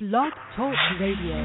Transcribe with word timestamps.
Blog 0.00 0.32
Talk 0.56 0.74
Radio. 0.98 1.36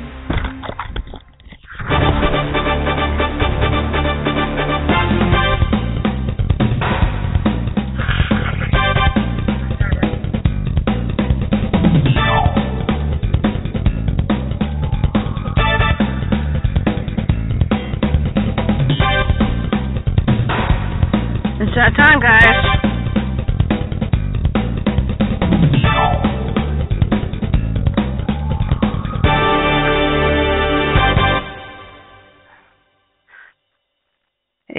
That 21.76 21.91
time, 21.98 22.22
guys. 22.22 22.65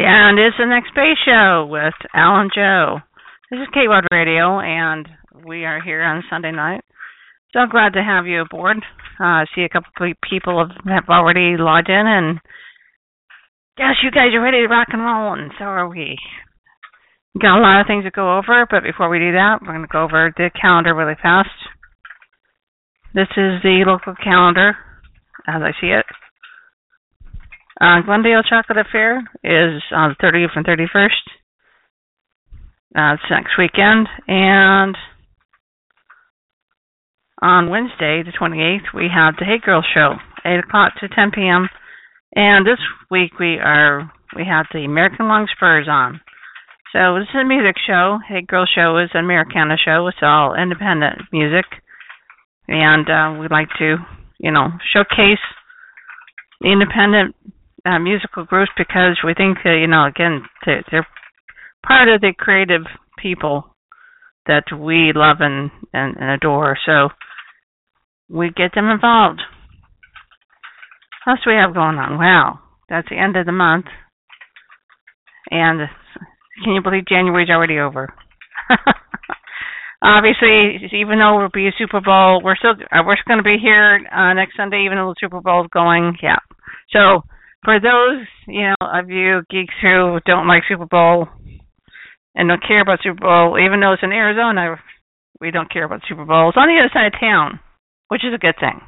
And 0.06 0.38
it's 0.38 0.54
the 0.56 0.70
next 0.70 0.94
space 0.94 1.18
show 1.26 1.66
with 1.66 1.98
Al 2.14 2.38
and 2.38 2.50
Jo. 2.54 3.02
This 3.50 3.58
is 3.58 3.74
K 3.74 3.88
Rod 3.90 4.06
Radio, 4.12 4.60
and 4.60 5.02
we 5.44 5.64
are 5.64 5.82
here 5.82 6.00
on 6.00 6.22
Sunday 6.30 6.52
night. 6.52 6.82
So 7.52 7.66
glad 7.68 7.94
to 7.94 8.04
have 8.06 8.24
you 8.24 8.42
aboard. 8.42 8.76
Uh, 9.18 9.42
I 9.42 9.44
see 9.52 9.62
a 9.62 9.68
couple 9.68 9.90
of 9.98 10.14
people 10.22 10.62
have, 10.62 10.78
have 10.86 11.10
already 11.10 11.58
logged 11.58 11.88
in, 11.88 12.06
and 12.06 12.38
guess 13.76 13.98
you 14.04 14.12
guys 14.12 14.30
are 14.32 14.40
ready 14.40 14.62
to 14.62 14.68
rock 14.68 14.86
and 14.92 15.02
roll, 15.02 15.32
and 15.32 15.50
so 15.58 15.64
are 15.64 15.88
we. 15.88 16.16
Got 17.42 17.58
a 17.58 17.60
lot 17.60 17.80
of 17.80 17.88
things 17.88 18.04
to 18.04 18.12
go 18.12 18.38
over, 18.38 18.64
but 18.70 18.84
before 18.84 19.10
we 19.10 19.18
do 19.18 19.32
that, 19.32 19.58
we're 19.60 19.74
going 19.74 19.82
to 19.82 19.90
go 19.90 20.04
over 20.04 20.32
the 20.36 20.52
calendar 20.54 20.94
really 20.94 21.18
fast. 21.20 21.50
This 23.12 23.34
is 23.34 23.58
the 23.66 23.82
local 23.84 24.14
calendar 24.22 24.76
as 25.48 25.62
I 25.66 25.74
see 25.80 25.90
it. 25.90 26.06
Uh, 27.78 28.00
Glendale 28.00 28.42
Chocolate 28.42 28.78
Affair 28.78 29.18
is 29.44 29.82
on 29.92 30.14
the 30.16 30.26
30th 30.26 30.56
and 30.56 30.64
31st. 30.64 31.10
Uh, 32.96 33.14
it's 33.14 33.30
next 33.30 33.58
weekend. 33.58 34.08
And 34.26 34.96
on 37.42 37.68
Wednesday, 37.68 38.22
the 38.24 38.32
28th, 38.32 38.94
we 38.94 39.08
have 39.12 39.34
the 39.38 39.44
Hey 39.44 39.60
Girl 39.62 39.84
Show, 39.94 40.14
8 40.46 40.58
o'clock 40.60 40.92
to 41.00 41.08
10 41.08 41.32
p.m. 41.34 41.68
And 42.34 42.66
this 42.66 42.80
week 43.10 43.38
we 43.38 43.58
are 43.58 44.10
we 44.34 44.44
have 44.44 44.66
the 44.72 44.84
American 44.84 45.28
Long 45.28 45.46
Spurs 45.54 45.86
on. 45.88 46.20
So 46.92 47.18
this 47.18 47.28
is 47.28 47.40
a 47.40 47.44
music 47.44 47.76
show. 47.86 48.18
Hey 48.26 48.40
Girl 48.40 48.66
Show 48.66 48.96
is 48.98 49.10
an 49.12 49.24
Americana 49.24 49.76
show. 49.76 50.06
It's 50.08 50.18
all 50.22 50.54
independent 50.54 51.20
music, 51.30 51.66
and 52.68 53.08
uh, 53.08 53.38
we 53.38 53.48
like 53.48 53.68
to, 53.78 53.96
you 54.38 54.50
know, 54.50 54.68
showcase 54.92 55.44
the 56.60 56.72
independent 56.72 57.34
uh, 57.86 57.98
musical 57.98 58.44
groups 58.44 58.72
because 58.76 59.18
we 59.24 59.34
think 59.34 59.58
that, 59.64 59.78
you 59.80 59.86
know, 59.86 60.06
again, 60.06 60.42
they're, 60.64 60.84
they're 60.90 61.06
part 61.86 62.08
of 62.08 62.20
the 62.20 62.32
creative 62.36 62.82
people 63.18 63.64
that 64.46 64.64
we 64.72 65.12
love 65.14 65.38
and, 65.40 65.70
and, 65.92 66.16
and 66.16 66.30
adore. 66.30 66.76
So 66.84 67.10
we 68.28 68.50
get 68.50 68.74
them 68.74 68.88
involved. 68.88 69.40
What 71.24 71.34
else 71.34 71.40
do 71.44 71.50
we 71.50 71.56
have 71.56 71.74
going 71.74 71.96
on? 71.96 72.18
Wow, 72.18 72.60
that's 72.88 73.08
the 73.08 73.18
end 73.18 73.36
of 73.36 73.46
the 73.46 73.52
month, 73.52 73.86
and 75.50 75.88
can 76.62 76.74
you 76.74 76.82
believe 76.82 77.06
January's 77.08 77.50
already 77.50 77.78
over? 77.78 78.12
Obviously, 80.02 80.86
even 80.92 81.18
though 81.18 81.36
we'll 81.36 81.48
be 81.52 81.66
a 81.66 81.74
Super 81.78 82.00
Bowl, 82.00 82.40
we're 82.44 82.56
still 82.56 82.74
uh, 82.92 83.02
we're 83.04 83.16
going 83.26 83.38
to 83.38 83.42
be 83.42 83.58
here 83.60 84.00
uh, 84.14 84.34
next 84.34 84.56
Sunday, 84.56 84.84
even 84.84 84.98
though 84.98 85.10
the 85.10 85.16
Super 85.18 85.40
Bowl's 85.40 85.68
going. 85.72 86.16
Yeah. 86.22 86.38
So 86.92 87.22
for 87.66 87.80
those 87.82 88.24
you 88.46 88.62
know 88.62 88.78
of 88.80 89.10
you 89.10 89.42
geeks 89.50 89.74
who 89.82 90.18
don't 90.24 90.46
like 90.46 90.62
Super 90.68 90.86
Bowl 90.86 91.26
and 92.34 92.48
don't 92.48 92.62
care 92.62 92.80
about 92.80 93.00
Super 93.02 93.20
Bowl, 93.20 93.58
even 93.58 93.80
though 93.80 93.92
it's 93.92 94.02
in 94.04 94.12
Arizona, 94.12 94.76
we 95.40 95.50
don't 95.50 95.70
care 95.70 95.84
about 95.84 96.02
Super 96.08 96.24
Bowl. 96.24 96.48
It's 96.48 96.56
on 96.56 96.68
the 96.68 96.78
other 96.78 96.92
side 96.94 97.12
of 97.12 97.20
town, 97.20 97.58
which 98.08 98.22
is 98.24 98.32
a 98.32 98.38
good 98.38 98.54
thing. 98.60 98.80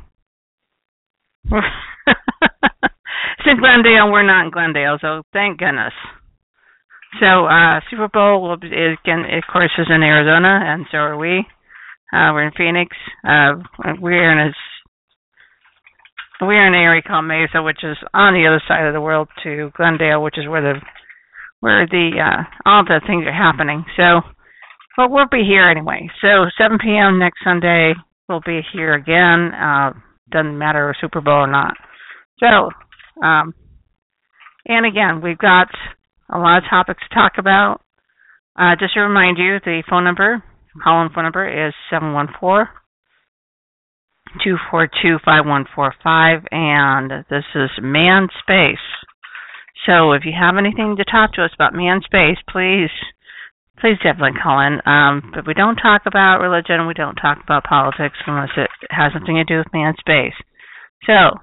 it's 1.51 3.49
in 3.51 3.59
Glendale. 3.59 4.13
We're 4.13 4.23
not 4.23 4.47
in 4.47 4.53
Glendale, 4.53 4.99
so 5.01 5.23
thank 5.33 5.59
goodness. 5.59 5.93
So 7.21 7.47
uh 7.47 7.81
Super 7.91 8.09
Bowl 8.09 8.55
is 8.63 8.97
again, 9.03 9.27
of 9.27 9.43
course, 9.53 9.73
is 9.77 9.89
in 9.91 10.03
Arizona, 10.03 10.61
and 10.63 10.87
so 10.91 10.99
are 10.99 11.19
we. 11.19 11.45
Uh, 12.11 12.33
we're 12.33 12.47
in 12.47 12.53
Phoenix. 12.57 12.97
Uh, 13.23 13.61
we're 14.01 14.33
in 14.33 14.49
a 14.49 14.53
we're 16.47 16.67
in 16.67 16.75
area 16.75 17.03
called 17.03 17.27
Mesa, 17.27 17.63
which 17.63 17.83
is 17.83 17.97
on 18.15 18.35
the 18.35 18.47
other 18.47 18.63
side 18.69 18.87
of 18.87 18.95
the 18.95 19.01
world 19.01 19.29
to 19.43 19.71
Glendale, 19.77 20.23
which 20.23 20.39
is 20.39 20.47
where 20.47 20.63
the 20.63 20.81
where 21.61 21.87
the 21.87 22.11
uh, 22.23 22.43
all 22.65 22.85
the 22.85 23.01
things 23.07 23.27
are 23.27 23.33
happening. 23.33 23.85
So, 23.97 24.21
but 24.97 25.11
we'll 25.11 25.27
be 25.31 25.45
here 25.45 25.69
anyway. 25.69 26.09
So 26.21 26.47
7 26.57 26.79
p.m. 26.79 27.19
next 27.19 27.43
Sunday, 27.43 27.95
we'll 28.29 28.43
be 28.47 28.61
here 28.73 28.95
again. 28.95 29.53
Uh, 29.55 29.93
doesn't 30.31 30.59
matter 30.59 30.91
if 30.91 30.97
Super 31.01 31.21
Bowl 31.21 31.35
or 31.35 31.47
not. 31.47 31.75
So, 32.39 32.71
um, 33.25 33.55
and 34.67 34.87
again, 34.87 35.21
we've 35.23 35.39
got 35.39 35.69
a 36.31 36.39
lot 36.39 36.59
of 36.59 36.65
topics 36.71 37.03
to 37.09 37.15
talk 37.15 37.33
about. 37.39 37.81
Uh, 38.57 38.75
just 38.79 38.95
to 38.95 39.01
remind 39.01 39.39
you, 39.39 39.59
the 39.65 39.83
phone 39.89 40.05
number, 40.05 40.43
call-in 40.83 41.11
phone 41.13 41.25
number 41.25 41.69
is 41.69 41.75
714 44.37 45.19
242 45.21 45.25
5145, 45.25 46.49
and 46.53 47.25
this 47.31 47.45
is 47.55 47.71
Man 47.81 48.29
Space. 48.43 48.85
So 49.87 50.13
if 50.13 50.25
you 50.25 50.33
have 50.37 50.57
anything 50.59 50.97
to 50.97 51.05
talk 51.05 51.33
to 51.35 51.45
us 51.45 51.53
about 51.55 51.73
Man 51.75 52.01
Space, 52.05 52.37
please, 52.51 52.93
please 53.81 53.97
definitely 54.03 54.37
call 54.43 54.61
in. 54.61 54.81
Um, 54.85 55.33
but 55.35 55.47
we 55.47 55.55
don't 55.55 55.77
talk 55.77 56.03
about 56.07 56.41
religion, 56.45 56.87
we 56.87 56.95
don't 56.95 57.17
talk 57.17 57.39
about 57.43 57.65
politics 57.65 58.19
unless 58.27 58.53
it 58.57 58.71
has 58.91 59.13
something 59.13 59.37
to 59.37 59.45
do 59.45 59.59
with 59.59 59.73
Man 59.73 59.95
Space. 59.99 60.37
So 61.07 61.39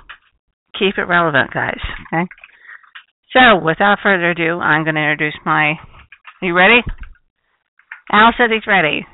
keep 0.77 0.97
it 0.97 1.09
relevant, 1.09 1.53
guys. 1.53 1.79
Okay. 2.13 2.27
So, 3.31 3.59
without 3.59 3.99
further 4.01 4.31
ado, 4.31 4.59
I'm 4.59 4.83
going 4.83 4.95
to 4.95 5.01
introduce 5.01 5.35
my. 5.45 5.75
Are 6.41 6.45
you 6.45 6.55
ready? 6.55 6.81
Al 8.11 8.31
said 8.37 8.51
he's 8.51 8.67
ready. 8.67 9.05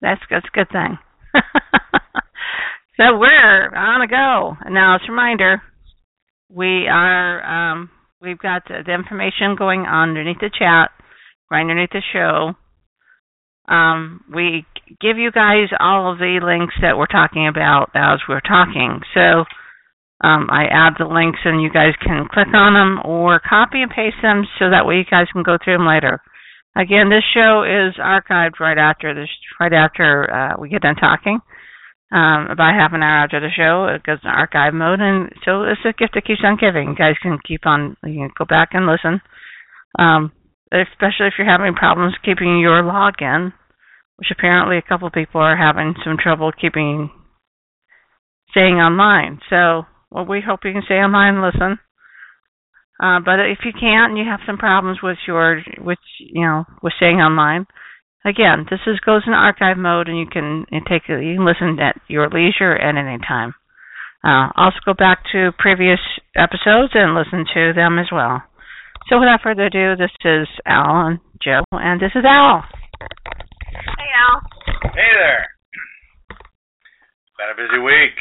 That's 0.00 0.20
that's 0.30 0.46
a 0.46 0.56
good 0.56 0.68
thing. 0.70 0.98
so 2.98 3.16
we're 3.16 3.74
on 3.74 4.02
a 4.02 4.08
go. 4.08 4.56
Now, 4.70 4.96
as 4.96 5.02
a 5.08 5.12
reminder, 5.12 5.62
we 6.50 6.88
are 6.88 7.70
um, 7.72 7.90
we've 8.20 8.38
got 8.38 8.62
the 8.66 8.92
information 8.92 9.54
going 9.56 9.86
underneath 9.86 10.40
the 10.40 10.50
chat, 10.50 10.90
right 11.50 11.60
underneath 11.60 11.90
the 11.92 12.02
show. 12.12 12.54
Um, 13.72 14.24
we 14.34 14.64
give 15.00 15.18
you 15.18 15.30
guys 15.30 15.68
all 15.78 16.10
of 16.10 16.18
the 16.18 16.40
links 16.42 16.74
that 16.82 16.96
we're 16.96 17.06
talking 17.06 17.46
about 17.46 17.90
as 17.94 18.18
we're 18.28 18.40
talking. 18.40 19.00
So 19.14 19.44
um, 20.24 20.48
I 20.50 20.66
add 20.66 20.94
the 20.98 21.06
links 21.06 21.38
and 21.44 21.62
you 21.62 21.70
guys 21.70 21.92
can 22.02 22.26
click 22.32 22.48
on 22.54 22.74
them 22.74 22.98
or 23.04 23.40
copy 23.40 23.82
and 23.82 23.90
paste 23.90 24.18
them 24.22 24.42
so 24.58 24.70
that 24.70 24.86
way 24.86 24.96
you 24.96 25.04
guys 25.04 25.28
can 25.32 25.44
go 25.44 25.58
through 25.62 25.76
them 25.78 25.86
later. 25.86 26.20
Again, 26.74 27.10
this 27.10 27.24
show 27.34 27.62
is 27.62 27.94
archived 28.00 28.58
right 28.58 28.78
after 28.78 29.14
this, 29.14 29.28
right 29.60 29.72
after 29.72 30.26
uh, 30.32 30.60
we 30.60 30.68
get 30.70 30.82
done 30.82 30.96
talking. 30.96 31.40
Um, 32.10 32.48
about 32.48 32.72
half 32.72 32.92
an 32.94 33.02
hour 33.02 33.24
after 33.24 33.38
the 33.38 33.52
show, 33.54 33.84
it 33.84 34.02
goes 34.02 34.18
in 34.24 34.30
archive 34.30 34.72
mode, 34.72 35.00
and 35.00 35.28
so 35.44 35.64
it's 35.64 35.84
a 35.84 35.92
gift 35.92 36.14
that 36.14 36.24
keeps 36.24 36.40
on 36.42 36.56
giving. 36.56 36.88
You 36.88 36.96
guys 36.96 37.20
can 37.20 37.38
keep 37.46 37.66
on, 37.66 37.98
you 38.02 38.24
can 38.24 38.30
go 38.36 38.46
back 38.46 38.70
and 38.72 38.86
listen. 38.86 39.20
Um, 39.98 40.32
especially 40.72 41.28
if 41.28 41.34
you're 41.36 41.50
having 41.50 41.74
problems 41.74 42.14
keeping 42.24 42.60
your 42.60 42.82
login, 42.82 43.52
which 44.16 44.32
apparently 44.32 44.78
a 44.78 44.88
couple 44.88 45.10
people 45.10 45.40
are 45.40 45.56
having 45.56 45.94
some 46.02 46.16
trouble 46.16 46.50
keeping, 46.52 47.10
staying 48.52 48.76
online. 48.76 49.40
So 49.50 49.84
well, 50.10 50.24
we 50.24 50.40
hope 50.40 50.60
you 50.64 50.72
can 50.72 50.82
stay 50.84 51.00
online 51.04 51.36
and 51.36 51.44
listen. 51.44 51.78
Uh, 53.00 53.20
but 53.24 53.38
if 53.38 53.58
you 53.64 53.72
can't 53.72 54.10
and 54.10 54.18
you 54.18 54.24
have 54.24 54.40
some 54.46 54.58
problems 54.58 54.98
with 55.02 55.18
your, 55.26 55.62
with 55.78 55.98
you 56.18 56.42
know, 56.42 56.64
with 56.82 56.92
staying 56.96 57.20
online, 57.20 57.66
Again, 58.24 58.66
this 58.70 58.80
is 58.86 58.98
goes 59.00 59.22
in 59.26 59.32
archive 59.32 59.76
mode, 59.78 60.08
and 60.08 60.18
you 60.18 60.26
can 60.26 60.66
take 60.88 61.08
you 61.08 61.36
can 61.36 61.46
listen 61.46 61.78
at 61.80 61.96
your 62.08 62.28
leisure 62.28 62.74
at 62.76 62.96
any 62.96 63.18
time. 63.26 63.54
Uh, 64.24 64.50
also, 64.56 64.78
go 64.84 64.94
back 64.94 65.22
to 65.32 65.52
previous 65.58 66.00
episodes 66.36 66.90
and 66.94 67.14
listen 67.14 67.46
to 67.54 67.72
them 67.72 67.98
as 67.98 68.06
well. 68.10 68.42
So, 69.08 69.18
without 69.20 69.40
further 69.42 69.66
ado, 69.70 69.94
this 69.96 70.10
is 70.24 70.48
Al 70.66 71.06
and 71.06 71.18
Jo, 71.40 71.62
and 71.72 72.00
this 72.00 72.10
is 72.18 72.24
Al. 72.26 72.64
Hey, 73.78 74.10
Al. 74.18 74.42
Hey 74.92 75.12
there. 75.14 75.46
Been 77.38 77.54
a 77.54 77.56
busy 77.56 77.78
week. 77.78 78.18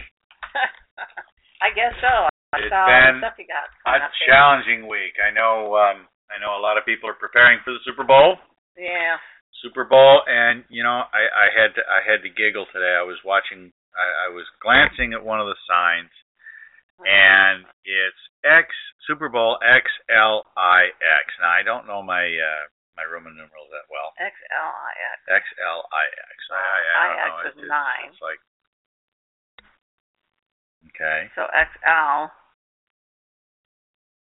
I 1.65 1.73
guess 1.73 1.97
so. 1.97 2.29
I 2.53 2.61
It's 2.61 2.69
saw 2.69 2.85
all 2.85 2.87
the 2.87 3.17
been 3.17 3.17
stuff 3.25 3.33
you 3.41 3.49
got. 3.49 3.65
A 3.65 3.97
coming 3.97 4.05
up 4.05 4.13
there. 4.13 4.27
challenging 4.29 4.81
week. 4.87 5.17
I 5.17 5.33
know. 5.33 5.73
Um, 5.73 6.05
I 6.29 6.37
know 6.37 6.53
a 6.53 6.61
lot 6.61 6.77
of 6.77 6.85
people 6.85 7.09
are 7.09 7.17
preparing 7.17 7.57
for 7.65 7.73
the 7.73 7.81
Super 7.83 8.05
Bowl. 8.05 8.37
Yeah. 8.77 9.17
Super 9.61 9.85
Bowl, 9.85 10.21
and 10.27 10.63
you 10.69 10.83
know, 10.83 11.03
I, 11.09 11.23
I 11.25 11.47
had 11.49 11.73
to, 11.75 11.81
I 11.85 11.99
had 12.05 12.21
to 12.23 12.29
giggle 12.29 12.65
today. 12.73 12.93
I 12.97 13.03
was 13.05 13.17
watching. 13.25 13.73
I, 13.97 14.29
I 14.29 14.33
was 14.33 14.45
glancing 14.61 15.13
at 15.17 15.23
one 15.25 15.41
of 15.41 15.49
the 15.49 15.57
signs, 15.65 16.13
and 17.01 17.65
it's 17.81 18.21
X 18.45 18.69
Super 19.09 19.29
Bowl 19.29 19.57
X 19.65 19.89
L 20.13 20.45
I 20.53 20.93
X. 21.01 21.25
Now 21.41 21.49
I 21.49 21.65
don't 21.65 21.89
know 21.89 22.05
my 22.05 22.21
uh, 22.29 22.63
my 22.93 23.05
Roman 23.09 23.33
numerals 23.33 23.69
that 23.73 23.89
well. 23.89 24.13
X 24.21 24.37
L 24.53 24.69
I 24.69 24.93
X. 25.17 25.17
X 25.41 25.43
L 25.57 25.79
I 25.89 26.05
X. 26.05 26.37
I, 26.53 26.61
I, 26.61 26.81
I 26.85 27.05
don't 27.09 27.17
IX 27.17 27.25
know. 27.25 27.49
is 27.49 27.55
It's, 27.57 27.69
nine. 27.69 28.07
it's 28.13 28.21
like 28.21 28.41
okay. 30.93 31.19
So 31.33 31.49
X 31.49 31.69
L. 31.81 32.29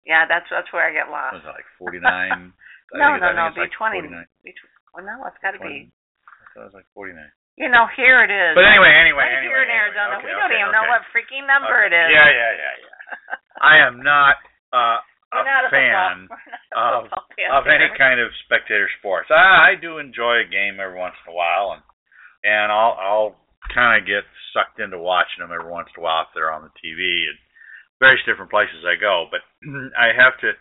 Yeah, 0.08 0.24
that's 0.26 0.48
that's 0.50 0.72
where 0.72 0.88
I 0.88 0.96
get 0.96 1.12
lost. 1.12 1.36
was 1.38 1.46
it 1.46 1.54
like 1.54 1.68
forty 1.78 2.00
nine? 2.00 2.56
no, 2.96 3.20
no, 3.20 3.36
no. 3.36 3.52
it's 3.52 3.60
B 3.60 3.68
like 3.68 3.76
twenty. 3.76 4.00
49. 4.94 5.02
Oh 5.02 5.04
no, 5.06 5.16
it's 5.30 5.42
got 5.42 5.54
to 5.56 5.62
be. 5.62 5.90
I 6.58 6.66
was 6.66 6.74
like 6.74 6.88
forty 6.94 7.14
nine. 7.14 7.32
You 7.60 7.68
know, 7.68 7.86
here 8.00 8.24
it 8.24 8.32
is. 8.32 8.56
But 8.56 8.64
anyway, 8.64 8.88
anyway, 8.96 9.28
Right 9.28 9.44
anyway. 9.44 9.52
here 9.52 9.62
in 9.64 9.70
anyway. 9.70 9.84
Arizona, 9.92 10.16
Okay, 10.24 10.28
we 10.28 10.32
don't 10.32 10.48
okay, 10.48 10.64
even 10.64 10.72
know 10.72 10.88
what 10.88 11.04
freaking 11.12 11.44
number 11.44 11.76
Okay. 11.76 11.92
it 11.92 11.94
is. 11.94 12.08
Yeah, 12.16 12.30
yeah, 12.32 12.52
yeah, 12.56 12.74
yeah. 12.88 13.36
I 13.60 13.74
am 13.84 14.00
not 14.00 14.40
uh, 14.72 14.98
a 15.36 15.44
not 15.44 15.68
fan 15.68 16.28
football, 16.32 16.40
we're 16.72 16.80
not 16.80 17.04
a 17.04 17.60
of 17.60 17.64
of 17.64 17.64
any 17.68 17.90
kind 18.00 18.20
of 18.24 18.32
spectator 18.48 18.88
sports. 19.04 19.28
I, 19.30 19.76
I 19.76 19.80
do 19.80 20.00
enjoy 20.00 20.40
a 20.42 20.48
game 20.48 20.80
every 20.80 20.96
once 20.98 21.16
in 21.28 21.32
a 21.32 21.36
while, 21.36 21.76
and 21.76 21.84
and 22.48 22.72
I'll 22.72 22.96
I'll 22.96 23.32
kind 23.76 24.00
of 24.00 24.08
get 24.08 24.24
sucked 24.56 24.80
into 24.80 24.98
watching 24.98 25.44
them 25.44 25.52
every 25.52 25.70
once 25.70 25.92
in 25.92 26.00
a 26.00 26.04
while 26.04 26.24
if 26.24 26.32
they're 26.34 26.56
on 26.56 26.64
the 26.64 26.74
TV 26.80 27.28
and 27.28 27.38
various 28.00 28.24
different 28.26 28.50
places 28.56 28.88
I 28.88 28.96
go. 28.96 29.28
But 29.28 29.44
I 30.00 30.16
have 30.16 30.40
to, 30.48 30.56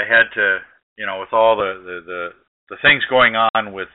I 0.00 0.08
had 0.08 0.32
to, 0.34 0.64
you 0.96 1.04
know, 1.04 1.20
with 1.20 1.32
all 1.36 1.54
the 1.60 1.76
the 1.84 1.96
the, 2.08 2.22
the 2.70 2.76
things 2.82 3.04
going 3.08 3.34
on 3.36 3.72
with 3.72 3.88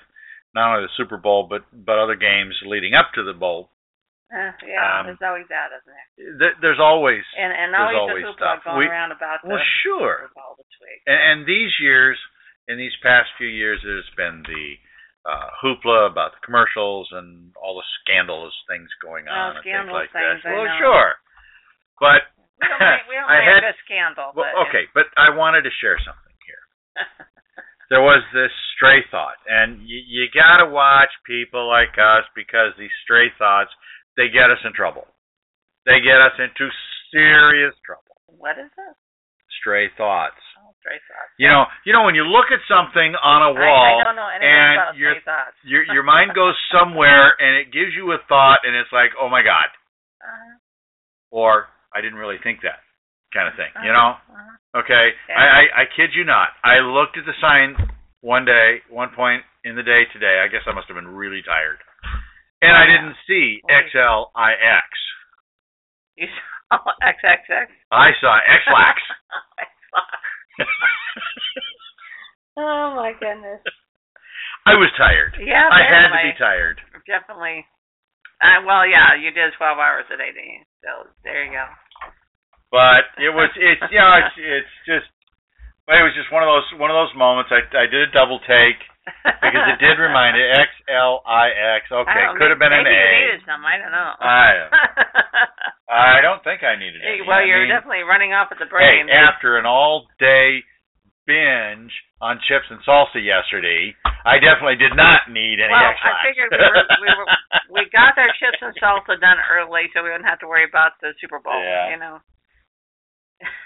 not 0.53 0.73
only 0.75 0.85
the 0.85 0.97
Super 0.97 1.17
Bowl 1.17 1.47
but 1.49 1.63
but 1.73 1.97
other 1.99 2.15
games 2.15 2.55
leading 2.65 2.93
up 2.93 3.11
to 3.15 3.23
the 3.23 3.33
bowl. 3.33 3.69
Uh, 4.33 4.49
yeah, 4.65 4.81
um, 4.81 5.05
there's 5.05 5.21
always 5.21 5.45
that, 5.53 5.69
isn't 5.77 5.85
there? 5.93 6.09
Th- 6.41 6.57
there's 6.61 6.81
always 6.81 7.21
And 7.37 7.53
and 7.53 7.69
there's 7.69 7.93
always, 7.93 8.25
always 8.25 8.25
the 8.25 8.33
hoopla 8.33 8.57
stuff. 8.57 8.63
going 8.65 8.77
We- 8.81 8.89
around 8.89 9.11
about 9.13 9.45
well, 9.45 9.61
the 9.61 9.65
sure. 9.85 10.25
Super 10.25 10.33
Bowl 10.33 10.57
this 10.57 10.73
week. 10.81 11.01
And, 11.05 11.21
and 11.21 11.37
these 11.45 11.69
years, 11.77 12.17
in 12.65 12.81
these 12.81 12.95
past 13.05 13.29
few 13.37 13.45
years, 13.51 13.77
there's 13.85 14.09
been 14.17 14.41
the 14.49 14.65
uh, 15.29 15.53
hoopla 15.61 16.09
about 16.09 16.33
the 16.33 16.41
commercials 16.41 17.07
and 17.13 17.53
all 17.61 17.77
the 17.77 17.85
scandalous 18.01 18.57
things 18.65 18.89
going 19.05 19.29
Oh, 19.29 19.33
on 19.37 19.55
and 19.55 19.61
things 19.61 19.69
scandalous 19.69 20.09
like 20.09 20.17
things, 20.17 20.41
that. 20.41 20.49
I 20.49 20.53
well, 20.57 20.65
know. 20.65 20.79
sure, 20.81 21.09
but 22.01 22.21
We 22.57 22.65
don't 22.73 23.05
we 23.09 23.15
don't 23.21 23.29
I 23.29 23.37
had 23.37 23.61
a 23.69 23.77
scandal. 23.85 24.33
well, 24.33 24.49
but 24.49 24.65
okay, 24.65 24.89
but 24.97 25.13
I 25.13 25.29
wanted 25.29 25.61
to 25.69 25.73
share 25.77 26.01
something 26.01 26.33
here. 26.41 26.63
There 27.89 28.01
was 28.01 28.23
this 28.33 28.51
stray 28.75 29.03
thought, 29.11 29.37
and 29.47 29.81
you, 29.87 29.99
you 30.07 30.27
got 30.33 30.63
to 30.63 30.69
watch 30.71 31.09
people 31.25 31.67
like 31.67 31.93
us 31.99 32.25
because 32.35 32.73
these 32.79 32.93
stray 33.03 33.29
thoughts 33.37 33.69
they 34.17 34.29
get 34.29 34.49
us 34.53 34.61
in 34.63 34.73
trouble. 34.73 35.07
They 35.85 35.99
get 35.99 36.21
us 36.21 36.33
into 36.39 36.69
serious 37.11 37.73
trouble. 37.85 38.15
what 38.27 38.57
is 38.57 38.69
this? 38.77 38.95
Stray 39.61 39.87
thoughts. 39.97 40.39
Oh, 40.59 40.71
stray 40.81 40.97
thoughts. 41.07 41.31
You 41.39 41.47
know, 41.47 41.65
you 41.85 41.93
know 41.93 42.03
when 42.03 42.15
you 42.15 42.23
look 42.25 42.51
at 42.51 42.59
something 42.67 43.15
on 43.21 43.39
a 43.47 43.53
wall, 43.55 43.99
I 43.99 44.03
don't 44.03 44.15
know 44.17 44.27
anything 44.27 44.49
and 44.49 44.75
about 44.79 44.97
your 44.97 45.13
your 45.63 45.83
your 45.93 46.03
mind 46.03 46.33
goes 46.35 46.55
somewhere 46.75 47.33
and 47.39 47.57
it 47.61 47.71
gives 47.71 47.93
you 47.95 48.11
a 48.11 48.19
thought 48.27 48.59
and 48.65 48.75
it's 48.75 48.91
like, 48.91 49.11
oh 49.19 49.29
my 49.29 49.41
god, 49.43 49.69
Uh-huh, 50.23 50.57
or 51.31 51.67
I 51.95 52.01
didn't 52.01 52.17
really 52.19 52.37
think 52.43 52.61
that 52.63 52.81
kind 53.33 53.49
of 53.49 53.55
thing. 53.57 53.71
You 53.81 53.91
uh-huh, 53.91 53.97
know? 53.97 54.09
uh-huh. 54.15 54.79
Okay, 54.81 55.05
Yeah. 55.29 55.37
I, 55.37 55.45
I 55.45 55.61
I 55.81 55.83
kid 55.93 56.13
you 56.17 56.23
not. 56.25 56.49
I 56.63 56.79
looked 56.81 57.17
at 57.17 57.25
the 57.25 57.37
sign 57.41 57.75
one 58.21 58.45
day, 58.45 58.81
one 58.89 59.09
point 59.13 59.43
in 59.65 59.75
the 59.75 59.83
day 59.83 60.05
today. 60.13 60.41
I 60.41 60.47
guess 60.47 60.65
I 60.65 60.73
must 60.73 60.87
have 60.87 60.97
been 60.97 61.13
really 61.13 61.41
tired, 61.45 61.77
and 62.61 62.73
I 62.73 62.85
didn't 62.89 63.17
see 63.27 63.61
XLIX. 63.69 64.89
You 66.17 66.27
saw 66.69 66.79
XXX. 67.05 67.67
I 67.91 68.09
saw 68.21 68.39
XLAX. 68.41 68.97
oh 72.57 72.93
my 72.95 73.13
goodness. 73.19 73.61
I 74.65 74.73
was 74.79 74.89
tired. 74.97 75.35
Yeah, 75.43 75.67
I 75.67 75.83
had 75.83 76.07
to 76.07 76.23
be 76.23 76.31
tired. 76.39 76.79
Definitely. 77.05 77.65
Uh, 78.39 78.63
well, 78.65 78.87
yeah, 78.87 79.15
you 79.15 79.31
did 79.31 79.53
12 79.55 79.77
hours 79.77 80.05
a 80.11 80.17
day, 80.17 80.31
you? 80.35 80.63
So 80.83 81.07
there 81.23 81.45
you 81.45 81.51
go. 81.51 81.63
But 82.73 83.05
it 83.21 83.29
was 83.29 83.53
it's 83.69 83.85
you 83.93 84.01
know 84.01 84.17
it's 84.17 84.33
it's 84.41 84.75
just 84.89 85.05
but 85.85 86.01
it 86.01 86.03
was 86.03 86.17
just 86.17 86.33
one 86.33 86.41
of 86.41 86.49
those 86.49 86.65
one 86.81 86.89
of 86.89 86.97
those 86.97 87.13
moments 87.13 87.53
I 87.53 87.61
I 87.77 87.85
did 87.85 88.09
a 88.09 88.11
double 88.11 88.41
take 88.49 88.81
because 89.05 89.65
it 89.69 89.77
did 89.77 90.01
remind 90.01 90.33
it 90.33 90.49
X 90.57 90.73
L 90.89 91.21
I 91.21 91.77
X 91.77 91.93
okay 91.93 92.25
I 92.25 92.33
could 92.33 92.49
have 92.49 92.57
been 92.57 92.73
an 92.73 92.81
maybe 92.81 92.97
A 92.97 93.05
you 93.05 93.21
needed 93.29 93.43
some. 93.45 93.61
I 93.61 93.77
don't 93.77 93.93
know. 93.93 94.11
I 94.17 94.49
I 96.17 96.25
don't 96.25 96.41
think 96.41 96.65
I 96.65 96.73
needed 96.73 97.05
it 97.05 97.21
well, 97.29 97.37
I 97.37 97.45
you're 97.45 97.61
mean, 97.61 97.69
definitely 97.69 98.01
running 98.09 98.33
off 98.33 98.49
at 98.49 98.57
the 98.57 98.65
brain. 98.65 99.05
hey 99.05 99.13
after 99.13 99.61
an 99.61 99.69
all 99.69 100.09
day 100.17 100.65
binge 101.29 101.93
on 102.19 102.41
chips 102.47 102.67
and 102.73 102.81
salsa 102.87 103.21
yesterday 103.21 103.93
I 104.23 104.39
definitely 104.39 104.79
did 104.79 104.95
not 104.95 105.27
need 105.27 105.59
any 105.59 105.71
well, 105.75 105.91
X-Lax. 105.91 106.15
I 106.15 106.23
figured 106.23 106.49
we 106.51 106.63
were 106.63 106.87
we 107.03 107.09
were 107.11 107.27
we 107.75 107.83
got 107.95 108.15
our 108.15 108.31
chips 108.39 108.59
and 108.63 108.71
salsa 108.79 109.19
done 109.19 109.35
early, 109.51 109.91
so 109.91 109.99
we 109.99 110.15
wouldn't 110.15 110.27
have 110.27 110.39
to 110.39 110.47
worry 110.47 110.63
about 110.63 110.95
the 111.03 111.11
Super 111.19 111.43
Bowl. 111.43 111.59
Yeah. 111.59 111.91
You 111.91 111.99
know. 111.99 112.23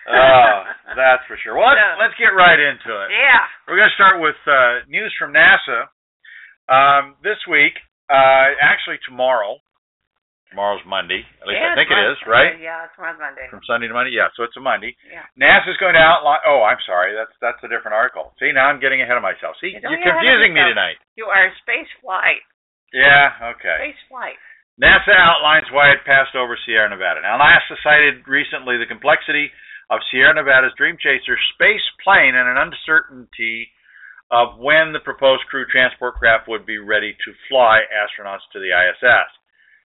Oh 0.09 0.63
that's 0.99 1.23
for 1.27 1.37
sure 1.41 1.55
well 1.57 1.69
let's, 1.71 1.79
Yeah. 1.81 1.95
let's 2.01 2.17
get 2.19 2.31
right 2.35 2.59
into 2.59 2.91
it 3.05 3.09
yeah. 3.11 3.43
We're 3.67 3.75
going 3.75 3.91
to 3.91 3.99
start 3.99 4.23
with 4.23 4.39
uh, 4.47 4.87
news 4.87 5.11
from 5.19 5.35
NASA. 5.35 5.91
Um, 6.71 7.15
this 7.23 7.35
week, 7.51 7.75
uh, 8.07 8.55
actually 8.63 8.95
tomorrow. 9.07 9.59
Tomorrow's 10.47 10.79
Monday. 10.87 11.27
At 11.43 11.51
least 11.51 11.59
Yeah, 11.59 11.71
I 11.71 11.75
think 11.75 11.91
it's 11.91 12.23
right? 12.23 12.55
Yeah, 12.55 12.87
it's 12.87 12.95
tomorrow's 12.95 13.19
Monday. 13.19 13.43
From 13.51 13.59
Sunday 13.67 13.91
to 13.91 13.95
Monday. 13.95 14.15
Yeah, 14.15 14.31
so 14.39 14.47
it's 14.47 14.55
a 14.55 14.63
Monday. 14.63 14.95
Yeah. 15.03 15.27
NASA's 15.35 15.75
going 15.83 15.99
to 15.99 16.03
outline. 16.03 16.39
Oh, 16.47 16.63
I'm 16.63 16.79
sorry. 16.87 17.11
That's 17.11 17.35
that's 17.43 17.59
a 17.67 17.71
different 17.71 17.99
article. 17.99 18.31
See, 18.39 18.55
now 18.55 18.71
I'm 18.71 18.79
getting 18.79 19.03
ahead 19.03 19.19
of 19.19 19.23
myself. 19.27 19.59
See, 19.59 19.75
you're 19.75 19.83
of 19.83 20.07
confusing 20.07 20.55
me 20.55 20.63
tonight. 20.63 20.95
You 21.19 21.27
are 21.27 21.51
space 21.59 21.91
flight. 21.99 22.39
Yeah. 22.95 23.35
Okay. 23.59 23.91
Space 23.91 24.03
flight. 24.07 24.39
NASA 24.79 25.11
outlines 25.11 25.67
why 25.75 25.91
it 25.91 26.07
passed 26.07 26.31
over 26.39 26.55
Sierra 26.63 26.87
Nevada. 26.87 27.19
Now, 27.19 27.35
NASA 27.35 27.75
cited 27.83 28.23
recently 28.23 28.79
the 28.79 28.87
complexity 28.87 29.51
of 29.89 30.03
Sierra 30.11 30.35
Nevada's 30.35 30.75
Dream 30.77 30.97
Chaser 30.99 31.39
space 31.55 31.83
plane 32.03 32.35
and 32.35 32.47
an 32.47 32.59
uncertainty 32.59 33.71
of 34.31 34.59
when 34.59 34.91
the 34.91 35.03
proposed 35.03 35.47
crew 35.47 35.63
transport 35.71 36.19
craft 36.19 36.47
would 36.51 36.65
be 36.65 36.77
ready 36.77 37.15
to 37.15 37.39
fly 37.47 37.79
astronauts 37.87 38.43
to 38.51 38.59
the 38.59 38.75
ISS. 38.75 39.29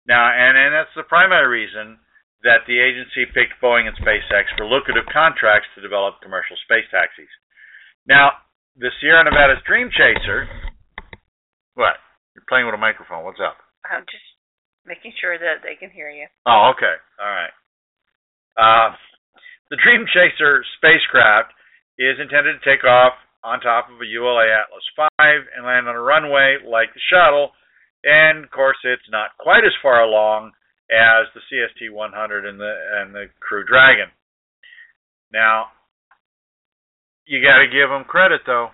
Now, 0.05 0.29
and, 0.29 0.53
and 0.57 0.71
that's 0.73 0.93
the 0.93 1.09
primary 1.09 1.49
reason 1.49 1.97
that 2.45 2.61
the 2.69 2.77
agency 2.77 3.25
picked 3.33 3.57
Boeing 3.57 3.89
and 3.89 3.97
SpaceX 3.97 4.45
for 4.55 4.69
lucrative 4.69 5.09
contracts 5.09 5.67
to 5.73 5.81
develop 5.81 6.21
commercial 6.21 6.55
space 6.69 6.85
taxis. 6.93 7.31
Now, 8.05 8.37
the 8.77 8.93
Sierra 9.01 9.25
Nevada's 9.25 9.63
Dream 9.65 9.89
Chaser. 9.89 10.45
What? 11.73 11.97
You're 12.37 12.45
playing 12.47 12.69
with 12.69 12.77
a 12.77 12.81
microphone. 12.81 13.25
What's 13.25 13.41
up? 13.41 13.57
I'm 13.89 14.05
just 14.05 14.23
making 14.85 15.17
sure 15.17 15.37
that 15.37 15.65
they 15.65 15.73
can 15.73 15.89
hear 15.89 16.13
you. 16.13 16.29
Oh, 16.45 16.71
okay. 16.77 16.95
All 17.17 17.33
right. 17.33 17.55
Uh, 18.57 18.93
the 19.69 19.77
Dream 19.83 20.05
Chaser 20.13 20.63
spacecraft 20.77 21.53
is 21.99 22.19
intended 22.19 22.59
to 22.59 22.65
take 22.67 22.83
off 22.83 23.13
on 23.43 23.59
top 23.59 23.89
of 23.89 24.01
a 24.01 24.05
ULA 24.05 24.47
Atlas 24.47 24.85
V 24.95 25.05
and 25.55 25.65
land 25.65 25.87
on 25.87 25.95
a 25.95 26.01
runway 26.01 26.57
like 26.65 26.93
the 26.93 27.03
shuttle. 27.11 27.51
And 28.03 28.43
of 28.43 28.51
course, 28.51 28.77
it's 28.83 29.09
not 29.11 29.35
quite 29.39 29.65
as 29.65 29.75
far 29.81 30.01
along 30.03 30.51
as 30.91 31.27
the 31.33 31.41
CST 31.51 31.91
100 31.91 32.45
and 32.45 32.59
the 32.59 32.73
and 33.01 33.13
the 33.13 33.25
Crew 33.39 33.65
Dragon. 33.65 34.07
Now, 35.33 35.67
you 37.25 37.43
got 37.43 37.59
to 37.59 37.67
give 37.67 37.89
them 37.89 38.05
credit 38.05 38.41
though. 38.45 38.69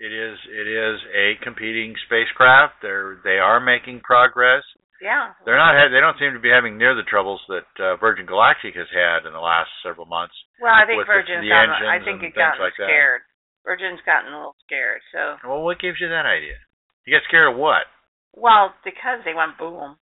It 0.00 0.12
is 0.12 0.38
it 0.48 0.66
is 0.68 1.00
a 1.12 1.42
competing 1.42 1.94
spacecraft. 2.06 2.74
They're 2.80 3.18
they 3.24 3.38
are 3.38 3.60
making 3.60 4.00
progress 4.00 4.62
Yeah. 5.00 5.30
they're 5.46 5.54
not 5.58 5.78
they 5.94 6.02
don't 6.02 6.18
seem 6.18 6.34
to 6.34 6.42
be 6.42 6.50
having 6.50 6.74
near 6.76 6.94
the 6.98 7.06
troubles 7.06 7.38
that 7.46 7.70
uh, 7.78 7.94
Virgin 8.02 8.26
Galactic 8.26 8.74
has 8.74 8.90
had 8.90 9.26
in 9.26 9.32
the 9.32 9.38
last 9.42 9.70
several 9.82 10.06
months. 10.10 10.34
Well, 10.58 10.74
I 10.74 10.86
think 10.86 10.98
with 10.98 11.06
the- 11.06 11.14
Virgin's 11.22 11.46
the 11.46 11.54
gotten, 11.54 11.86
I 11.86 11.98
think 12.02 12.22
it 12.26 12.34
gotten 12.34 12.58
like 12.58 12.74
that. 12.82 12.90
scared. 12.90 13.22
Virgin's 13.62 14.00
gotten 14.02 14.32
a 14.32 14.36
little 14.36 14.58
scared. 14.66 14.98
So 15.14 15.38
Well, 15.46 15.62
what 15.62 15.78
gives 15.78 16.00
you 16.02 16.08
that 16.10 16.26
idea? 16.26 16.58
You 17.06 17.14
get 17.14 17.22
scared 17.30 17.52
of 17.52 17.56
what? 17.60 17.86
Well, 18.34 18.74
because 18.82 19.22
they 19.24 19.34
went 19.34 19.54
boom. 19.58 19.96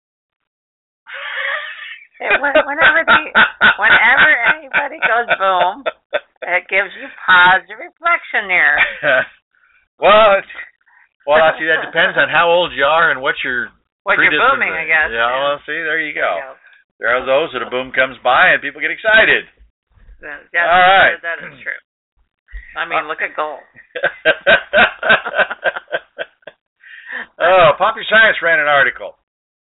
It, 2.20 2.32
when- 2.40 2.56
whenever 2.64 3.04
the, 3.04 3.20
whenever 3.75 4.30
anybody 4.56 5.00
goes 5.04 5.28
boom, 5.36 5.84
it 6.48 6.64
gives 6.72 6.96
you 6.96 7.08
pause 7.28 7.68
to 7.68 7.75
reflection 7.75 8.48
there. 8.48 8.80
well, 10.00 10.40
well, 11.28 11.44
I 11.44 11.60
see. 11.60 11.68
That 11.68 11.84
depends 11.84 12.16
on 12.18 12.30
how 12.32 12.48
old 12.48 12.72
you 12.72 12.86
are 12.86 13.12
and 13.12 13.20
what 13.20 13.36
your 13.44 13.68
What 14.06 14.22
you're 14.22 14.38
booming, 14.38 14.70
I 14.70 14.86
guess. 14.86 15.10
Yeah, 15.10 15.34
well, 15.34 15.58
see, 15.66 15.82
there 15.82 15.98
you 15.98 16.14
go. 16.14 16.30
Yeah. 16.38 16.54
There 17.02 17.10
are 17.10 17.26
those 17.26 17.50
that 17.58 17.66
a 17.66 17.70
boom 17.74 17.90
comes 17.92 18.16
by 18.24 18.54
and 18.54 18.62
people 18.62 18.80
get 18.80 18.94
excited. 18.94 19.50
That- 20.22 20.46
Yes, 20.54 20.64
All 20.70 20.80
right. 20.80 21.18
that 21.26 21.42
is 21.44 21.58
true. 21.60 21.82
I 22.78 22.86
mean, 22.88 23.08
look 23.10 23.20
at 23.26 23.36
gold. 23.36 23.60
oh, 27.40 27.72
Popular 27.78 28.06
Science 28.10 28.38
ran 28.42 28.60
an 28.60 28.68
article 28.68 29.16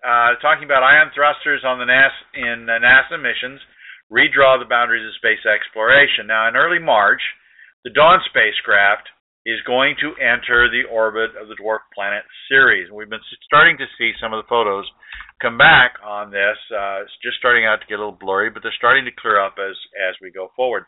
uh, 0.05 0.35
talking 0.41 0.63
about 0.65 0.83
ion 0.83 1.11
thrusters 1.15 1.63
on 1.65 1.79
the 1.79 1.85
NASA 1.87 2.23
in 2.35 2.67
uh, 2.69 2.77
NASA 2.83 3.19
missions 3.21 3.59
redraw 4.11 4.59
the 4.59 4.67
boundaries 4.69 5.05
of 5.07 5.15
space 5.17 5.41
exploration. 5.47 6.27
Now, 6.27 6.47
in 6.47 6.55
early 6.55 6.79
March, 6.79 7.21
the 7.83 7.89
Dawn 7.89 8.19
spacecraft 8.29 9.09
is 9.45 9.59
going 9.67 9.95
to 9.99 10.15
enter 10.21 10.71
the 10.71 10.87
orbit 10.89 11.35
of 11.35 11.47
the 11.47 11.57
dwarf 11.59 11.83
planet 11.93 12.23
Ceres. 12.47 12.89
We've 12.91 13.09
been 13.09 13.23
starting 13.43 13.77
to 13.77 13.85
see 13.97 14.13
some 14.19 14.31
of 14.33 14.43
the 14.43 14.47
photos 14.47 14.87
come 15.41 15.57
back 15.57 15.99
on 16.03 16.31
this. 16.31 16.55
Uh, 16.71 17.03
it's 17.03 17.19
just 17.21 17.37
starting 17.37 17.65
out 17.65 17.81
to 17.81 17.87
get 17.87 17.99
a 17.99 18.03
little 18.03 18.15
blurry, 18.15 18.49
but 18.49 18.63
they're 18.63 18.75
starting 18.79 19.03
to 19.05 19.11
clear 19.11 19.39
up 19.39 19.55
as 19.59 19.75
as 19.99 20.15
we 20.21 20.31
go 20.31 20.51
forward. 20.55 20.85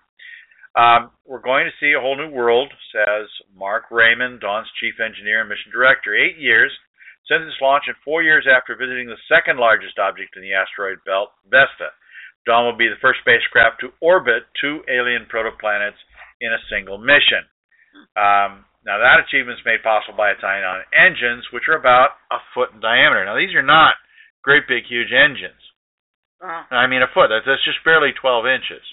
Um, 0.75 1.11
we're 1.23 1.43
going 1.43 1.63
to 1.63 1.79
see 1.79 1.95
a 1.95 2.01
whole 2.01 2.19
new 2.19 2.31
world, 2.31 2.67
says 2.91 3.27
Marc 3.55 3.87
Rayman, 3.91 4.41
Dawn's 4.41 4.67
chief 4.79 4.99
engineer 4.99 5.39
and 5.39 5.49
mission 5.49 5.71
director. 5.71 6.15
Eight 6.15 6.37
years 6.37 6.71
since 7.27 7.43
its 7.47 7.61
launch 7.61 7.87
and 7.87 7.95
four 8.03 8.21
years 8.21 8.45
after 8.45 8.75
visiting 8.75 9.07
the 9.07 9.19
second 9.31 9.57
largest 9.57 9.97
object 9.97 10.35
in 10.35 10.43
the 10.43 10.53
asteroid 10.53 10.99
belt, 11.05 11.31
Vesta. 11.49 11.95
Dawn 12.45 12.65
will 12.65 12.77
be 12.77 12.87
the 12.87 13.01
first 13.01 13.19
spacecraft 13.25 13.81
to 13.81 13.95
orbit 14.01 14.45
two 14.61 14.85
alien 14.87 15.25
protoplanets 15.25 15.97
in 16.39 16.53
a 16.53 16.65
single 16.69 16.99
mission. 16.99 17.41
Um, 18.15 18.65
now, 18.85 19.01
that 19.01 19.23
achievement 19.25 19.57
is 19.59 19.65
made 19.65 19.81
possible 19.81 20.13
by 20.17 20.31
its 20.31 20.43
ion 20.45 20.83
engines, 20.93 21.47
which 21.51 21.65
are 21.67 21.77
about 21.79 22.15
a 22.29 22.37
foot 22.53 22.69
in 22.73 22.79
diameter. 22.79 23.25
Now, 23.25 23.35
these 23.35 23.55
are 23.55 23.65
not 23.65 23.95
great 24.45 24.67
big, 24.69 24.85
huge 24.85 25.09
engines. 25.11 25.57
Oh, 26.43 26.63
I 26.69 26.85
mean, 26.85 27.01
a 27.01 27.09
foot. 27.09 27.33
That's, 27.33 27.45
that's 27.47 27.63
just 27.65 27.81
barely 27.83 28.13
12 28.13 28.45
inches. 28.45 28.83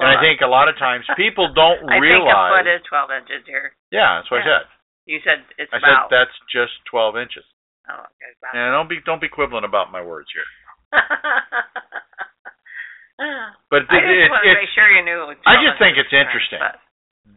and 0.00 0.08
I 0.08 0.16
think 0.22 0.40
a 0.40 0.48
lot 0.48 0.68
of 0.72 0.78
times 0.80 1.04
people 1.20 1.52
don't 1.52 1.84
I 1.84 2.00
think 2.00 2.00
a 2.00 2.08
realize. 2.24 2.52
foot 2.56 2.66
is 2.70 2.80
12 2.88 3.10
inches 3.20 3.42
here. 3.44 3.76
yeah, 3.92 4.18
that's 4.22 4.30
what 4.30 4.40
I 4.40 4.48
said. 4.48 4.64
You 5.06 5.20
said 5.22 5.44
it's 5.54 5.70
I 5.70 5.78
said 5.78 6.10
that's 6.10 6.34
just 6.50 6.72
12 6.90 7.14
inches. 7.20 7.46
Oh, 7.86 7.94
okay, 8.10 8.30
about. 8.42 8.58
And 8.58 8.74
don't 8.74 8.90
be 8.90 8.98
don't 9.06 9.22
be 9.22 9.30
quibbling 9.30 9.62
about 9.62 9.94
my 9.94 10.02
words 10.02 10.26
here. 10.34 10.48
But 13.70 13.88
I 13.88 13.96
it, 13.96 14.04
just 14.04 14.28
it, 14.28 14.30
wanted 14.30 14.52
to 14.52 14.60
make 14.60 14.72
sure 14.76 14.86
you 14.92 15.02
knew. 15.06 15.20
it 15.24 15.28
was 15.32 15.38
I 15.48 15.56
just 15.64 15.80
think 15.80 15.96
it's 15.96 16.12
interesting. 16.12 16.60
But 16.60 16.76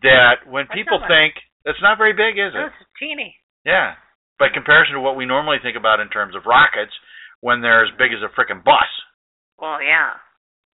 that 0.04 0.48
when 0.48 0.68
I 0.70 0.74
people 0.74 1.00
think 1.08 1.36
it's 1.66 1.82
not 1.82 1.98
very 1.98 2.14
big, 2.14 2.38
is 2.40 2.54
it? 2.56 2.66
it's 2.72 2.82
teeny. 3.00 3.36
Yeah. 3.66 3.96
By 4.40 4.48
comparison 4.54 4.96
to 4.96 5.02
what 5.04 5.18
we 5.20 5.26
normally 5.28 5.58
think 5.62 5.76
about 5.76 6.00
in 6.00 6.08
terms 6.10 6.36
of 6.36 6.48
rockets, 6.48 6.94
when 7.42 7.60
they're 7.62 7.84
as 7.84 7.92
big 8.00 8.12
as 8.16 8.24
a 8.24 8.32
freaking 8.36 8.64
bus, 8.64 8.88
Well, 9.60 9.84
yeah, 9.84 10.16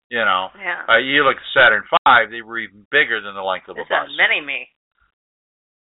you 0.09 0.21
know. 0.21 0.49
yeah. 0.57 0.85
Uh, 0.89 0.97
you 1.01 1.25
look 1.25 1.37
at 1.37 1.49
Saturn 1.53 1.81
V, 1.89 2.29
they 2.29 2.41
were 2.45 2.59
even 2.61 2.85
bigger 2.93 3.21
than 3.21 3.33
the 3.33 3.41
length 3.45 3.65
of 3.69 3.77
a 3.77 3.85
bus. 3.85 4.05
it's 4.05 4.13
a 4.13 4.17
mini 4.17 4.41
me. 4.45 4.69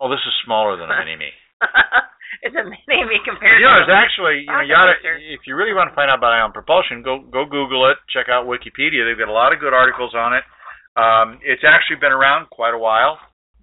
Oh, 0.03 0.09
this 0.11 0.23
is 0.27 0.35
smaller 0.45 0.75
than 0.79 0.91
a 0.91 0.97
mini 0.99 1.15
me. 1.15 1.31
it's 2.43 2.57
a 2.57 2.65
mini 2.67 3.03
me 3.07 3.19
compared 3.23 3.61
You 3.61 3.67
know, 3.67 3.85
there's 3.87 3.95
actually, 3.95 4.47
you 4.47 4.51
know, 4.51 4.63
you 4.67 4.75
booster. 4.75 5.15
if 5.31 5.47
you 5.47 5.55
really 5.55 5.75
want 5.77 5.91
to 5.91 5.95
find 5.95 6.11
out 6.11 6.19
about 6.19 6.33
ion 6.35 6.51
propulsion, 6.51 7.03
go 7.07 7.21
go 7.23 7.45
Google 7.47 7.87
it, 7.91 7.99
check 8.11 8.27
out 8.33 8.47
Wikipedia. 8.51 9.07
They've 9.07 9.19
got 9.19 9.31
a 9.31 9.35
lot 9.37 9.53
of 9.55 9.61
good 9.63 9.75
articles 9.75 10.15
on 10.15 10.35
it. 10.35 10.43
Um, 10.97 11.39
it's 11.43 11.63
actually 11.67 12.01
been 12.01 12.13
around 12.13 12.51
quite 12.51 12.75
a 12.75 12.79
while. 12.79 13.19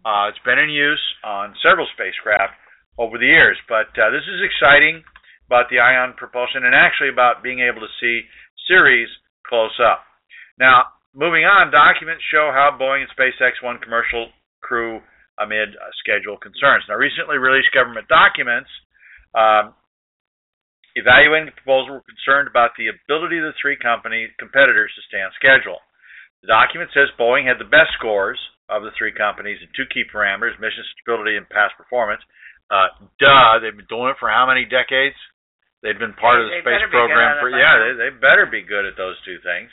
Uh, 0.05 0.29
it's 0.29 0.41
been 0.46 0.60
in 0.60 0.69
use 0.69 1.03
on 1.24 1.53
several 1.60 1.88
spacecraft 1.93 2.55
over 2.98 3.17
the 3.17 3.27
years. 3.27 3.57
But 3.67 3.91
uh, 4.00 4.10
this 4.10 4.24
is 4.24 4.41
exciting 4.41 5.03
about 5.48 5.69
the 5.69 5.79
ion 5.79 6.13
propulsion 6.17 6.65
and 6.65 6.75
actually 6.75 7.10
about 7.10 7.43
being 7.43 7.60
able 7.60 7.79
to 7.79 7.91
see 8.00 8.27
Ceres 8.67 9.10
close 9.48 9.75
up. 9.79 10.03
Now, 10.60 10.91
moving 11.15 11.46
on, 11.46 11.72
documents 11.72 12.24
show 12.31 12.51
how 12.51 12.75
Boeing 12.75 13.05
and 13.07 13.12
SpaceX 13.15 13.63
won 13.63 13.79
commercial 13.79 14.29
crew 14.62 15.00
amid 15.39 15.69
uh, 15.77 15.91
schedule 16.01 16.36
concerns. 16.36 16.84
Now, 16.89 16.96
recently 16.96 17.38
released 17.38 17.72
government 17.72 18.07
documents 18.10 18.69
um, 19.38 19.77
evaluating 20.98 21.53
the 21.53 21.57
proposal 21.62 22.01
were 22.01 22.10
concerned 22.10 22.50
about 22.50 22.74
the 22.75 22.89
ability 22.89 23.38
of 23.38 23.46
the 23.46 23.55
three 23.62 23.77
company 23.77 24.27
competitors 24.41 24.91
to 24.98 25.01
stay 25.05 25.22
on 25.22 25.29
schedule. 25.38 25.77
The 26.47 26.55
document 26.55 26.95
says 26.95 27.11
Boeing 27.19 27.43
had 27.43 27.59
the 27.59 27.67
best 27.67 27.91
scores 27.99 28.39
of 28.71 28.87
the 28.87 28.95
three 28.95 29.11
companies 29.11 29.59
in 29.59 29.67
two 29.75 29.83
key 29.91 30.07
parameters: 30.07 30.55
mission 30.63 30.79
suitability 30.95 31.35
and 31.35 31.43
past 31.51 31.75
performance. 31.75 32.23
Uh, 32.71 32.87
duh, 33.19 33.59
they've 33.59 33.75
been 33.75 33.91
doing 33.91 34.15
it 34.15 34.19
for 34.19 34.31
how 34.31 34.47
many 34.47 34.63
decades? 34.63 35.19
They've 35.83 35.99
been 35.99 36.15
part 36.15 36.39
of 36.39 36.47
the 36.47 36.55
They 36.55 36.63
space 36.63 36.79
better 36.79 36.87
be 36.87 36.95
good 36.95 37.11
program 37.11 37.43
for 37.43 37.51
yeah, 37.51 37.75
they, 37.83 37.93
they 37.99 38.09
better 38.15 38.47
be 38.47 38.63
good 38.63 38.87
at 38.87 38.95
those 38.95 39.19
two 39.27 39.43
things. 39.43 39.67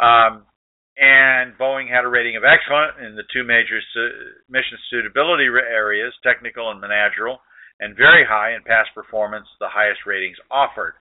Um, 0.00 0.48
and 0.96 1.54
Boeing 1.60 1.92
had 1.92 2.08
a 2.08 2.10
rating 2.10 2.40
of 2.40 2.42
excellent 2.42 3.04
in 3.04 3.14
the 3.14 3.28
two 3.30 3.44
major 3.44 3.78
su- 3.92 4.40
mission 4.48 4.80
suitability 4.90 5.46
areas, 5.46 6.16
technical 6.24 6.72
and 6.72 6.80
managerial, 6.80 7.38
and 7.78 7.94
very 7.94 8.24
high 8.24 8.56
in 8.56 8.64
past 8.64 8.90
performance, 8.96 9.46
the 9.60 9.70
highest 9.70 10.08
ratings 10.08 10.40
offered. 10.50 10.96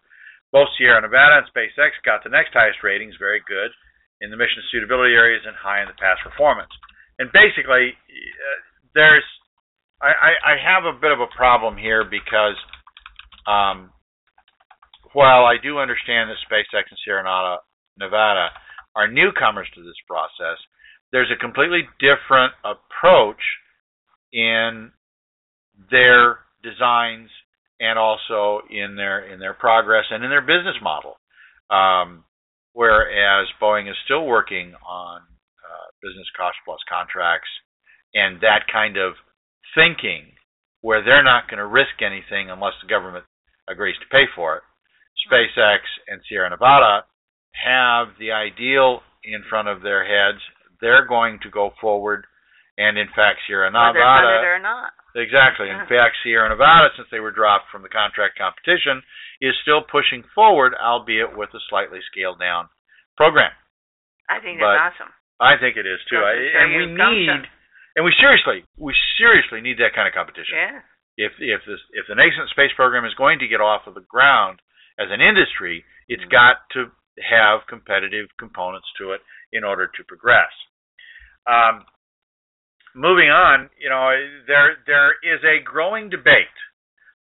Both 0.51 0.69
Sierra 0.77 1.01
Nevada 1.01 1.41
and 1.41 1.49
SpaceX 1.49 1.97
got 2.05 2.21
the 2.23 2.29
next 2.29 2.53
highest 2.53 2.83
ratings, 2.83 3.15
very 3.17 3.41
good, 3.47 3.71
in 4.21 4.29
the 4.31 4.37
mission 4.37 4.63
suitability 4.71 5.13
areas 5.13 5.43
and 5.45 5.55
high 5.55 5.81
in 5.81 5.87
the 5.87 5.97
past 5.99 6.21
performance. 6.23 6.71
And 7.19 7.29
basically, 7.33 7.93
uh, 7.93 8.59
there's 8.93 9.25
I, 10.01 10.07
I, 10.07 10.31
I 10.53 10.55
have 10.61 10.85
a 10.85 10.97
bit 10.97 11.11
of 11.11 11.19
a 11.19 11.31
problem 11.35 11.77
here 11.77 12.03
because 12.05 12.55
um, 13.47 13.89
while 15.13 15.45
I 15.45 15.57
do 15.61 15.79
understand 15.79 16.29
that 16.29 16.37
SpaceX 16.45 16.85
and 16.89 16.99
Sierra 17.03 17.23
Nevada, 17.23 17.57
Nevada 17.97 18.49
are 18.95 19.07
newcomers 19.07 19.67
to 19.75 19.81
this 19.81 19.97
process, 20.07 20.57
there's 21.11 21.31
a 21.31 21.39
completely 21.39 21.81
different 21.99 22.53
approach 22.61 23.41
in 24.33 24.91
their 25.89 26.39
designs 26.61 27.29
and 27.79 27.97
also 27.97 28.61
in 28.69 28.95
their 28.95 29.31
in 29.31 29.39
their 29.39 29.53
progress 29.53 30.05
and 30.09 30.23
in 30.23 30.29
their 30.29 30.41
business 30.41 30.75
model. 30.81 31.15
Um, 31.69 32.23
whereas 32.77 33.47
Boeing 33.59 33.89
is 33.89 33.97
still 34.05 34.27
working 34.29 34.77
on 34.85 35.17
uh, 35.17 35.87
business 35.97 36.29
cost 36.37 36.53
plus 36.63 36.77
contracts 36.85 37.49
and 38.13 38.37
that 38.41 38.69
kind 38.71 38.97
of 38.97 39.13
thinking, 39.73 40.29
where 40.81 41.03
they're 41.03 41.25
not 41.25 41.49
going 41.49 41.57
to 41.57 41.65
risk 41.65 42.05
anything 42.05 42.53
unless 42.53 42.77
the 42.81 42.87
government 42.87 43.25
agrees 43.67 43.97
to 43.97 44.13
pay 44.13 44.29
for 44.35 44.57
it. 44.57 44.63
SpaceX 45.25 45.79
and 46.07 46.21
Sierra 46.29 46.51
Nevada 46.51 47.05
have 47.65 48.13
the 48.19 48.31
ideal 48.31 49.01
in 49.23 49.41
front 49.49 49.67
of 49.67 49.81
their 49.81 50.05
heads. 50.05 50.39
They're 50.79 51.07
going 51.07 51.39
to 51.41 51.49
go 51.49 51.71
forward, 51.81 52.25
and 52.77 52.97
in 52.97 53.07
fact, 53.15 53.41
Sierra 53.47 53.67
whether 53.73 53.93
Nevada. 53.97 54.27
funded 54.27 54.47
or 54.47 54.59
not. 54.61 54.91
Exactly. 55.17 55.69
In 55.69 55.81
fact, 55.91 56.15
Sierra 56.23 56.49
Nevada, 56.49 56.89
since 56.95 57.07
they 57.11 57.19
were 57.19 57.33
dropped 57.33 57.69
from 57.71 57.81
the 57.81 57.89
contract 57.89 58.37
competition, 58.37 59.01
is 59.41 59.53
still 59.65 59.81
pushing 59.81 60.23
forward, 60.33 60.73
albeit 60.77 61.33
with 61.37 61.49
a 61.53 61.61
slightly 61.69 61.99
scaled 62.11 62.39
down 62.39 62.69
program. 63.17 63.51
I 64.29 64.39
think 64.39 64.59
But 64.59 64.77
that's 64.77 64.95
awesome. 64.99 65.13
I 65.39 65.57
think 65.57 65.77
it 65.77 65.85
is 65.85 66.01
too. 66.09 66.17
I, 66.21 66.33
and 66.33 66.69
we 66.77 66.85
need, 66.89 67.29
and 67.95 68.05
we 68.05 68.13
seriously, 68.19 68.65
we 68.77 68.93
seriously 69.17 69.61
need 69.61 69.77
that 69.79 69.93
kind 69.93 70.07
of 70.07 70.13
competition. 70.13 70.57
Yeah. 70.57 70.81
If 71.17 71.33
if 71.41 71.61
this 71.65 71.81
if 71.97 72.05
the 72.09 72.13
nascent 72.17 72.49
space 72.53 72.69
program 72.75 73.05
is 73.05 73.13
going 73.17 73.39
to 73.39 73.47
get 73.49 73.61
off 73.61 73.85
of 73.89 73.93
the 73.97 74.05
ground 74.09 74.61
as 74.99 75.09
an 75.09 75.21
industry, 75.21 75.85
it's 76.09 76.21
Mm-hmm. 76.25 76.29
got 76.33 76.57
to 76.77 76.91
have 77.21 77.65
competitive 77.69 78.29
components 78.37 78.85
to 79.01 79.13
it 79.13 79.21
in 79.53 79.63
order 79.63 79.87
to 79.89 80.01
progress. 80.05 80.53
Um, 81.49 81.85
moving 82.97 83.29
on, 83.29 83.69
you 83.77 83.89
know, 83.89 84.09
there 84.49 84.81
there 84.89 85.13
is 85.21 85.39
a 85.45 85.61
growing 85.63 86.09
debate 86.09 86.49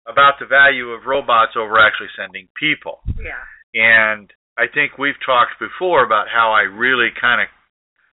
about 0.07 0.39
the 0.39 0.45
value 0.47 0.95
of 0.95 1.05
robots 1.05 1.53
over 1.59 1.77
actually 1.77 2.09
sending 2.15 2.47
people. 2.57 3.03
Yeah. 3.19 3.43
And 3.75 4.31
I 4.57 4.71
think 4.71 4.97
we've 4.97 5.19
talked 5.25 5.59
before 5.59 6.05
about 6.05 6.27
how 6.31 6.53
I 6.55 6.61
really 6.61 7.09
kind 7.19 7.41
of, 7.41 7.47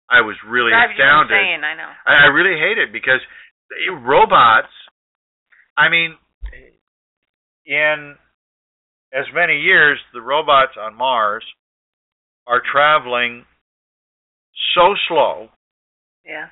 I 0.09 0.21
was 0.21 0.37
really 0.47 0.71
Drives 0.71 0.95
you 0.95 1.03
astounded. 1.03 1.35
insane, 1.35 1.63
I 1.67 1.75
know. 1.75 1.91
I, 2.07 2.25
I 2.25 2.27
really 2.31 2.57
hate 2.57 2.77
it 2.77 2.93
because 2.93 3.19
robots, 4.05 4.71
I 5.75 5.89
mean, 5.89 6.15
in 7.65 8.15
as 9.11 9.25
many 9.33 9.59
years, 9.59 9.99
the 10.13 10.21
robots 10.21 10.77
on 10.79 10.95
Mars 10.95 11.43
are 12.47 12.61
traveling 12.71 13.45
so 14.75 14.93
slow. 15.07 15.49
Yeah. 16.25 16.47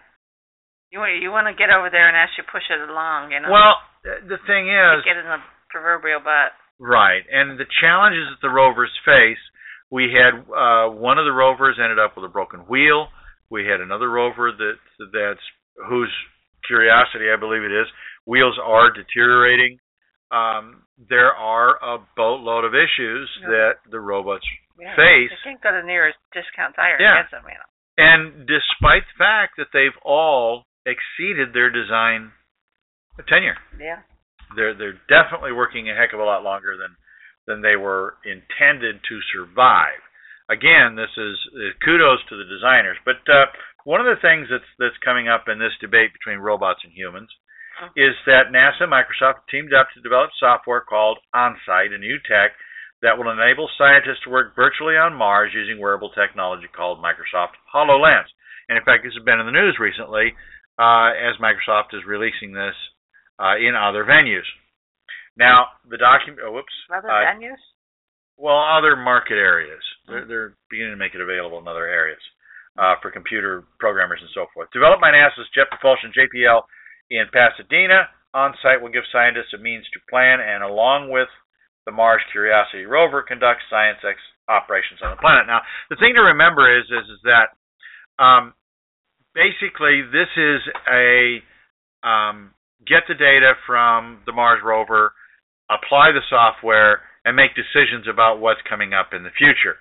You 0.91 0.99
want 0.99 1.21
you 1.21 1.31
want 1.31 1.47
to 1.47 1.53
get 1.57 1.69
over 1.69 1.89
there 1.91 2.07
and 2.07 2.15
actually 2.15 2.47
push 2.51 2.63
it 2.69 2.79
along, 2.89 3.31
you 3.31 3.39
know. 3.41 3.51
Well, 3.51 3.75
the 4.03 4.39
thing 4.47 4.71
is, 4.71 5.03
get 5.03 5.17
in 5.19 5.27
the 5.27 5.41
proverbial 5.69 6.19
butt. 6.23 6.55
Right, 6.79 7.23
and 7.31 7.59
the 7.59 7.65
challenges 7.81 8.29
that 8.29 8.39
the 8.45 8.53
rovers 8.53 8.91
face, 9.03 9.41
we 9.89 10.13
had 10.13 10.45
uh, 10.47 10.87
one 10.93 11.17
of 11.17 11.25
the 11.25 11.33
rovers 11.33 11.77
ended 11.81 11.99
up 11.99 12.15
with 12.15 12.23
a 12.23 12.31
broken 12.31 12.61
wheel. 12.69 13.09
We 13.49 13.65
had 13.65 13.81
another 13.81 14.09
rover 14.09 14.51
that 14.51 14.77
that's 15.11 15.43
whose 15.89 16.13
Curiosity, 16.67 17.31
I 17.31 17.39
believe 17.39 17.63
it 17.63 17.71
is, 17.71 17.87
wheels 18.25 18.59
are 18.61 18.91
deteriorating. 18.91 19.79
Um, 20.31 20.83
there 21.09 21.31
are 21.31 21.79
a 21.79 22.03
boatload 22.17 22.65
of 22.65 22.75
issues 22.75 23.29
Yeah. 23.41 23.47
that 23.47 23.73
the 23.89 23.99
robots 24.01 24.45
Yeah. 24.77 24.93
face. 24.95 25.29
They 25.31 25.37
can't 25.43 25.61
go 25.61 25.71
to 25.71 25.77
the 25.81 25.87
nearest 25.87 26.17
discount 26.33 26.75
tire 26.75 26.97
Yeah. 26.99 27.19
and 27.19 27.29
get 27.29 27.39
some, 27.39 27.47
you 27.47 27.55
know. 27.55 27.69
And 27.97 28.45
despite 28.45 29.07
the 29.07 29.17
fact 29.17 29.55
that 29.57 29.71
they've 29.71 29.95
all 30.03 30.66
exceeded 30.87 31.51
their 31.53 31.69
design 31.69 32.31
tenure, 33.27 33.57
Yeah. 33.77 34.01
they're 34.55 34.73
they're 34.73 34.99
definitely 35.09 35.51
working 35.51 35.89
a 35.89 35.95
heck 35.95 36.13
of 36.13 36.19
a 36.19 36.23
lot 36.23 36.43
longer 36.43 36.77
than 36.77 36.95
than 37.45 37.61
they 37.61 37.75
were 37.75 38.17
intended 38.25 39.03
to 39.07 39.21
survive. 39.33 39.99
Again, 40.49 40.95
this 40.95 41.11
is 41.17 41.35
uh, 41.55 41.73
kudos 41.83 42.23
to 42.29 42.37
the 42.37 42.45
designers. 42.45 42.97
But 43.05 43.19
uh, 43.27 43.45
one 43.83 43.99
of 43.99 44.07
the 44.07 44.21
things 44.21 44.47
that's 44.49 44.67
that's 44.79 44.97
coming 45.03 45.27
up 45.27 45.47
in 45.49 45.59
this 45.59 45.75
debate 45.81 46.13
between 46.13 46.39
robots 46.39 46.83
and 46.83 46.93
humans 46.93 47.29
Mhm. 47.81 47.91
is 47.95 48.15
that 48.25 48.49
NASA 48.51 48.83
and 48.83 48.91
Microsoft 48.91 49.47
teamed 49.49 49.73
up 49.73 49.91
to 49.91 50.01
develop 50.01 50.31
software 50.39 50.81
called 50.81 51.19
OnSight, 51.35 51.93
a 51.93 51.97
new 51.97 52.17
tech 52.19 52.55
that 53.01 53.17
will 53.17 53.29
enable 53.29 53.67
scientists 53.77 54.21
to 54.21 54.29
work 54.31 54.55
virtually 54.55 54.97
on 54.97 55.13
Mars 55.13 55.53
using 55.53 55.77
wearable 55.79 56.09
technology 56.11 56.67
called 56.67 56.97
Microsoft 57.03 57.53
HoloLens. 57.73 58.31
And 58.69 58.77
in 58.77 58.83
fact, 58.83 59.03
this 59.03 59.13
has 59.13 59.23
been 59.23 59.39
in 59.39 59.45
the 59.45 59.51
news 59.51 59.77
recently 59.79 60.35
uh, 60.79 61.11
as 61.13 61.35
Microsoft 61.41 61.93
is 61.93 62.05
releasing 62.05 62.53
this 62.53 62.75
uh, 63.39 63.55
in 63.57 63.73
other 63.75 64.03
venues. 64.03 64.45
Now, 65.37 65.67
the 65.89 65.97
document. 65.97 66.41
Oh, 66.45 66.51
whoops. 66.53 66.73
Other 66.93 67.09
Uh, 67.09 67.25
venues? 67.33 67.61
well, 68.37 68.57
other 68.57 68.95
market 68.95 69.35
areas. 69.37 69.81
They're, 70.07 70.25
they're 70.25 70.53
beginning 70.69 70.93
to 70.93 70.97
make 71.01 71.13
it 71.15 71.21
available 71.21 71.59
in 71.59 71.67
other 71.67 71.85
areas 71.85 72.21
uh, 72.77 72.95
for 73.01 73.11
computer 73.11 73.63
programmers 73.79 74.19
and 74.21 74.29
so 74.33 74.45
forth. 74.53 74.69
Developed 74.71 75.01
by 75.01 75.11
NASA's 75.11 75.49
Jet 75.53 75.69
Propulsion 75.69 76.11
JPL 76.13 76.61
in 77.09 77.25
Pasadena, 77.33 78.09
OnSight 78.35 78.81
will 78.81 78.89
give 78.93 79.03
scientists 79.11 79.53
a 79.53 79.57
means 79.57 79.85
to 79.93 79.99
plan 80.09 80.39
and, 80.41 80.63
along 80.63 81.09
with 81.09 81.29
the 81.85 81.91
Mars 81.91 82.21
Curiosity 82.31 82.85
rover, 82.85 83.21
conduct 83.23 83.61
science 83.69 83.97
ex- 84.03 84.19
operations 84.49 84.99
on 85.01 85.11
the 85.11 85.21
planet. 85.21 85.47
Now, 85.47 85.61
the 85.89 85.95
thing 85.97 86.13
to 86.15 86.21
remember 86.21 86.67
is 86.77 86.85
is, 86.85 87.07
is 87.09 87.21
that 87.23 87.55
um, 88.21 88.53
basically 89.37 90.01
this 90.09 90.33
is 90.33 90.61
a 90.89 91.37
um, 92.01 92.57
get 92.81 93.05
the 93.07 93.13
data 93.13 93.53
from 93.67 94.25
the 94.25 94.33
Mars 94.33 94.59
rover, 94.65 95.13
apply 95.69 96.11
the 96.11 96.25
software, 96.29 97.01
and 97.23 97.35
make 97.35 97.51
decisions 97.53 98.07
about 98.09 98.39
what's 98.39 98.61
coming 98.67 98.93
up 98.93 99.13
in 99.13 99.23
the 99.23 99.35
future. 99.37 99.77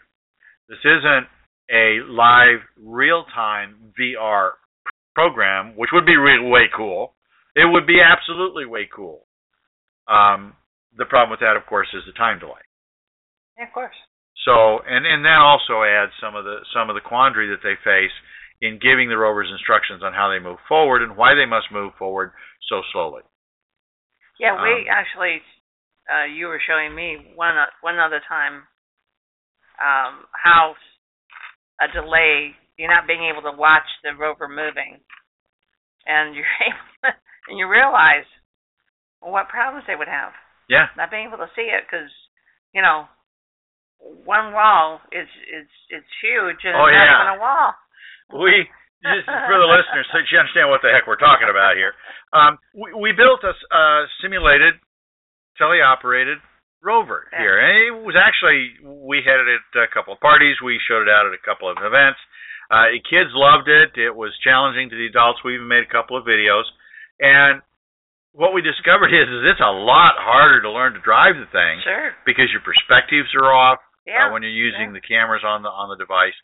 This 0.68 0.82
isn't 0.84 1.26
a 1.70 2.04
live, 2.10 2.60
real-time 2.76 3.92
VR 3.98 4.60
program, 5.14 5.74
which 5.76 5.90
would 5.92 6.04
be 6.04 6.16
really 6.16 6.48
way 6.48 6.66
cool. 6.76 7.14
It 7.54 7.64
would 7.64 7.86
be 7.86 8.00
absolutely 8.04 8.66
way 8.66 8.88
cool. 8.94 9.24
Um, 10.06 10.52
the 10.98 11.06
problem 11.06 11.30
with 11.30 11.40
that, 11.40 11.56
of 11.56 11.64
course, 11.66 11.88
is 11.94 12.02
the 12.06 12.12
time 12.12 12.38
delay. 12.38 12.62
Yeah, 13.56 13.66
of 13.66 13.72
course. 13.72 13.96
So, 14.44 14.78
and 14.86 15.06
and 15.06 15.24
that 15.24 15.40
also 15.40 15.82
adds 15.82 16.12
some 16.20 16.36
of 16.36 16.44
the 16.44 16.62
some 16.74 16.90
of 16.90 16.94
the 16.94 17.02
quandary 17.02 17.48
that 17.50 17.64
they 17.64 17.74
face 17.82 18.14
in 18.62 18.78
giving 18.80 19.08
the 19.08 19.16
rovers 19.18 19.48
instructions 19.52 20.02
on 20.02 20.12
how 20.12 20.30
they 20.30 20.38
move 20.38 20.58
forward 20.68 21.02
and 21.02 21.16
why 21.16 21.34
they 21.34 21.46
must 21.46 21.66
move 21.72 21.92
forward 21.98 22.32
so 22.68 22.82
slowly. 22.92 23.22
Yeah, 24.38 24.54
we 24.62 24.88
Um, 24.88 24.88
actually, 24.90 25.42
uh, 26.12 26.24
you 26.24 26.46
were 26.46 26.60
showing 26.66 26.94
me 26.94 27.32
one 27.34 27.54
one 27.80 27.98
other 27.98 28.20
time 28.28 28.66
um, 29.80 30.26
how 30.32 30.74
a 31.80 31.88
delay, 31.92 32.54
you're 32.78 32.88
not 32.88 33.06
being 33.06 33.24
able 33.24 33.42
to 33.42 33.56
watch 33.56 33.86
the 34.02 34.14
rover 34.14 34.48
moving, 34.48 35.00
and 36.06 36.34
you're 36.34 36.44
able, 36.66 37.16
and 37.48 37.58
you 37.58 37.68
realize 37.68 38.24
what 39.20 39.48
problems 39.48 39.84
they 39.86 39.96
would 39.96 40.08
have 40.08 40.32
Yeah. 40.68 40.88
not 40.96 41.10
being 41.10 41.26
able 41.28 41.38
to 41.38 41.50
see 41.56 41.68
it 41.72 41.84
because 41.86 42.10
you 42.72 42.82
know 42.82 43.08
one 44.24 44.52
wall 44.52 45.00
is 45.12 45.28
is 45.50 45.66
it's 45.90 46.12
huge 46.22 46.60
and 46.64 46.76
Oh, 46.76 46.86
it's 46.86 46.92
yeah. 46.92 47.04
not 47.04 47.20
even 47.20 47.36
a 47.36 47.40
wall. 47.40 47.74
We 48.32 48.66
just 49.04 49.26
for 49.28 49.56
the 49.60 49.68
listeners, 49.70 50.06
so 50.10 50.18
you 50.18 50.38
understand 50.38 50.66
what 50.70 50.82
the 50.82 50.90
heck 50.90 51.06
we're 51.06 51.20
talking 51.20 51.46
about 51.50 51.76
here. 51.78 51.94
Um, 52.34 52.58
we, 52.74 52.90
we 52.94 53.10
built 53.14 53.44
a 53.46 53.54
uh, 53.54 54.02
simulated, 54.20 54.74
teleoperated 55.60 56.42
rover 56.82 57.28
Yeah. 57.32 57.38
here, 57.38 57.56
and 57.58 57.74
it 57.86 57.94
was 58.04 58.16
actually 58.18 58.74
we 58.82 59.22
had 59.22 59.38
it 59.40 59.46
at 59.48 59.82
a 59.82 59.90
couple 59.94 60.12
of 60.12 60.20
parties. 60.20 60.56
We 60.64 60.80
showed 60.88 61.02
it 61.06 61.12
out 61.12 61.26
at 61.26 61.34
a 61.34 61.42
couple 61.44 61.70
of 61.70 61.78
events. 61.80 62.18
Uh, 62.70 62.98
kids 63.06 63.30
loved 63.30 63.68
it. 63.70 63.94
It 63.94 64.10
was 64.10 64.34
challenging 64.42 64.90
to 64.90 64.96
the 64.98 65.06
adults. 65.06 65.38
We 65.46 65.54
even 65.54 65.68
made 65.70 65.86
a 65.86 65.92
couple 65.92 66.18
of 66.18 66.26
videos, 66.26 66.66
and 67.22 67.62
what 68.34 68.52
we 68.52 68.60
discovered 68.60 69.14
is, 69.14 69.24
is 69.30 69.48
it's 69.54 69.62
a 69.64 69.70
lot 69.72 70.18
harder 70.20 70.60
to 70.60 70.68
learn 70.70 70.92
to 70.92 71.00
drive 71.00 71.38
the 71.40 71.48
thing 71.54 71.80
Sure. 71.86 72.12
because 72.26 72.52
your 72.52 72.60
perspectives 72.60 73.30
are 73.38 73.48
off 73.54 73.78
Yeah. 74.04 74.28
uh, 74.28 74.32
when 74.34 74.42
you're 74.42 74.52
using 74.52 74.92
the 74.92 75.00
cameras 75.00 75.40
on 75.46 75.62
the 75.62 75.70
on 75.70 75.88
the 75.88 75.96
device. 75.96 76.34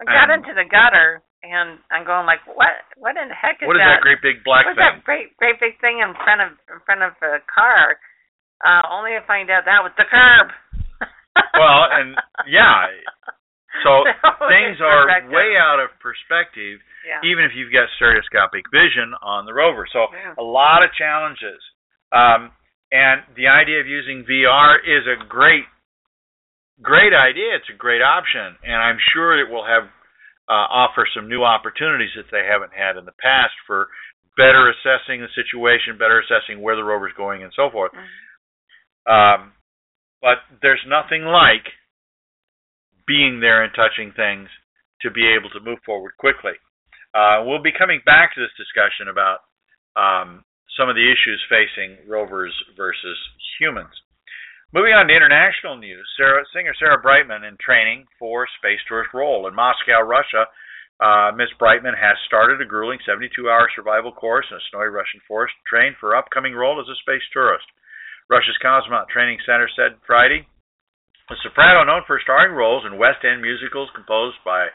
I 0.00 0.04
got 0.10 0.30
into 0.30 0.50
the 0.54 0.66
gutter 0.66 1.22
and 1.44 1.78
I'm 1.92 2.02
going 2.08 2.26
like, 2.26 2.42
what? 2.48 2.72
What 2.96 3.14
in 3.20 3.28
the 3.28 3.36
heck 3.36 3.60
is 3.62 3.66
that? 3.66 3.70
What 3.70 3.76
is 3.78 3.84
that 3.86 4.00
great 4.02 4.20
big 4.24 4.42
black 4.42 4.66
What's 4.66 4.78
thing? 4.80 4.84
What's 4.84 5.02
that 5.02 5.06
great 5.06 5.36
great 5.38 5.58
big 5.60 5.78
thing 5.80 6.00
in 6.02 6.14
front 6.24 6.40
of 6.42 6.56
in 6.72 6.80
front 6.88 7.02
of 7.06 7.12
a 7.22 7.38
car? 7.46 7.98
Uh, 8.64 8.82
only 8.90 9.12
to 9.12 9.22
find 9.28 9.50
out 9.50 9.66
that 9.68 9.82
was 9.84 9.92
the 9.96 10.06
curb. 10.08 10.48
Well, 11.54 11.90
and 11.90 12.14
yeah, 12.46 12.86
so 13.82 14.06
things 14.50 14.78
are 14.78 15.06
way 15.30 15.58
out 15.58 15.82
of 15.82 15.90
perspective, 15.98 16.78
Yeah. 17.02 17.26
even 17.26 17.42
if 17.42 17.52
you've 17.58 17.74
got 17.74 17.90
stereoscopic 17.98 18.70
vision 18.70 19.14
on 19.22 19.42
the 19.46 19.52
rover. 19.54 19.86
So 19.90 20.06
Yeah. 20.14 20.34
a 20.38 20.42
lot 20.46 20.82
of 20.86 20.94
challenges. 20.94 21.58
Um, 22.14 22.54
and 22.94 23.22
the 23.34 23.50
idea 23.50 23.80
of 23.82 23.86
using 23.90 24.22
VR 24.22 24.78
is 24.86 25.06
a 25.10 25.18
great, 25.26 25.66
great 26.82 27.12
idea. 27.14 27.56
It's 27.56 27.70
a 27.72 27.76
great 27.76 28.02
option, 28.02 28.56
and 28.64 28.76
I'm 28.76 28.98
sure 29.12 29.38
it 29.38 29.50
will 29.50 29.64
have 29.64 29.84
uh, 30.48 30.68
offer 30.68 31.06
some 31.14 31.28
new 31.28 31.42
opportunities 31.44 32.12
that 32.16 32.28
they 32.30 32.44
haven't 32.44 32.72
had 32.76 32.96
in 32.96 33.04
the 33.04 33.16
past 33.20 33.54
for 33.66 33.88
better 34.36 34.70
assessing 34.70 35.20
the 35.20 35.32
situation, 35.34 35.96
better 35.98 36.20
assessing 36.20 36.60
where 36.60 36.76
the 36.76 36.84
rover's 36.84 37.14
going, 37.16 37.42
and 37.42 37.52
so 37.54 37.70
forth. 37.70 37.92
Um, 39.06 39.52
but 40.20 40.42
there's 40.62 40.82
nothing 40.88 41.24
like 41.24 41.64
being 43.06 43.40
there 43.40 43.62
and 43.62 43.72
touching 43.74 44.12
things 44.16 44.48
to 45.02 45.10
be 45.10 45.28
able 45.28 45.50
to 45.50 45.60
move 45.60 45.78
forward 45.84 46.12
quickly. 46.18 46.56
Uh, 47.14 47.44
we'll 47.44 47.62
be 47.62 47.72
coming 47.76 48.00
back 48.04 48.34
to 48.34 48.40
this 48.40 48.52
discussion 48.56 49.06
about 49.12 49.44
um, 49.94 50.42
some 50.76 50.88
of 50.88 50.96
the 50.96 51.04
issues 51.04 51.38
facing 51.46 52.08
rovers 52.08 52.52
versus 52.76 53.18
humans. 53.60 53.92
Moving 54.74 54.90
on 54.90 55.06
to 55.06 55.14
international 55.14 55.78
news, 55.78 56.02
Sarah, 56.18 56.42
singer 56.50 56.74
Sarah 56.74 56.98
Brightman 56.98 57.46
in 57.46 57.54
training 57.62 58.10
for 58.18 58.42
space 58.58 58.82
tourist 58.90 59.14
role 59.14 59.46
in 59.46 59.54
Moscow, 59.54 60.02
Russia. 60.02 60.50
Uh, 60.98 61.30
Ms. 61.30 61.54
Brightman 61.62 61.94
has 61.94 62.18
started 62.26 62.58
a 62.58 62.66
grueling 62.66 62.98
72-hour 63.06 63.70
survival 63.70 64.10
course 64.10 64.42
in 64.50 64.58
a 64.58 64.66
snowy 64.74 64.90
Russian 64.90 65.22
forest 65.30 65.54
to 65.54 65.70
train 65.70 65.94
for 65.94 66.10
her 66.10 66.18
upcoming 66.18 66.58
role 66.58 66.82
as 66.82 66.90
a 66.90 66.98
space 67.06 67.22
tourist. 67.30 67.62
Russia's 68.26 68.58
Cosmonaut 68.58 69.06
Training 69.14 69.38
Center 69.46 69.70
said 69.78 69.94
Friday 70.10 70.42
the 71.30 71.38
soprano, 71.46 71.86
known 71.86 72.02
for 72.10 72.18
starring 72.18 72.58
roles 72.58 72.82
in 72.82 72.98
West 72.98 73.22
End 73.22 73.46
musicals 73.46 73.94
composed 73.94 74.42
by 74.42 74.74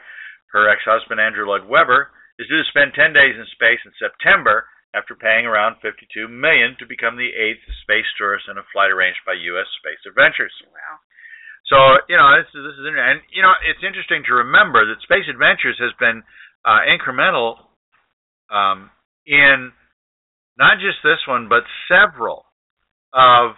her 0.56 0.64
ex-husband 0.64 1.20
Andrew 1.20 1.44
Lloyd 1.44 1.68
Webber, 1.68 2.08
is 2.40 2.48
due 2.48 2.64
to 2.64 2.72
spend 2.72 2.96
10 2.96 3.12
days 3.12 3.36
in 3.36 3.44
space 3.52 3.84
in 3.84 3.92
September 4.00 4.64
after 4.94 5.14
paying 5.14 5.46
around 5.46 5.78
52 5.82 6.26
million 6.26 6.74
to 6.78 6.86
become 6.86 7.14
the 7.14 7.30
eighth 7.30 7.62
space 7.82 8.08
tourist 8.18 8.50
in 8.50 8.58
a 8.58 8.66
flight 8.74 8.90
arranged 8.90 9.22
by 9.22 9.38
U.S. 9.54 9.70
Space 9.78 10.02
Adventures. 10.06 10.54
Wow. 10.66 10.98
So 11.70 11.78
you 12.10 12.18
know 12.18 12.34
this 12.34 12.50
is 12.50 12.62
this 12.66 12.78
is 12.82 12.86
and 12.90 13.22
you 13.30 13.42
know 13.42 13.54
it's 13.62 13.86
interesting 13.86 14.26
to 14.26 14.42
remember 14.42 14.82
that 14.82 15.06
Space 15.06 15.30
Adventures 15.30 15.78
has 15.78 15.94
been 16.02 16.22
uh, 16.66 16.82
incremental 16.90 17.70
um, 18.50 18.90
in 19.26 19.70
not 20.58 20.82
just 20.82 20.98
this 21.06 21.22
one 21.30 21.46
but 21.46 21.62
several 21.86 22.50
of 23.14 23.54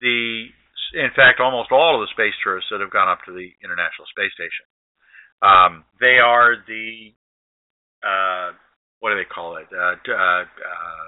the 0.00 0.46
in 0.94 1.10
fact 1.16 1.40
almost 1.40 1.72
all 1.72 1.98
of 1.98 2.06
the 2.06 2.14
space 2.14 2.36
tourists 2.44 2.70
that 2.70 2.80
have 2.80 2.94
gone 2.94 3.10
up 3.10 3.26
to 3.26 3.32
the 3.34 3.50
International 3.58 4.06
Space 4.14 4.32
Station. 4.38 4.66
Um, 5.42 5.82
they 5.98 6.22
are 6.22 6.54
the 6.62 7.10
uh, 8.06 8.54
what 9.02 9.10
do 9.10 9.16
they 9.18 9.26
call 9.26 9.58
it? 9.58 9.66
Uh, 9.74 9.98
uh, 9.98 10.46
uh, 10.46 11.06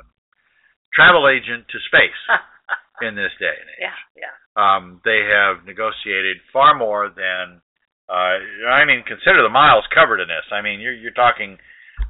travel 0.92 1.30
agent 1.30 1.62
to 1.70 1.78
space 1.86 2.22
in 3.06 3.14
this 3.14 3.30
day 3.38 3.54
and 3.54 3.70
age 3.70 3.86
yeah, 3.86 3.98
yeah. 4.18 4.34
um, 4.58 5.00
they 5.06 5.22
have 5.30 5.62
negotiated 5.62 6.42
far 6.52 6.74
more 6.74 7.10
than 7.14 7.62
uh, 8.04 8.36
I 8.68 8.84
mean, 8.84 9.02
consider 9.08 9.40
the 9.42 9.48
miles 9.48 9.84
covered 9.94 10.20
in 10.20 10.28
this. 10.28 10.44
I 10.52 10.60
mean, 10.60 10.78
you're 10.78 10.92
you're 10.92 11.16
talking. 11.16 11.56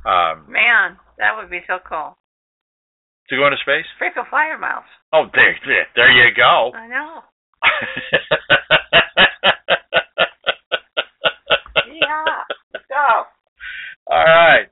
Um, 0.04 0.50
Man, 0.50 0.98
that 1.18 1.36
would 1.36 1.50
be 1.50 1.60
so 1.68 1.78
cool. 1.86 2.18
To 3.30 3.36
go 3.36 3.46
into 3.46 3.58
space? 3.62 3.86
Frequent 3.98 4.28
flyer 4.28 4.58
miles. 4.58 4.84
Oh, 5.12 5.26
there, 5.32 5.54
there, 5.64 5.86
there 5.94 6.10
you 6.10 6.34
go. 6.34 6.72
I 6.74 6.88
know. 6.88 7.22
Yeah. 11.94 12.42
Let's 12.72 12.86
go. 12.88 13.24
All 14.10 14.24
right. 14.24 14.66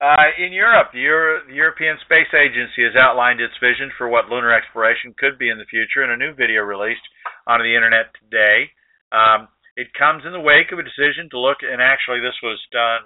Uh, 0.00 0.19
in 0.38 0.52
Europe, 0.52 0.92
the, 0.92 1.00
Euro- 1.06 1.42
the 1.46 1.54
European 1.54 1.98
Space 2.04 2.30
Agency 2.34 2.84
has 2.84 2.94
outlined 2.94 3.40
its 3.40 3.54
vision 3.58 3.90
for 3.96 4.08
what 4.08 4.28
lunar 4.28 4.52
exploration 4.52 5.14
could 5.18 5.38
be 5.38 5.50
in 5.50 5.58
the 5.58 5.68
future 5.70 6.04
in 6.04 6.10
a 6.10 6.16
new 6.16 6.34
video 6.34 6.62
released 6.62 7.04
on 7.46 7.60
the 7.60 7.74
internet 7.74 8.12
today. 8.22 8.70
Um, 9.10 9.48
it 9.76 9.90
comes 9.96 10.22
in 10.26 10.32
the 10.32 10.42
wake 10.42 10.70
of 10.72 10.78
a 10.78 10.86
decision 10.86 11.30
to 11.30 11.38
look, 11.38 11.62
and 11.62 11.80
actually 11.80 12.20
this 12.20 12.36
was 12.42 12.58
done 12.70 13.02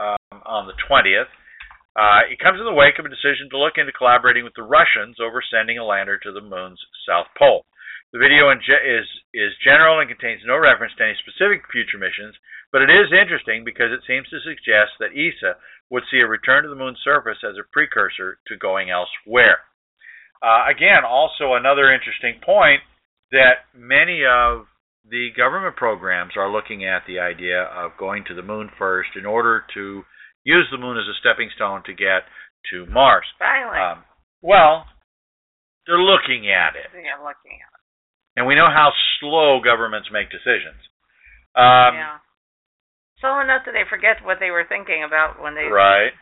um, 0.00 0.42
on 0.46 0.66
the 0.66 0.76
20th. 0.88 1.30
Uh, 1.96 2.28
it 2.28 2.38
comes 2.38 2.60
in 2.60 2.68
the 2.68 2.76
wake 2.76 2.98
of 3.00 3.08
a 3.08 3.12
decision 3.12 3.48
to 3.48 3.56
look 3.56 3.80
into 3.80 3.92
collaborating 3.92 4.44
with 4.44 4.56
the 4.56 4.66
Russians 4.66 5.16
over 5.16 5.40
sending 5.40 5.78
a 5.78 5.84
lander 5.84 6.18
to 6.20 6.32
the 6.32 6.44
moon's 6.44 6.80
south 7.08 7.26
pole. 7.36 7.64
The 8.12 8.22
video 8.22 8.48
is 8.52 9.08
is 9.34 9.64
general 9.64 9.98
and 9.98 10.08
contains 10.08 10.40
no 10.46 10.56
reference 10.56 10.94
to 10.96 11.04
any 11.04 11.16
specific 11.20 11.66
future 11.72 11.98
missions, 11.98 12.36
but 12.70 12.80
it 12.80 12.88
is 12.88 13.12
interesting 13.12 13.64
because 13.64 13.90
it 13.90 14.04
seems 14.06 14.28
to 14.30 14.40
suggest 14.40 14.96
that 15.00 15.16
ESA 15.16 15.56
would 15.90 16.02
see 16.10 16.18
a 16.18 16.26
return 16.26 16.64
to 16.64 16.68
the 16.68 16.74
moon's 16.76 16.98
surface 17.04 17.38
as 17.44 17.56
a 17.56 17.68
precursor 17.72 18.38
to 18.48 18.56
going 18.56 18.90
elsewhere. 18.90 19.58
Uh, 20.42 20.66
again, 20.70 21.04
also 21.06 21.54
another 21.54 21.92
interesting 21.92 22.40
point 22.44 22.80
that 23.32 23.66
many 23.74 24.22
of 24.24 24.66
the 25.08 25.28
government 25.36 25.76
programs 25.76 26.32
are 26.36 26.50
looking 26.50 26.84
at 26.84 27.02
the 27.06 27.18
idea 27.18 27.62
of 27.62 27.92
going 27.98 28.24
to 28.26 28.34
the 28.34 28.42
moon 28.42 28.68
first 28.78 29.10
in 29.16 29.24
order 29.24 29.64
to 29.74 30.02
use 30.44 30.66
the 30.70 30.78
moon 30.78 30.98
as 30.98 31.06
a 31.06 31.16
stepping 31.20 31.50
stone 31.54 31.82
to 31.86 31.94
get 31.94 32.26
to 32.70 32.86
Mars. 32.90 33.26
Finally. 33.38 33.78
Um, 33.78 34.02
well, 34.42 34.86
they're 35.86 36.02
looking 36.02 36.50
at 36.50 36.74
it, 36.74 36.90
I'm 36.90 37.22
looking 37.22 37.62
at 37.62 37.70
it. 37.70 37.82
and 38.36 38.46
we 38.46 38.54
know 38.54 38.66
how 38.66 38.90
slow 39.20 39.60
governments 39.62 40.08
make 40.12 40.30
decisions. 40.30 40.82
Um, 41.54 41.94
yeah. 41.94 42.18
Slow 43.20 43.40
enough 43.40 43.64
that 43.64 43.72
they 43.72 43.88
forget 43.88 44.20
what 44.24 44.38
they 44.40 44.50
were 44.50 44.68
thinking 44.68 45.04
about 45.06 45.40
when 45.40 45.54
they. 45.54 45.64
Right. 45.64 46.12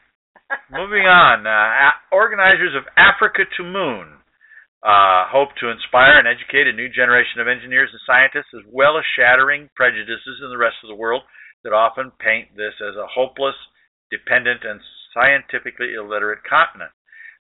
Moving 0.71 1.09
on, 1.09 1.47
uh, 1.47 1.91
organizers 2.15 2.77
of 2.77 2.85
Africa 2.97 3.49
to 3.57 3.63
Moon 3.65 4.25
uh, 4.85 5.25
hope 5.33 5.57
to 5.57 5.73
inspire 5.73 6.21
and 6.21 6.29
educate 6.29 6.69
a 6.69 6.77
new 6.77 6.93
generation 6.93 7.41
of 7.41 7.49
engineers 7.49 7.89
and 7.89 8.05
scientists, 8.05 8.53
as 8.53 8.69
well 8.69 9.01
as 9.01 9.05
shattering 9.17 9.73
prejudices 9.73 10.45
in 10.45 10.53
the 10.53 10.61
rest 10.61 10.77
of 10.85 10.93
the 10.93 11.01
world 11.01 11.25
that 11.65 11.73
often 11.73 12.13
paint 12.21 12.53
this 12.53 12.77
as 12.85 12.93
a 12.93 13.09
hopeless, 13.09 13.57
dependent, 14.13 14.61
and 14.61 14.85
scientifically 15.17 15.97
illiterate 15.97 16.45
continent. 16.45 16.93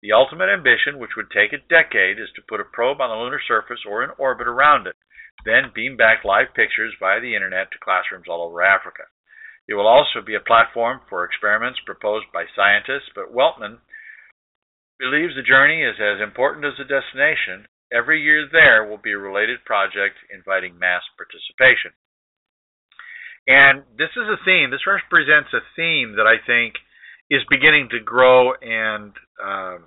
The 0.00 0.16
ultimate 0.16 0.48
ambition, 0.48 0.96
which 0.96 1.12
would 1.12 1.28
take 1.28 1.52
a 1.52 1.60
decade, 1.68 2.16
is 2.16 2.32
to 2.36 2.48
put 2.48 2.60
a 2.60 2.72
probe 2.72 3.04
on 3.04 3.12
the 3.12 3.20
lunar 3.20 3.40
surface 3.44 3.84
or 3.84 4.00
in 4.02 4.16
orbit 4.16 4.48
around 4.48 4.88
it, 4.88 4.96
then 5.44 5.76
beam 5.76 5.96
back 6.00 6.24
live 6.24 6.56
pictures 6.56 6.96
via 6.98 7.20
the 7.20 7.36
internet 7.36 7.68
to 7.72 7.84
classrooms 7.84 8.32
all 8.32 8.40
over 8.48 8.64
Africa. 8.64 9.12
It 9.68 9.74
will 9.74 9.86
also 9.86 10.22
be 10.24 10.34
a 10.34 10.40
platform 10.40 11.00
for 11.08 11.24
experiments 11.24 11.80
proposed 11.84 12.26
by 12.32 12.44
scientists, 12.54 13.10
but 13.14 13.34
Weltman 13.34 13.78
believes 14.98 15.34
the 15.34 15.42
journey 15.42 15.82
is 15.82 15.98
as 15.98 16.22
important 16.22 16.64
as 16.64 16.78
the 16.78 16.86
destination. 16.86 17.66
Every 17.92 18.22
year 18.22 18.46
there 18.50 18.86
will 18.86 18.98
be 19.02 19.12
a 19.12 19.18
related 19.18 19.64
project 19.64 20.16
inviting 20.32 20.78
mass 20.78 21.02
participation. 21.18 21.92
And 23.46 23.82
this 23.98 24.10
is 24.14 24.26
a 24.26 24.42
theme, 24.44 24.70
this 24.70 24.86
represents 24.86 25.50
a 25.54 25.62
theme 25.74 26.14
that 26.16 26.26
I 26.26 26.38
think 26.46 26.74
is 27.30 27.42
beginning 27.50 27.88
to 27.90 28.00
grow 28.00 28.54
and 28.54 29.12
uh, 29.42 29.78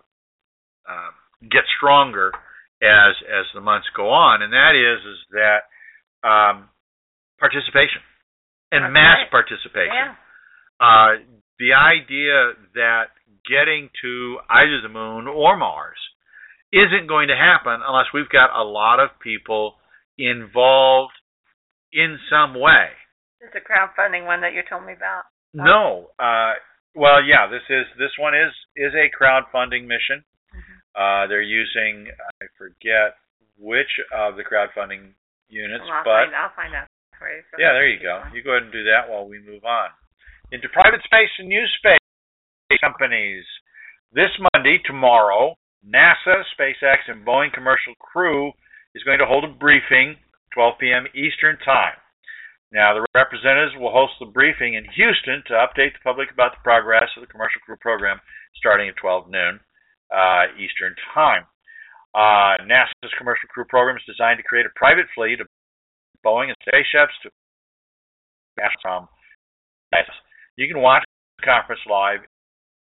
uh, 0.88 1.12
get 1.52 1.64
stronger 1.76 2.32
as 2.82 3.16
as 3.28 3.46
the 3.54 3.60
months 3.60 3.88
go 3.96 4.10
on, 4.10 4.42
and 4.42 4.54
that 4.54 4.76
is 4.76 5.00
is 5.04 5.20
that 5.36 5.68
um, 6.24 6.70
participation 7.40 8.00
and 8.72 8.84
That's 8.86 8.94
mass 8.94 9.18
right. 9.26 9.32
participation. 9.32 10.16
Yeah. 10.16 10.16
Uh, 10.80 11.12
the 11.60 11.74
idea 11.76 12.54
that 12.76 13.12
getting 13.48 13.90
to 14.02 14.38
either 14.50 14.82
the 14.82 14.90
moon 14.90 15.28
or 15.28 15.58
Mars 15.58 15.98
isn't 16.72 17.08
going 17.08 17.28
to 17.28 17.36
happen 17.36 17.82
unless 17.86 18.06
we've 18.14 18.30
got 18.30 18.54
a 18.54 18.64
lot 18.64 19.00
of 19.00 19.10
people 19.20 19.76
involved 20.18 21.14
in 21.92 22.18
some 22.30 22.54
way. 22.54 22.94
Is 23.42 23.50
the 23.54 23.60
crowdfunding 23.60 24.26
one 24.26 24.42
that 24.42 24.54
you 24.54 24.62
told 24.70 24.86
me 24.86 24.94
about. 24.94 25.24
No, 25.54 26.12
uh, 26.20 26.54
well, 26.94 27.24
yeah, 27.24 27.48
this 27.50 27.66
is 27.70 27.86
this 27.98 28.12
one 28.20 28.36
is 28.36 28.54
is 28.76 28.94
a 28.94 29.10
crowdfunding 29.10 29.88
mission. 29.88 30.24
Uh, 30.96 31.28
they're 31.28 31.42
using 31.42 32.08
I 32.42 32.46
forget 32.58 33.16
which 33.58 33.90
of 34.14 34.36
the 34.36 34.44
crowdfunding 34.44 35.14
units, 35.48 35.84
Well, 35.86 35.94
I'll, 35.94 36.04
but 36.04 36.30
find, 36.30 36.36
I'll 36.36 36.56
find 36.56 36.76
out 36.76 36.88
for 37.20 37.28
you. 37.28 37.44
yeah, 37.60 37.76
there 37.76 37.92
you 37.92 38.00
go. 38.00 38.24
You 38.34 38.42
go 38.42 38.56
ahead 38.56 38.64
and 38.64 38.72
do 38.72 38.88
that 38.88 39.12
while 39.12 39.28
we 39.28 39.44
move 39.44 39.68
on. 39.68 39.92
Into 40.52 40.72
private 40.72 41.04
space 41.04 41.30
and 41.38 41.52
new 41.52 41.66
space 41.78 42.00
companies. 42.82 43.44
This 44.16 44.32
Monday, 44.56 44.80
tomorrow, 44.88 45.54
NASA, 45.86 46.42
SpaceX, 46.56 47.06
and 47.12 47.28
Boeing 47.28 47.54
commercial 47.54 47.94
crew 48.00 48.52
is 48.96 49.04
going 49.04 49.20
to 49.20 49.28
hold 49.28 49.44
a 49.44 49.52
briefing 49.52 50.18
12 50.56 50.74
p.m. 50.80 51.06
Eastern 51.14 51.60
Time. 51.62 52.00
Now, 52.72 52.94
the 52.94 53.06
representatives 53.14 53.74
will 53.78 53.94
host 53.94 54.14
the 54.20 54.30
briefing 54.30 54.74
in 54.76 54.86
Houston 54.94 55.42
to 55.50 55.62
update 55.62 55.94
the 55.98 56.06
public 56.06 56.30
about 56.32 56.54
the 56.54 56.64
progress 56.64 57.10
of 57.18 57.22
the 57.22 57.32
commercial 57.32 57.62
crew 57.66 57.78
program 57.82 58.22
starting 58.58 58.90
at 58.90 58.98
12 58.98 59.30
noon 59.30 59.60
uh, 60.14 60.50
Eastern 60.58 60.94
Time. 61.14 61.46
Uh, 62.14 62.58
NASA's 62.66 63.14
commercial 63.18 63.50
crew 63.50 63.66
program 63.70 63.98
is 63.98 64.06
designed 64.06 64.38
to 64.38 64.46
create 64.46 64.66
a 64.66 64.74
private 64.78 65.06
fleet 65.14 65.42
of 65.42 65.48
Boeing 66.26 66.48
and 66.48 66.58
spaceships 66.62 67.14
to 67.24 67.30
NASA. 69.94 70.16
You 70.58 70.68
can 70.68 70.82
watch 70.82 71.04
the 71.40 71.46
conference 71.46 71.82
live 71.90 72.20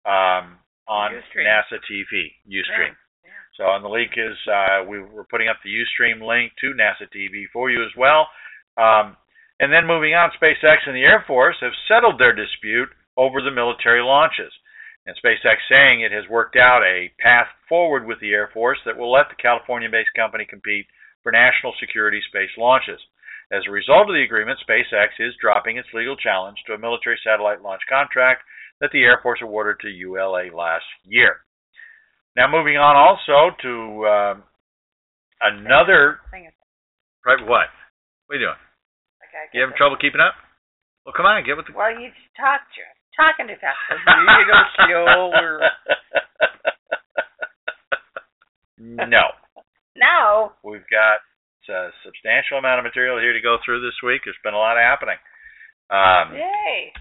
um, 0.06 0.60
on 0.88 1.12
Ustream. 1.12 1.47
NASA 1.47 1.80
TV, 1.88 2.36
Ustream. 2.47 2.95
Yeah. 3.23 3.32
So, 3.58 3.75
and 3.75 3.84
the 3.84 3.89
link 3.89 4.12
is 4.17 4.36
uh, 4.47 4.84
we, 4.88 5.02
we're 5.02 5.28
putting 5.30 5.47
up 5.47 5.58
the 5.63 5.71
Ustream 5.71 6.25
link 6.25 6.52
to 6.62 6.73
NASA 6.75 7.08
TV 7.15 7.45
for 7.54 7.69
you 7.69 7.84
as 7.84 7.91
well. 7.97 8.28
Um, 8.78 9.15
and 9.60 9.71
then 9.73 9.88
moving 9.88 10.13
on, 10.13 10.32
SpaceX 10.39 10.88
and 10.88 10.95
the 10.95 11.04
Air 11.04 11.23
Force 11.28 11.58
have 11.62 11.75
settled 11.88 12.19
their 12.19 12.34
dispute 12.34 12.89
over 13.17 13.41
the 13.41 13.52
military 13.52 14.02
launches. 14.02 14.52
And 15.06 15.15
SpaceX 15.17 15.58
saying 15.69 16.02
it 16.02 16.12
has 16.12 16.30
worked 16.30 16.56
out 16.56 16.84
a 16.84 17.12
path 17.19 17.47
forward 17.67 18.06
with 18.06 18.19
the 18.19 18.32
Air 18.32 18.49
Force 18.54 18.80
that 18.86 18.97
will 18.97 19.12
let 19.12 19.28
the 19.30 19.41
California-based 19.41 20.13
company 20.15 20.45
compete 20.47 20.86
for 21.23 21.32
national 21.32 21.73
security 21.80 22.21
space 22.28 22.52
launches. 22.58 22.99
As 23.51 23.63
a 23.67 23.71
result 23.71 24.09
of 24.09 24.13
the 24.15 24.21
agreement, 24.23 24.59
SpaceX 24.62 25.17
is 25.19 25.33
dropping 25.41 25.77
its 25.77 25.88
legal 25.93 26.15
challenge 26.15 26.57
to 26.67 26.73
a 26.73 26.77
military 26.77 27.17
satellite 27.23 27.62
launch 27.62 27.81
contract 27.89 28.43
that 28.79 28.91
the 28.93 29.01
Air 29.03 29.19
Force 29.23 29.39
awarded 29.41 29.79
to 29.81 29.89
ULA 29.89 30.53
last 30.55 30.85
year. 31.03 31.41
Now, 32.38 32.47
moving 32.47 32.77
on 32.77 32.95
also 32.95 33.55
to 33.62 34.07
um, 34.07 34.43
another. 35.41 36.19
Right, 37.25 37.41
what? 37.41 37.67
What 38.27 38.35
are 38.35 38.39
you 38.39 38.45
doing? 38.45 38.62
Okay, 39.27 39.49
You 39.53 39.62
having 39.62 39.75
trouble 39.75 39.97
keeping 39.99 40.21
up? 40.21 40.33
Well, 41.05 41.13
come 41.17 41.25
on, 41.25 41.43
get 41.43 41.57
with 41.57 41.65
the. 41.65 41.73
Well, 41.75 41.89
you 41.91 42.07
just 42.13 42.31
talked 42.38 42.69
to 42.77 42.85
talking 43.17 43.47
too 43.49 43.57
fast. 43.59 43.75
So 43.89 43.97
you 43.97 44.93
slower. 45.09 45.59
no, 49.09 49.25
No. 49.97 50.51
we've 50.63 50.85
got 50.89 51.19
a 51.69 51.93
substantial 52.03 52.58
amount 52.58 52.82
of 52.82 52.84
material 52.84 53.21
here 53.21 53.34
to 53.34 53.41
go 53.41 53.58
through 53.63 53.79
this 53.82 53.95
week. 54.03 54.21
There's 54.25 54.39
been 54.43 54.58
a 54.58 54.60
lot 54.60 54.75
happening. 54.75 55.17
Um, 55.89 56.36
Yay. 56.36 56.91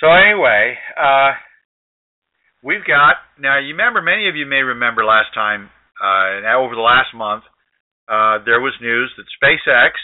So 0.00 0.10
anyway, 0.10 0.76
uh, 0.98 1.38
we've 2.64 2.84
got 2.84 3.22
now. 3.38 3.58
You 3.58 3.76
remember? 3.76 4.02
Many 4.02 4.28
of 4.28 4.34
you 4.34 4.46
may 4.46 4.64
remember 4.66 5.04
last 5.04 5.32
time. 5.34 5.70
Uh, 6.02 6.42
now 6.42 6.64
over 6.64 6.74
the 6.74 6.82
last 6.82 7.14
month, 7.14 7.44
uh, 8.08 8.42
there 8.44 8.60
was 8.60 8.74
news 8.82 9.12
that 9.16 9.30
SpaceX 9.38 9.94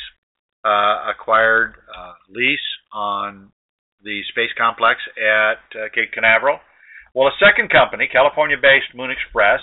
uh, 0.65 1.11
acquired 1.11 1.75
uh, 1.91 2.15
lease 2.31 2.69
on 2.93 3.51
the 4.05 4.23
space 4.31 4.55
complex 4.57 5.01
at 5.19 5.59
uh, 5.75 5.89
Cape 5.95 6.13
Canaveral. 6.13 6.61
Well, 7.15 7.27
a 7.27 7.37
second 7.43 7.71
company, 7.71 8.07
California-based 8.07 8.95
Moon 8.95 9.11
Express, 9.11 9.61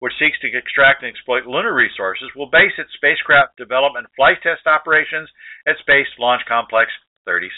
which 0.00 0.16
seeks 0.18 0.38
to 0.40 0.50
extract 0.50 1.02
and 1.02 1.10
exploit 1.10 1.46
lunar 1.46 1.74
resources, 1.74 2.30
will 2.34 2.50
base 2.50 2.74
its 2.78 2.92
spacecraft 2.94 3.56
development 3.56 4.06
flight 4.16 4.38
test 4.42 4.66
operations 4.66 5.30
at 5.66 5.78
Space 5.78 6.08
Launch 6.18 6.42
Complex 6.48 6.90
36. 7.26 7.50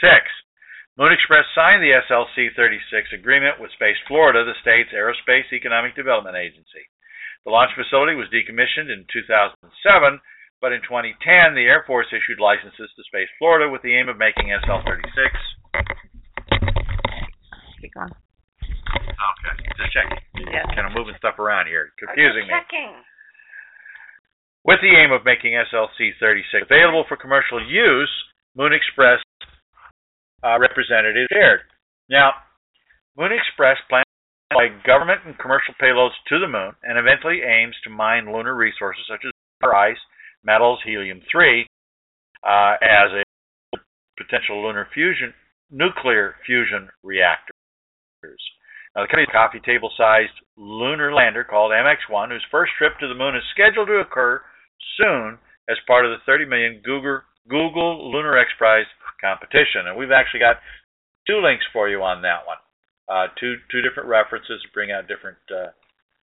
Moon 0.96 1.12
Express 1.12 1.44
signed 1.54 1.82
the 1.82 1.92
SLC 2.08 2.48
36 2.56 3.12
agreement 3.12 3.60
with 3.60 3.70
Space 3.76 4.00
Florida, 4.08 4.44
the 4.44 4.56
state's 4.62 4.96
aerospace 4.96 5.52
economic 5.52 5.94
development 5.94 6.36
agency. 6.36 6.88
The 7.44 7.52
launch 7.52 7.70
facility 7.76 8.16
was 8.16 8.32
decommissioned 8.32 8.88
in 8.88 9.04
2007, 9.12 10.20
but 10.60 10.72
in 10.72 10.80
2010, 10.82 11.54
the 11.54 11.68
Air 11.68 11.84
Force 11.86 12.08
issued 12.10 12.40
licenses 12.40 12.90
to 12.96 13.04
Space 13.04 13.28
Florida 13.38 13.70
with 13.70 13.82
the 13.82 13.94
aim 13.94 14.08
of 14.08 14.16
making 14.16 14.48
SL 14.64 14.80
36. 14.88 15.12
Okay, 19.16 19.64
just 19.80 19.92
checking. 19.92 20.20
Yes. 20.52 20.68
kind 20.76 20.86
of 20.86 20.92
moving 20.92 21.16
stuff 21.16 21.40
around 21.40 21.66
here, 21.66 21.90
confusing 21.96 22.46
me. 22.46 22.52
Checking. 22.52 22.92
With 24.64 24.82
the 24.82 24.92
aim 24.92 25.12
of 25.12 25.24
making 25.24 25.54
SLC 25.56 26.12
36 26.20 26.66
available 26.66 27.04
for 27.08 27.16
commercial 27.16 27.62
use, 27.62 28.10
Moon 28.56 28.72
Express 28.72 29.22
uh, 30.42 30.58
representative 30.58 31.28
shared. 31.32 31.60
Now, 32.10 32.32
Moon 33.16 33.32
Express 33.32 33.78
plans 33.88 34.04
to 34.50 34.54
fly 34.54 34.68
government 34.84 35.20
and 35.24 35.38
commercial 35.38 35.74
payloads 35.80 36.18
to 36.28 36.38
the 36.38 36.48
moon 36.48 36.74
and 36.82 36.98
eventually 36.98 37.40
aims 37.46 37.74
to 37.84 37.90
mine 37.90 38.32
lunar 38.32 38.54
resources 38.54 39.04
such 39.08 39.24
as 39.24 39.32
ice, 39.62 40.00
metals, 40.44 40.78
helium-3 40.84 41.64
uh, 42.44 42.74
as 42.82 43.10
a 43.14 43.78
potential 44.16 44.62
lunar 44.62 44.86
fusion, 44.92 45.32
nuclear 45.70 46.36
fusion 46.44 46.88
reactors. 47.02 47.54
Now, 48.96 49.04
the 49.04 49.12
company's 49.12 49.28
coffee 49.28 49.60
table-sized 49.60 50.32
lunar 50.56 51.12
lander 51.12 51.44
called 51.44 51.70
MX-1, 51.70 52.32
whose 52.32 52.44
first 52.50 52.72
trip 52.80 52.96
to 52.98 53.08
the 53.08 53.14
moon 53.14 53.36
is 53.36 53.44
scheduled 53.52 53.92
to 53.92 54.00
occur 54.00 54.40
soon 54.96 55.36
as 55.68 55.76
part 55.86 56.08
of 56.08 56.16
the 56.16 56.24
30 56.24 56.46
million 56.46 56.80
Google, 56.80 57.20
Google 57.44 58.10
Lunar 58.10 58.38
X 58.38 58.48
Prize 58.56 58.88
competition. 59.20 59.84
And 59.86 59.98
we've 60.00 60.16
actually 60.16 60.40
got 60.40 60.64
two 61.28 61.44
links 61.44 61.64
for 61.76 61.90
you 61.92 62.00
on 62.00 62.22
that 62.22 62.48
one. 62.48 62.56
Uh, 63.06 63.28
two 63.38 63.54
two 63.70 63.82
different 63.82 64.08
references 64.08 64.58
to 64.62 64.68
bring 64.74 64.90
out 64.90 65.06
different 65.06 65.38
uh, 65.46 65.70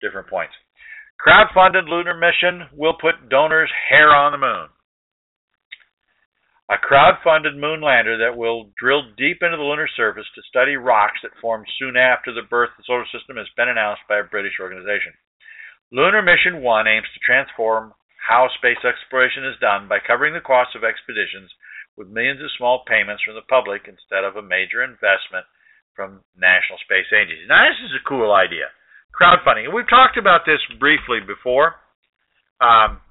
different 0.00 0.28
points. 0.28 0.54
Crowdfunded 1.20 1.86
lunar 1.86 2.16
mission 2.16 2.66
will 2.72 2.94
put 2.98 3.28
donors' 3.28 3.70
hair 3.90 4.08
on 4.08 4.32
the 4.32 4.38
moon. 4.38 4.72
A 6.72 6.80
crowdfunded 6.80 7.60
moon 7.60 7.84
lander 7.84 8.16
that 8.16 8.32
will 8.32 8.72
drill 8.80 9.04
deep 9.20 9.44
into 9.44 9.60
the 9.60 9.62
lunar 9.62 9.88
surface 9.92 10.24
to 10.34 10.48
study 10.48 10.80
rocks 10.80 11.20
that 11.20 11.36
formed 11.36 11.68
soon 11.76 12.00
after 12.00 12.32
the 12.32 12.48
birth 12.48 12.72
of 12.72 12.80
the 12.80 12.88
solar 12.88 13.04
system 13.12 13.36
has 13.36 13.50
been 13.60 13.68
announced 13.68 14.00
by 14.08 14.16
a 14.16 14.24
British 14.24 14.56
organization. 14.56 15.12
Lunar 15.92 16.24
Mission 16.24 16.64
1 16.64 16.88
aims 16.88 17.12
to 17.12 17.20
transform 17.20 17.92
how 18.16 18.48
space 18.56 18.80
exploration 18.88 19.44
is 19.44 19.60
done 19.60 19.84
by 19.84 20.00
covering 20.00 20.32
the 20.32 20.40
costs 20.40 20.72
of 20.72 20.80
expeditions 20.80 21.52
with 22.00 22.08
millions 22.08 22.40
of 22.40 22.48
small 22.56 22.88
payments 22.88 23.20
from 23.20 23.36
the 23.36 23.44
public 23.52 23.84
instead 23.84 24.24
of 24.24 24.40
a 24.40 24.42
major 24.42 24.80
investment 24.80 25.44
from 25.92 26.24
national 26.40 26.80
space 26.88 27.12
agencies. 27.12 27.52
Now, 27.52 27.68
this 27.68 27.84
is 27.84 28.00
a 28.00 28.08
cool 28.08 28.32
idea. 28.32 28.72
Crowdfunding. 29.12 29.68
We've 29.68 29.92
talked 29.92 30.16
about 30.16 30.48
this 30.48 30.64
briefly 30.80 31.20
before. 31.20 31.76
Um, 32.64 33.04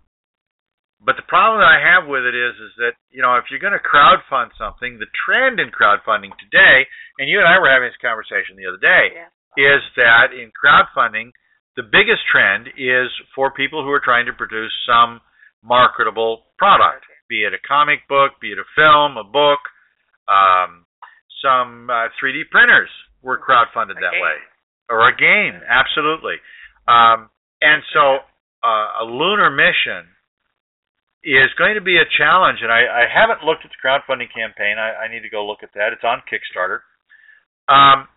but 1.03 1.17
the 1.17 1.25
problem 1.25 1.59
that 1.61 1.71
I 1.73 1.81
have 1.81 2.05
with 2.07 2.23
it 2.25 2.35
is, 2.37 2.53
is 2.61 2.73
that 2.77 2.93
you 3.09 3.21
know, 3.21 3.35
if 3.37 3.45
you're 3.49 3.59
going 3.63 3.73
to 3.77 3.81
crowdfund 3.81 4.53
something, 4.57 4.99
the 4.99 5.09
trend 5.25 5.59
in 5.59 5.69
crowdfunding 5.73 6.31
today, 6.37 6.85
and 7.19 7.27
you 7.29 7.39
and 7.41 7.47
I 7.49 7.57
were 7.59 7.69
having 7.69 7.89
this 7.89 7.97
conversation 8.01 8.55
the 8.55 8.67
other 8.69 8.77
day, 8.81 9.17
Yeah. 9.57 9.75
is 9.77 9.81
that 9.97 10.31
in 10.33 10.51
crowdfunding, 10.53 11.31
the 11.75 11.83
biggest 11.83 12.21
trend 12.31 12.67
is 12.77 13.09
for 13.33 13.49
people 13.51 13.83
who 13.83 13.91
are 13.91 13.99
trying 14.03 14.25
to 14.27 14.33
produce 14.33 14.71
some 14.85 15.21
marketable 15.63 16.45
product, 16.57 17.05
be 17.29 17.43
it 17.43 17.53
a 17.53 17.59
comic 17.67 18.07
book, 18.07 18.39
be 18.41 18.51
it 18.51 18.59
a 18.59 18.67
film, 18.75 19.17
a 19.17 19.23
book, 19.23 19.59
um, 20.27 20.85
some 21.41 21.89
uh, 21.89 22.07
3D 22.21 22.49
printers 22.51 22.89
were 23.21 23.37
crowdfunded 23.39 23.97
A 23.97 24.01
that 24.01 24.11
game. 24.13 24.21
way, 24.21 24.37
or 24.89 25.07
a 25.07 25.15
game, 25.15 25.61
absolutely. 25.67 26.35
Um, 26.87 27.29
and 27.61 27.81
so 27.93 28.19
uh, 28.63 29.01
a 29.01 29.05
lunar 29.05 29.49
mission 29.49 30.05
is 31.23 31.53
going 31.57 31.75
to 31.75 31.85
be 31.85 32.01
a 32.01 32.13
challenge, 32.17 32.59
and 32.65 32.73
I, 32.73 33.05
I 33.05 33.05
haven't 33.05 33.45
looked 33.45 33.61
at 33.61 33.69
the 33.69 33.81
crowdfunding 33.81 34.33
campaign. 34.33 34.81
I, 34.81 35.05
I 35.05 35.07
need 35.07 35.21
to 35.21 35.29
go 35.29 35.45
look 35.45 35.61
at 35.61 35.73
that. 35.77 35.93
It's 35.93 36.05
on 36.05 36.25
Kickstarter. 36.25 36.81
Um, 37.69 38.09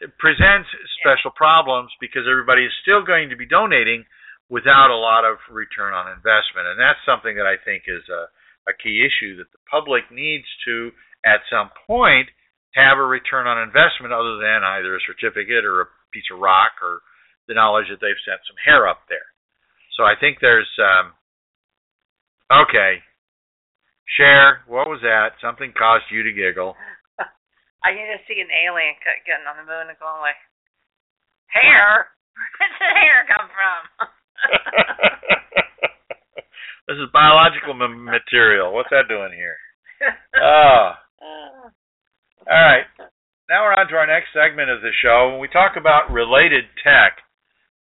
it 0.00 0.16
presents 0.16 0.68
special 1.04 1.30
problems 1.36 1.92
because 2.00 2.24
everybody 2.24 2.64
is 2.64 2.72
still 2.80 3.04
going 3.04 3.28
to 3.28 3.36
be 3.36 3.44
donating 3.44 4.08
without 4.48 4.88
a 4.88 4.96
lot 4.96 5.28
of 5.28 5.36
return 5.52 5.92
on 5.92 6.08
investment, 6.08 6.66
and 6.66 6.80
that's 6.80 6.98
something 7.04 7.36
that 7.36 7.46
I 7.46 7.60
think 7.60 7.84
is 7.86 8.02
a, 8.08 8.32
a 8.72 8.74
key 8.80 9.04
issue 9.04 9.36
that 9.36 9.52
the 9.52 9.60
public 9.68 10.08
needs 10.08 10.48
to, 10.64 10.90
at 11.28 11.44
some 11.52 11.68
point, 11.86 12.32
have 12.72 12.96
a 12.96 13.04
return 13.04 13.46
on 13.46 13.60
investment 13.60 14.16
other 14.16 14.40
than 14.40 14.64
either 14.64 14.96
a 14.96 15.06
certificate 15.06 15.68
or 15.68 15.84
a 15.84 15.92
piece 16.10 16.26
of 16.32 16.40
rock 16.40 16.72
or 16.80 17.04
the 17.46 17.54
knowledge 17.54 17.92
that 17.92 18.00
they've 18.00 18.24
sent 18.24 18.40
some 18.48 18.58
hair 18.64 18.88
up 18.88 19.04
there. 19.12 19.28
So 19.98 20.08
I 20.08 20.14
think 20.16 20.38
there's 20.40 20.70
um, 20.80 21.12
okay. 22.50 22.98
Share, 24.18 24.66
what 24.66 24.90
was 24.90 25.00
that? 25.02 25.38
Something 25.38 25.72
caused 25.72 26.10
you 26.10 26.24
to 26.26 26.32
giggle. 26.34 26.74
I 27.84 27.94
need 27.94 28.10
to 28.10 28.18
see 28.26 28.42
an 28.42 28.50
alien 28.50 28.98
getting 29.22 29.46
on 29.46 29.56
the 29.56 29.66
moon 29.66 29.86
and 29.86 29.98
going 30.02 30.20
like, 30.20 30.38
hair? 31.46 32.10
Where 32.58 32.68
did 32.68 32.82
the 32.82 32.90
hair 32.98 33.22
come 33.30 33.46
from? 33.54 33.78
this 36.88 36.96
is 36.98 37.08
biological 37.12 37.74
m- 37.78 38.04
material. 38.04 38.72
What's 38.74 38.90
that 38.90 39.08
doing 39.08 39.32
here? 39.34 39.56
Oh, 40.40 40.96
uh. 41.20 41.68
all 42.48 42.50
right. 42.64 42.88
Now 43.50 43.64
we're 43.66 43.74
on 43.74 43.88
to 43.88 43.96
our 43.98 44.06
next 44.06 44.32
segment 44.32 44.70
of 44.70 44.80
the 44.80 44.92
show. 45.02 45.28
When 45.30 45.40
we 45.40 45.48
talk 45.48 45.76
about 45.76 46.10
related 46.10 46.64
tech, 46.82 47.18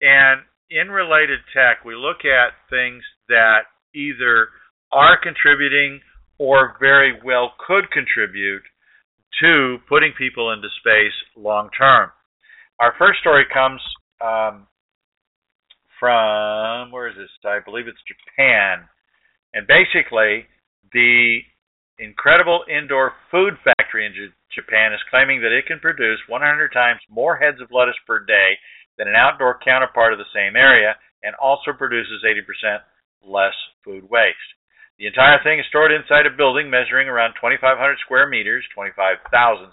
and 0.00 0.42
in 0.70 0.90
related 0.90 1.40
tech, 1.53 1.85
we 1.85 1.96
look 1.96 2.24
at 2.24 2.55
things 2.70 3.03
that 3.29 3.66
either 3.95 4.49
are 4.93 5.19
contributing 5.21 6.01
or 6.39 6.77
very 6.81 7.13
well 7.25 7.53
could 7.67 7.91
contribute 7.91 8.63
to 9.41 9.79
putting 9.89 10.13
people 10.17 10.53
into 10.53 10.69
space 10.81 11.15
long 11.37 11.69
term. 11.77 12.11
Our 12.81 12.95
first 12.99 13.21
story 13.21 13.45
comes 13.53 13.81
um, 14.21 14.67
from 15.99 16.93
where 16.93 17.09
is 17.09 17.17
this? 17.17 17.31
I 17.45 17.59
believe 17.65 17.87
it's 17.87 17.99
Japan, 18.07 18.87
and 19.55 19.67
basically 19.67 20.47
the 20.93 21.41
incredible 21.99 22.65
indoor 22.69 23.13
food 23.31 23.55
factory 23.63 24.07
in 24.07 24.13
J- 24.13 24.35
Japan 24.55 24.93
is 24.93 25.01
claiming 25.11 25.41
that 25.43 25.55
it 25.55 25.67
can 25.67 25.79
produce 25.79 26.19
100 26.29 26.73
times 26.73 27.01
more 27.09 27.37
heads 27.37 27.61
of 27.63 27.71
lettuce 27.71 27.99
per 28.07 28.25
day 28.25 28.59
than 28.99 29.09
an 29.09 29.15
outdoor 29.15 29.59
counterpart 29.65 30.13
of 30.13 30.19
the 30.19 30.31
same 30.35 30.57
area, 30.57 30.95
and 31.23 31.35
also 31.37 31.73
produces 31.73 32.23
80% 32.23 32.79
less 33.27 33.55
food 33.85 34.09
waste. 34.09 34.51
The 34.99 35.07
entire 35.07 35.43
thing 35.43 35.59
is 35.59 35.67
stored 35.69 35.91
inside 35.91 36.27
a 36.27 36.31
building 36.31 36.71
measuring 36.71 37.09
around 37.09 37.35
2,500 37.35 37.99
square 38.05 38.29
meters, 38.29 38.65
25,000 38.75 39.27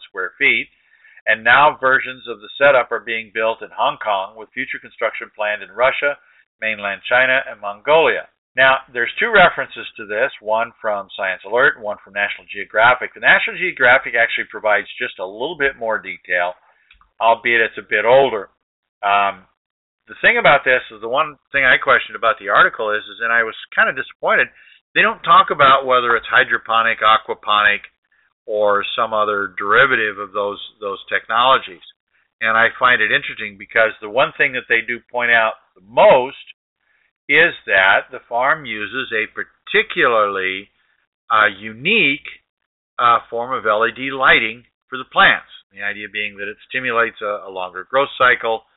square 0.10 0.34
feet, 0.40 0.68
and 1.28 1.44
now 1.44 1.78
versions 1.80 2.26
of 2.28 2.42
the 2.42 2.50
setup 2.58 2.92
are 2.92 3.06
being 3.06 3.32
built 3.34 3.62
in 3.62 3.70
Hong 3.70 3.98
Kong 4.02 4.36
with 4.36 4.50
future 4.54 4.80
construction 4.82 5.30
planned 5.36 5.62
in 5.62 5.70
Russia, 5.70 6.18
mainland 6.60 7.02
China, 7.08 7.42
and 7.46 7.62
Mongolia. 7.62 8.28
Now, 8.58 8.84
there's 8.92 9.14
two 9.20 9.32
references 9.32 9.88
to 9.96 10.06
this, 10.06 10.32
one 10.42 10.74
from 10.82 11.08
Science 11.16 11.42
Alert 11.46 11.76
and 11.76 11.86
one 11.86 11.98
from 12.04 12.14
National 12.14 12.48
Geographic. 12.52 13.14
The 13.14 13.22
National 13.22 13.58
Geographic 13.58 14.14
actually 14.18 14.52
provides 14.52 14.88
just 15.00 15.20
a 15.20 15.26
little 15.26 15.56
bit 15.58 15.78
more 15.80 16.00
detail, 16.00 16.54
albeit 17.22 17.62
it's 17.62 17.80
a 17.80 17.88
bit 17.88 18.04
older. 18.04 18.50
Um, 19.06 19.48
the 20.12 20.20
thing 20.20 20.36
about 20.36 20.68
this 20.68 20.84
is 20.92 21.00
the 21.00 21.08
one 21.08 21.40
thing 21.56 21.64
I 21.64 21.80
questioned 21.80 22.20
about 22.20 22.36
the 22.36 22.52
article 22.52 22.92
is, 22.92 23.00
is 23.08 23.24
and 23.24 23.32
I 23.32 23.48
was 23.48 23.56
kind 23.72 23.88
of 23.88 23.96
disappointed, 23.96 24.52
they 24.92 25.00
don't 25.00 25.24
talk 25.24 25.56
about 25.56 25.88
whether 25.88 26.20
it's 26.20 26.28
hydroponic, 26.28 27.00
aquaponic, 27.00 27.88
or 28.44 28.84
some 28.92 29.16
other 29.16 29.56
derivative 29.56 30.20
of 30.20 30.36
those 30.36 30.60
those 30.84 31.00
technologies. 31.08 31.86
And 32.44 32.60
I 32.60 32.76
find 32.76 33.00
it 33.00 33.16
interesting 33.16 33.56
because 33.56 33.96
the 34.04 34.12
one 34.12 34.36
thing 34.36 34.52
that 34.60 34.68
they 34.68 34.84
do 34.84 35.00
point 35.08 35.32
out 35.32 35.64
the 35.80 35.86
most 35.88 36.44
is 37.32 37.56
that 37.72 38.12
the 38.12 38.20
farm 38.28 38.66
uses 38.66 39.08
a 39.16 39.32
particularly 39.32 40.68
uh, 41.32 41.48
unique 41.56 42.28
uh, 43.00 43.24
form 43.30 43.56
of 43.56 43.64
LED 43.64 44.12
lighting 44.12 44.68
for 44.92 44.98
the 45.00 45.08
plants. 45.08 45.48
The 45.72 45.88
idea 45.88 46.12
being 46.12 46.36
that 46.36 46.52
it 46.52 46.58
stimulates 46.68 47.24
a, 47.24 47.48
a 47.48 47.50
longer 47.50 47.88
growth 47.88 48.12
cycle 48.20 48.68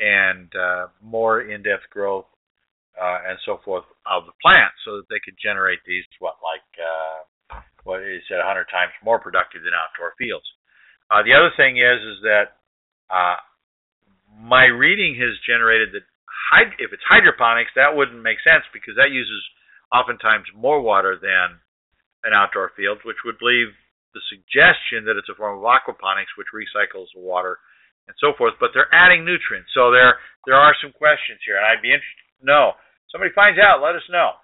and 0.00 0.48
uh, 0.54 0.86
more 1.02 1.42
in-depth 1.42 1.90
growth 1.90 2.26
uh, 2.98 3.18
and 3.28 3.38
so 3.46 3.60
forth 3.64 3.84
of 4.06 4.26
the 4.26 4.36
plant, 4.42 4.72
so 4.84 4.96
that 4.98 5.06
they 5.10 5.22
could 5.22 5.38
generate 5.38 5.78
these 5.86 6.04
what 6.18 6.34
like 6.42 6.66
uh, 6.78 7.18
what 7.84 8.02
is 8.02 8.22
said 8.28 8.42
100 8.42 8.66
times 8.70 8.92
more 9.02 9.18
productive 9.18 9.62
than 9.62 9.74
outdoor 9.74 10.14
fields. 10.18 10.46
Uh, 11.10 11.22
the 11.22 11.32
other 11.34 11.50
thing 11.56 11.78
is 11.78 11.98
is 12.02 12.18
that 12.22 12.58
uh, 13.08 13.38
my 14.38 14.66
reading 14.66 15.16
has 15.16 15.34
generated 15.46 15.90
that 15.94 16.04
hyd- 16.52 16.78
if 16.78 16.92
it's 16.92 17.04
hydroponics, 17.08 17.72
that 17.74 17.94
wouldn't 17.94 18.22
make 18.22 18.38
sense 18.44 18.64
because 18.72 18.94
that 18.96 19.10
uses 19.10 19.42
oftentimes 19.94 20.46
more 20.54 20.80
water 20.82 21.16
than 21.16 21.58
an 22.24 22.34
outdoor 22.34 22.72
field, 22.76 22.98
which 23.04 23.24
would 23.24 23.40
leave 23.40 23.72
the 24.12 24.20
suggestion 24.28 25.04
that 25.06 25.16
it's 25.16 25.30
a 25.30 25.36
form 25.38 25.58
of 25.58 25.64
aquaponics, 25.64 26.34
which 26.36 26.50
recycles 26.52 27.08
the 27.14 27.22
water 27.22 27.58
and 28.08 28.16
so 28.18 28.32
forth. 28.36 28.56
But 28.58 28.72
they're 28.72 28.90
adding 28.90 29.24
nutrients, 29.24 29.70
so 29.76 29.92
there 29.92 30.18
there 30.48 30.56
are 30.56 30.74
some 30.80 30.96
questions 30.96 31.38
here, 31.44 31.60
and 31.60 31.66
I'd 31.68 31.84
be 31.84 31.92
interested 31.92 32.26
to 32.40 32.48
know. 32.48 32.74
Somebody 33.12 33.32
finds 33.36 33.60
out, 33.60 33.84
let 33.84 33.96
us 33.96 34.04
know. 34.08 34.36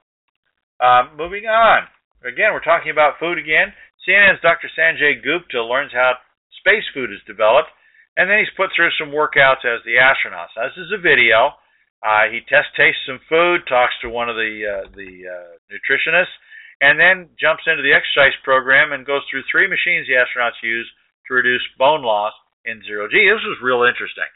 Um, 0.81 1.17
moving 1.17 1.45
on. 1.49 1.89
Again, 2.25 2.53
we're 2.57 2.65
talking 2.65 2.93
about 2.93 3.21
food 3.21 3.37
again. 3.37 3.73
CNN's 4.05 4.41
Dr. 4.41 4.69
Sanjay 4.73 5.21
Gupta 5.21 5.61
learns 5.61 5.93
how 5.93 6.17
space 6.61 6.85
food 6.93 7.13
is 7.13 7.21
developed 7.27 7.69
and 8.17 8.31
then 8.31 8.39
he's 8.39 8.57
put 8.57 8.71
through 8.75 8.95
some 8.95 9.11
workouts 9.11 9.67
as 9.67 9.83
the 9.83 9.99
astronaut. 9.99 10.51
So 10.55 10.63
this 10.63 10.79
is 10.87 10.95
a 10.95 11.03
video. 11.03 11.59
Uh, 12.05 12.31
he 12.31 12.47
test 12.47 12.71
tastes 12.77 13.03
some 13.07 13.19
food, 13.29 13.67
talks 13.67 13.95
to 14.03 14.13
one 14.13 14.29
of 14.29 14.37
the 14.37 14.53
uh, 14.63 14.85
the 14.95 15.11
uh, 15.25 15.51
nutritionists, 15.73 16.37
and 16.81 17.01
then 17.01 17.33
jumps 17.41 17.65
into 17.67 17.83
the 17.83 17.97
exercise 17.97 18.37
program 18.45 18.93
and 18.93 19.09
goes 19.09 19.25
through 19.31 19.43
three 19.51 19.67
machines 19.67 20.07
the 20.07 20.21
astronauts 20.21 20.61
use 20.63 20.87
to 21.27 21.35
reduce 21.35 21.65
bone 21.79 22.03
loss 22.05 22.33
in 22.65 22.83
zero 22.85 23.09
G. 23.09 23.21
This 23.21 23.45
was 23.45 23.61
real 23.63 23.85
interesting. 23.85 24.29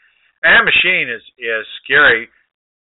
And 0.44 0.64
machine 0.64 1.10
is 1.10 1.24
is 1.38 1.66
scary, 1.84 2.28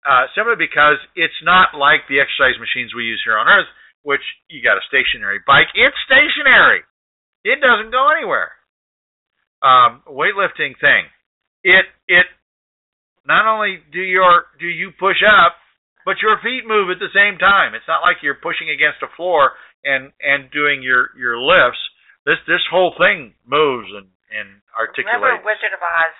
uh, 0.04 0.28
simply 0.36 0.60
because 0.60 1.00
it's 1.16 1.40
not 1.42 1.72
like 1.72 2.04
the 2.08 2.20
exercise 2.20 2.58
machines 2.60 2.92
we 2.92 3.08
use 3.08 3.22
here 3.24 3.38
on 3.38 3.48
Earth, 3.48 3.70
which 4.02 4.22
you 4.48 4.60
got 4.62 4.76
a 4.76 4.88
stationary 4.90 5.40
bike. 5.46 5.72
It's 5.74 5.96
stationary. 6.04 6.84
It 7.44 7.62
doesn't 7.62 7.94
go 7.94 8.10
anywhere. 8.12 8.52
Um, 9.62 10.02
weightlifting 10.04 10.76
thing. 10.78 11.08
It 11.64 11.86
it 12.06 12.26
not 13.26 13.48
only 13.48 13.82
do 13.92 14.00
your 14.00 14.46
do 14.60 14.66
you 14.66 14.92
push 14.98 15.24
up, 15.24 15.56
but 16.04 16.22
your 16.22 16.38
feet 16.42 16.62
move 16.66 16.90
at 16.90 17.02
the 17.02 17.10
same 17.14 17.38
time. 17.38 17.74
It's 17.74 17.88
not 17.88 18.06
like 18.06 18.22
you're 18.22 18.38
pushing 18.38 18.70
against 18.70 19.02
a 19.02 19.10
floor 19.16 19.52
and 19.82 20.12
and 20.20 20.50
doing 20.50 20.82
your 20.82 21.10
your 21.18 21.40
lifts. 21.40 21.80
This 22.24 22.38
this 22.46 22.62
whole 22.70 22.94
thing 22.98 23.34
moves 23.46 23.88
and 23.96 24.06
and 24.30 24.62
articulates. 24.74 25.16
Remember 25.16 25.42
Wizard 25.46 25.74
of 25.74 25.82
Oz? 25.82 26.16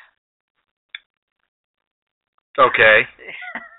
Okay. 2.56 3.04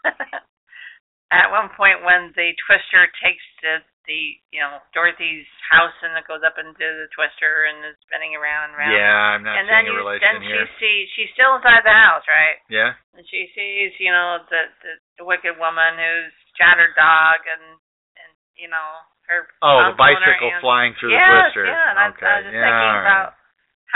At 1.33 1.51
one 1.51 1.67
point, 1.75 2.05
when 2.07 2.31
the 2.39 2.55
Twister 2.63 3.09
takes 3.19 3.43
the 3.59 3.83
the 4.07 4.39
you 4.55 4.63
know 4.63 4.79
Dorothy's 4.95 5.45
house 5.67 5.93
and 5.99 6.15
it 6.15 6.23
goes 6.23 6.39
up 6.41 6.55
into 6.55 6.79
the 6.79 7.11
Twister 7.11 7.67
and 7.67 7.83
is 7.83 7.99
spinning 8.07 8.39
around 8.39 8.71
and 8.71 8.73
around. 8.79 8.95
Yeah, 8.95 9.35
I'm 9.35 9.43
not 9.43 9.59
and 9.59 9.67
then 9.67 9.83
seeing 9.83 9.91
a 9.91 9.99
you, 9.99 9.99
relation 9.99 10.23
then 10.23 10.39
here. 10.39 10.63
she 10.63 10.79
sees 10.79 11.03
she's 11.13 11.31
still 11.35 11.59
inside 11.59 11.83
the 11.83 11.91
house, 11.91 12.23
right? 12.31 12.57
Yeah. 12.71 12.95
And 13.13 13.27
she 13.27 13.51
sees, 13.51 13.91
you 13.99 14.15
know, 14.15 14.47
the 14.47 14.71
the, 14.81 14.91
the 15.21 15.25
wicked 15.27 15.59
woman 15.59 15.99
who's 15.99 16.31
shot 16.55 16.79
her 16.79 16.95
dog 16.95 17.43
and 17.43 17.75
and 18.15 18.31
you 18.55 18.71
know 18.71 18.89
her. 19.27 19.51
Oh, 19.59 19.91
the 19.91 19.99
bicycle 19.99 20.55
flying 20.63 20.95
through 20.95 21.11
yes, 21.11 21.27
the 21.27 21.35
twister. 21.51 21.65
Yeah, 21.67 21.91
and 21.91 21.97
I, 21.99 22.05
okay. 22.15 22.23
I 22.23 22.35
was 22.39 22.43
just 22.47 22.55
yeah, 22.55 22.63
thinking 22.63 22.95
right. 22.95 23.03
about 23.03 23.29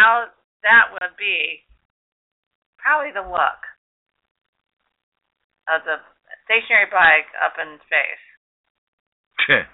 how 0.01 0.25
that 0.65 0.89
would 0.97 1.13
be. 1.17 1.61
Probably 2.81 3.13
the 3.13 3.21
look 3.21 3.61
of 5.69 5.85
the 5.85 6.01
stationary 6.49 6.89
bike 6.89 7.29
up 7.37 7.53
in 7.61 7.77
space. 7.85 8.23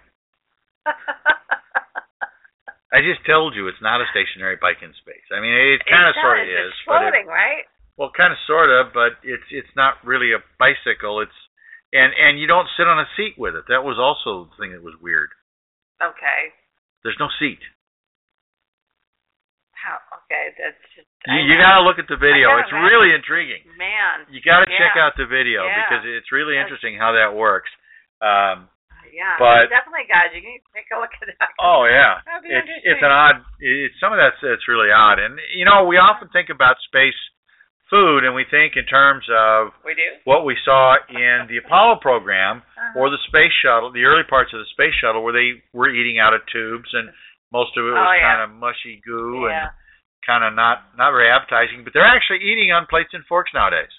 I 2.92 3.00
just 3.04 3.24
told 3.28 3.56
you 3.56 3.68
it's 3.68 3.80
not 3.84 4.00
a 4.04 4.08
stationary 4.12 4.56
bike 4.60 4.80
in 4.84 4.92
space. 5.00 5.24
I 5.32 5.40
mean, 5.40 5.52
it 5.56 5.84
kind 5.88 6.08
of 6.08 6.16
sort 6.20 6.40
of 6.40 6.48
is, 6.48 6.72
It's 6.72 6.80
it, 6.84 6.88
floating, 6.88 7.28
right? 7.28 7.64
well, 8.00 8.12
kind 8.16 8.32
of 8.32 8.40
sort 8.48 8.70
of, 8.72 8.94
but 8.94 9.20
it's 9.24 9.44
it's 9.52 9.72
not 9.76 10.00
really 10.04 10.32
a 10.32 10.44
bicycle. 10.60 11.20
It's 11.20 11.36
and 11.92 12.12
and 12.16 12.40
you 12.40 12.48
don't 12.48 12.68
sit 12.78 12.88
on 12.88 13.00
a 13.00 13.08
seat 13.16 13.36
with 13.40 13.56
it. 13.56 13.66
That 13.68 13.84
was 13.84 14.00
also 14.00 14.48
the 14.52 14.56
thing 14.60 14.72
that 14.72 14.84
was 14.84 14.96
weird. 15.02 15.30
Okay. 16.00 16.54
There's 17.04 17.20
no 17.20 17.28
seat. 17.40 17.60
How? 19.88 20.04
Okay, 20.28 20.52
that's. 20.60 20.76
Just, 21.00 21.08
You, 21.32 21.40
you 21.48 21.56
got 21.56 21.80
to 21.80 21.84
look 21.88 21.96
at 21.96 22.12
the 22.12 22.20
video. 22.20 22.52
It's 22.60 22.68
imagine. 22.68 22.84
really 22.92 23.16
intriguing. 23.16 23.64
Man. 23.80 24.28
You 24.28 24.44
got 24.44 24.68
to 24.68 24.68
Yeah. 24.68 24.84
check 24.84 25.00
out 25.00 25.16
the 25.16 25.24
video 25.26 25.64
Yeah. 25.64 25.80
because 25.88 26.04
it's 26.04 26.28
really 26.36 26.56
Yes. 26.60 26.68
interesting 26.68 27.00
how 27.00 27.16
that 27.16 27.32
works. 27.32 27.72
Um, 28.20 28.68
Yeah. 29.16 29.40
but- 29.40 29.70
definitely, 29.72 30.04
guys, 30.12 30.36
you 30.36 30.42
can 30.44 30.60
take 30.76 30.92
a 30.92 31.00
look 31.00 31.14
at 31.16 31.32
that. 31.40 31.50
Oh 31.64 31.86
yeah, 31.88 32.20
it's 32.44 32.70
it's 32.84 33.02
an 33.02 33.12
odd. 33.12 33.40
It's 33.64 33.96
some 34.04 34.12
of 34.12 34.20
that's 34.20 34.36
it's 34.44 34.68
really 34.68 34.92
odd, 34.92 35.20
and 35.24 35.40
you 35.56 35.64
know 35.64 35.86
we 35.86 35.96
often 35.98 36.28
think 36.30 36.50
about 36.50 36.76
space 36.84 37.16
food, 37.90 38.26
and 38.26 38.36
we 38.36 38.44
think 38.44 38.76
in 38.76 38.84
terms 38.86 39.24
of 39.32 39.72
We 39.86 39.96
do. 39.96 40.04
what 40.26 40.44
we 40.44 40.58
saw 40.66 40.98
in 41.08 41.48
the 41.48 41.56
Apollo 41.64 41.96
program 42.04 42.62
Uh-huh. 42.76 43.00
or 43.00 43.10
the 43.10 43.18
space 43.32 43.54
shuttle, 43.64 43.90
the 43.92 44.04
early 44.04 44.24
parts 44.28 44.52
of 44.52 44.60
the 44.60 44.66
space 44.76 44.94
shuttle, 44.96 45.24
where 45.24 45.32
they 45.34 45.64
were 45.72 45.88
eating 45.88 46.20
out 46.20 46.34
of 46.34 46.46
tubes, 46.48 46.94
and 46.94 47.10
most 47.52 47.76
of 47.78 47.86
it 47.86 47.92
was 47.96 48.00
Oh, 48.02 48.12
yeah. 48.14 48.28
kind 48.28 48.42
of 48.44 48.50
mushy 48.58 49.02
goo 49.06 49.48
yeah. 49.48 49.70
and 49.70 49.72
kind 50.26 50.44
of 50.44 50.52
not 50.54 50.92
not 50.98 51.12
very 51.12 51.30
appetizing. 51.32 51.84
But 51.84 51.94
they're 51.94 52.06
actually 52.08 52.44
eating 52.44 52.72
on 52.72 52.86
plates 52.90 53.14
and 53.14 53.24
forks 53.26 53.52
nowadays, 53.54 53.92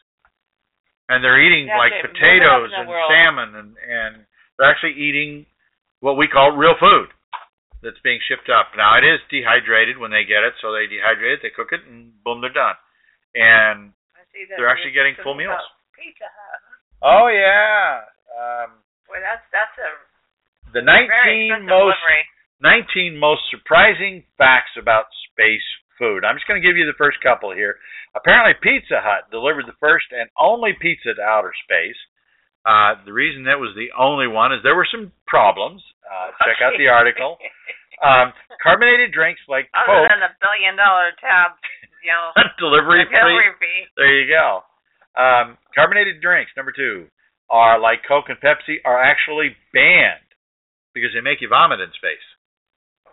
and 1.08 1.24
they're 1.24 1.40
eating 1.40 1.66
Yeah, 1.68 1.78
like 1.78 1.92
they- 1.96 2.08
potatoes 2.08 2.72
and 2.76 2.88
world. 2.88 3.08
salmon, 3.10 3.54
and 3.56 3.70
and 3.78 4.12
they're 4.58 4.68
actually 4.70 4.94
eating 5.00 5.46
what 6.00 6.16
we 6.16 6.28
call 6.28 6.52
real 6.52 6.76
food 6.78 7.08
that's 7.82 7.98
being 8.02 8.20
shipped 8.28 8.50
up. 8.50 8.74
Now 8.76 8.98
it 8.98 9.04
is 9.04 9.20
dehydrated 9.30 9.98
when 9.98 10.10
they 10.10 10.24
get 10.24 10.42
it, 10.42 10.54
so 10.60 10.72
they 10.72 10.86
dehydrate 10.90 11.38
it, 11.38 11.42
they 11.42 11.50
cook 11.54 11.72
it, 11.72 11.80
and 11.86 12.12
boom, 12.24 12.40
they're 12.40 12.50
done. 12.52 12.74
And 13.34 13.92
I 14.18 14.22
see 14.34 14.44
that 14.50 14.56
they're 14.58 14.68
actually 14.68 14.92
getting 14.92 15.14
full 15.22 15.34
meals. 15.34 15.60
Pizza 15.94 16.26
Hut. 16.26 16.60
oh 17.02 17.26
yeah, 17.28 18.02
um, 18.34 18.70
Boy, 19.06 19.18
that's 19.22 19.42
that's 19.50 19.74
a 19.78 19.90
the 20.72 20.82
19 20.82 21.64
most 21.64 21.96
delivery. 21.96 22.22
19 22.60 23.18
most 23.18 23.42
surprising 23.50 24.24
facts 24.36 24.74
about 24.80 25.06
space 25.30 25.64
food. 25.98 26.24
I'm 26.24 26.36
just 26.36 26.46
going 26.46 26.60
to 26.60 26.66
give 26.66 26.76
you 26.76 26.86
the 26.86 26.98
first 26.98 27.18
couple 27.22 27.54
here. 27.54 27.78
Apparently, 28.14 28.54
Pizza 28.62 28.98
Hut 29.02 29.30
delivered 29.30 29.66
the 29.66 29.78
first 29.78 30.10
and 30.10 30.30
only 30.38 30.74
pizza 30.74 31.14
to 31.14 31.22
outer 31.22 31.52
space. 31.66 31.98
Uh, 32.66 32.98
the 33.06 33.14
reason 33.14 33.44
that 33.46 33.58
was 33.58 33.74
the 33.78 33.90
only 33.94 34.26
one 34.26 34.52
is 34.52 34.60
there 34.62 34.76
were 34.76 34.88
some 34.88 35.12
problems. 35.26 35.82
Uh, 36.02 36.34
check 36.42 36.58
out 36.62 36.74
the 36.78 36.90
article. 36.90 37.38
Um, 37.98 38.30
carbonated 38.62 39.10
drinks 39.10 39.42
like 39.50 39.66
Other 39.74 40.06
Coke, 40.06 40.10
than 40.10 40.22
the 40.22 40.32
billion 40.38 40.78
dollar 40.78 41.10
tab, 41.18 41.58
you 42.02 42.14
know, 42.14 42.30
delivery 42.62 43.02
delivery 43.10 43.54
fee. 43.58 43.90
There 43.98 44.14
you 44.14 44.30
go. 44.30 44.62
Um, 45.18 45.58
carbonated 45.74 46.22
drinks, 46.22 46.54
number 46.54 46.70
two, 46.70 47.10
are 47.50 47.80
like 47.80 48.06
Coke 48.06 48.30
and 48.30 48.38
Pepsi, 48.38 48.78
are 48.86 49.02
actually 49.02 49.56
banned 49.74 50.22
because 50.94 51.10
they 51.10 51.24
make 51.24 51.42
you 51.42 51.50
vomit 51.50 51.82
in 51.82 51.90
space. 51.98 52.22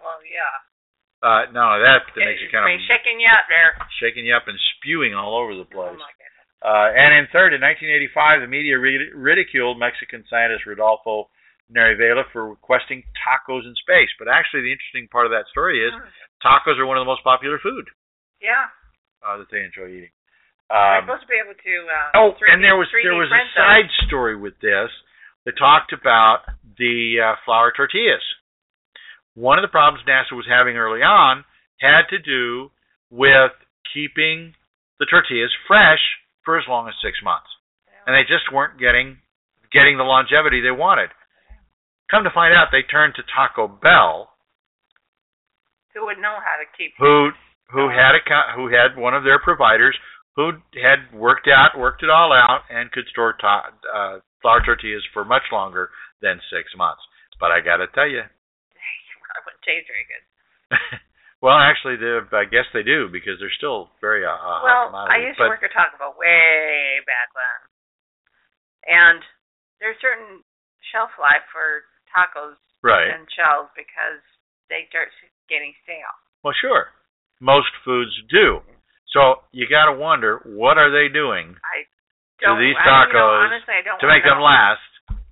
Well, 0.06 0.22
yeah. 0.22 0.54
Uh, 1.26 1.50
only 1.50 1.82
that, 1.82 2.06
makes 2.14 2.38
you 2.46 2.54
kind 2.54 2.70
of 2.70 2.78
shaking 2.86 3.18
you 3.18 3.26
up 3.34 3.50
there. 3.50 3.74
shaking 3.98 4.30
you 4.30 4.36
up 4.38 4.46
and 4.46 4.54
spewing 4.78 5.18
all 5.18 5.34
over 5.34 5.58
the 5.58 5.66
Oh 5.66 5.74
place. 5.74 5.98
my 5.98 6.14
goodness. 6.14 6.46
Uh, 6.62 6.94
and 6.94 7.10
in 7.18 7.26
third, 7.34 7.54
in 7.58 7.62
1985, 7.66 8.46
the 8.46 8.50
media 8.50 8.78
ridiculed 8.78 9.82
Mexican 9.82 10.22
scientist 10.30 10.66
Rodolfo 10.70 11.30
Neri 11.70 11.98
Vela 11.98 12.24
for 12.30 12.46
requesting 12.54 13.02
tacos 13.18 13.66
in 13.66 13.74
space. 13.82 14.10
But 14.22 14.30
actually, 14.30 14.70
the 14.70 14.74
interesting 14.78 15.10
part 15.10 15.26
of 15.26 15.34
that 15.34 15.50
story 15.50 15.82
is 15.82 15.94
Mm. 15.94 16.06
tacos 16.46 16.78
are 16.78 16.86
one 16.86 16.98
of 16.98 17.02
the 17.02 17.10
most 17.10 17.24
popular 17.26 17.58
food 17.58 17.90
Yeah. 18.42 18.70
uh, 19.26 19.38
that 19.42 19.50
they 19.50 19.64
enjoy 19.66 19.90
eating. 19.90 20.12
Um, 20.70 21.06
supposed 21.06 21.22
to 21.22 21.28
be 21.28 21.38
able 21.42 21.54
to. 21.58 21.76
Uh, 21.90 22.12
oh, 22.22 22.32
3D, 22.38 22.54
and 22.54 22.64
there 22.64 22.76
was 22.78 22.90
there 22.92 23.14
was 23.16 23.32
a 23.32 23.46
side 23.58 23.90
story 24.06 24.36
with 24.36 24.58
this 24.62 24.90
that 25.46 25.58
talked 25.58 25.94
about 25.94 26.46
the 26.78 27.22
uh, 27.22 27.36
flour 27.46 27.72
tortillas. 27.72 28.22
One 29.36 29.60
of 29.60 29.64
the 29.64 29.72
problems 29.72 30.04
NASA 30.08 30.32
was 30.36 30.48
having 30.50 30.78
early 30.78 31.02
on 31.02 31.44
had 31.80 32.08
to 32.10 32.20
do 32.20 32.72
with 33.12 33.52
keeping 33.94 34.56
the 35.00 35.06
tortillas 35.06 35.52
fresh 35.68 36.00
for 36.44 36.58
as 36.58 36.66
long 36.68 36.88
as 36.88 36.96
six 37.04 37.20
months, 37.24 37.48
and 38.08 38.16
they 38.16 38.24
just 38.24 38.52
weren't 38.52 38.80
getting 38.80 39.20
getting 39.72 39.98
the 39.98 40.04
longevity 40.08 40.62
they 40.62 40.72
wanted. 40.72 41.10
Come 42.10 42.24
to 42.24 42.32
find 42.32 42.54
out, 42.54 42.70
they 42.72 42.84
turned 42.84 43.16
to 43.16 43.24
Taco 43.36 43.68
Bell, 43.68 44.30
Who 45.96 46.06
would 46.06 46.20
know 46.20 46.38
how 46.40 46.56
to 46.62 46.68
keep? 46.78 46.94
who 47.00 47.32
who 47.72 47.90
had 47.90 48.16
a 48.16 48.22
who 48.56 48.68
had 48.70 48.96
one 48.96 49.14
of 49.14 49.24
their 49.24 49.40
providers 49.40 49.98
who 50.36 50.52
had 50.82 51.12
worked 51.14 51.48
out 51.48 51.78
worked 51.78 52.04
it 52.04 52.10
all 52.10 52.32
out 52.32 52.62
and 52.70 52.92
could 52.92 53.08
store 53.12 53.34
to, 53.34 53.48
uh, 53.48 54.20
flour 54.42 54.62
tortillas 54.64 55.04
for 55.14 55.26
much 55.26 55.44
longer 55.52 55.90
than 56.22 56.40
six 56.52 56.72
months. 56.78 57.02
But 57.40 57.52
I 57.52 57.60
got 57.60 57.78
to 57.78 57.88
tell 57.88 58.08
you, 58.08 58.22
I 59.66 59.74
taste 59.74 59.90
very 59.90 60.06
good. 60.06 60.26
well, 61.42 61.58
actually, 61.58 61.98
I 61.98 62.46
guess 62.46 62.70
they 62.70 62.86
do 62.86 63.10
because 63.10 63.42
they're 63.42 63.54
still 63.58 63.90
very 63.98 64.22
uh, 64.22 64.30
uh, 64.30 64.38
hot 64.38 64.94
well. 64.94 65.10
I 65.10 65.18
used 65.26 65.42
but 65.42 65.50
to 65.50 65.58
work 65.58 65.66
at 65.66 65.74
Taco 65.74 65.98
Bell 65.98 66.14
way 66.14 67.02
back 67.10 67.34
when, 67.34 67.58
and 68.86 69.20
there's 69.82 69.98
certain 69.98 70.46
shelf 70.94 71.10
life 71.18 71.42
for 71.50 71.90
tacos 72.14 72.62
right. 72.86 73.10
and 73.10 73.26
shells 73.34 73.74
because 73.74 74.22
they 74.70 74.86
start 74.94 75.10
getting 75.50 75.74
stale. 75.82 76.14
Well, 76.46 76.54
sure, 76.62 76.94
most 77.42 77.74
foods 77.82 78.14
do. 78.30 78.62
So 79.10 79.42
you 79.50 79.66
got 79.66 79.90
to 79.90 79.98
wonder 79.98 80.46
what 80.46 80.78
are 80.78 80.94
they 80.94 81.10
doing 81.10 81.58
I 81.66 81.90
to 82.46 82.54
don't. 82.54 82.62
these 82.62 82.78
I, 82.78 82.86
you 82.86 83.18
know, 83.18 83.18
tacos 83.18 83.50
honestly, 83.50 83.74
I 83.74 83.82
don't 83.82 83.98
to 83.98 84.10
make 84.12 84.22
them 84.22 84.42
last 84.46 84.86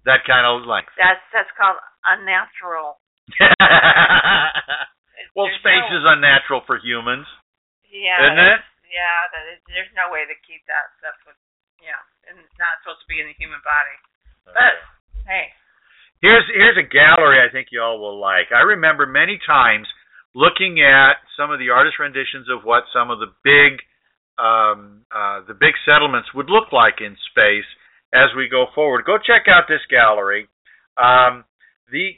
that 0.10 0.26
kind 0.26 0.48
of 0.48 0.66
length. 0.66 0.90
That's 0.98 1.22
that's 1.30 1.52
called 1.54 1.78
unnatural. 2.02 3.03
well, 5.36 5.48
There's 5.50 5.60
space 5.62 5.88
no- 5.90 5.98
is 6.00 6.06
unnatural 6.06 6.62
for 6.68 6.78
humans, 6.80 7.26
Yeah. 7.90 8.22
isn't 8.24 8.40
it? 8.40 8.60
Yeah, 8.94 9.20
that 9.34 9.44
is, 9.56 9.60
there's 9.74 9.90
no 9.98 10.14
way 10.14 10.22
to 10.30 10.36
keep 10.46 10.62
that 10.70 10.94
stuff 11.02 11.18
with, 11.26 11.40
yeah, 11.82 11.98
and 12.30 12.38
it's 12.38 12.58
not 12.62 12.78
supposed 12.84 13.02
to 13.02 13.10
be 13.10 13.18
in 13.18 13.26
the 13.26 13.34
human 13.42 13.58
body. 13.66 13.96
But 14.46 14.78
hey, 15.26 15.50
Here's 16.22 16.46
here's 16.54 16.78
a 16.78 16.88
gallery 16.88 17.42
I 17.44 17.52
think 17.52 17.68
you 17.72 17.82
all 17.82 18.00
will 18.00 18.18
like. 18.20 18.48
I 18.56 18.62
remember 18.64 19.06
many 19.06 19.38
times 19.46 19.88
looking 20.36 20.80
at 20.80 21.18
some 21.36 21.52
of 21.52 21.60
the 21.60 21.70
artist 21.72 22.00
renditions 22.00 22.48
of 22.54 22.64
what 22.64 22.84
some 22.94 23.10
of 23.12 23.20
the 23.20 23.34
big 23.44 23.82
um, 24.38 25.04
uh, 25.12 25.42
the 25.48 25.54
big 25.58 25.74
settlements 25.86 26.30
would 26.34 26.50
look 26.50 26.72
like 26.72 27.02
in 27.02 27.18
space 27.34 27.68
as 28.14 28.30
we 28.38 28.48
go 28.48 28.68
forward. 28.74 29.04
Go 29.06 29.18
check 29.18 29.50
out 29.50 29.66
this 29.68 29.84
gallery. 29.90 30.48
Um, 31.02 31.44
the 31.92 32.14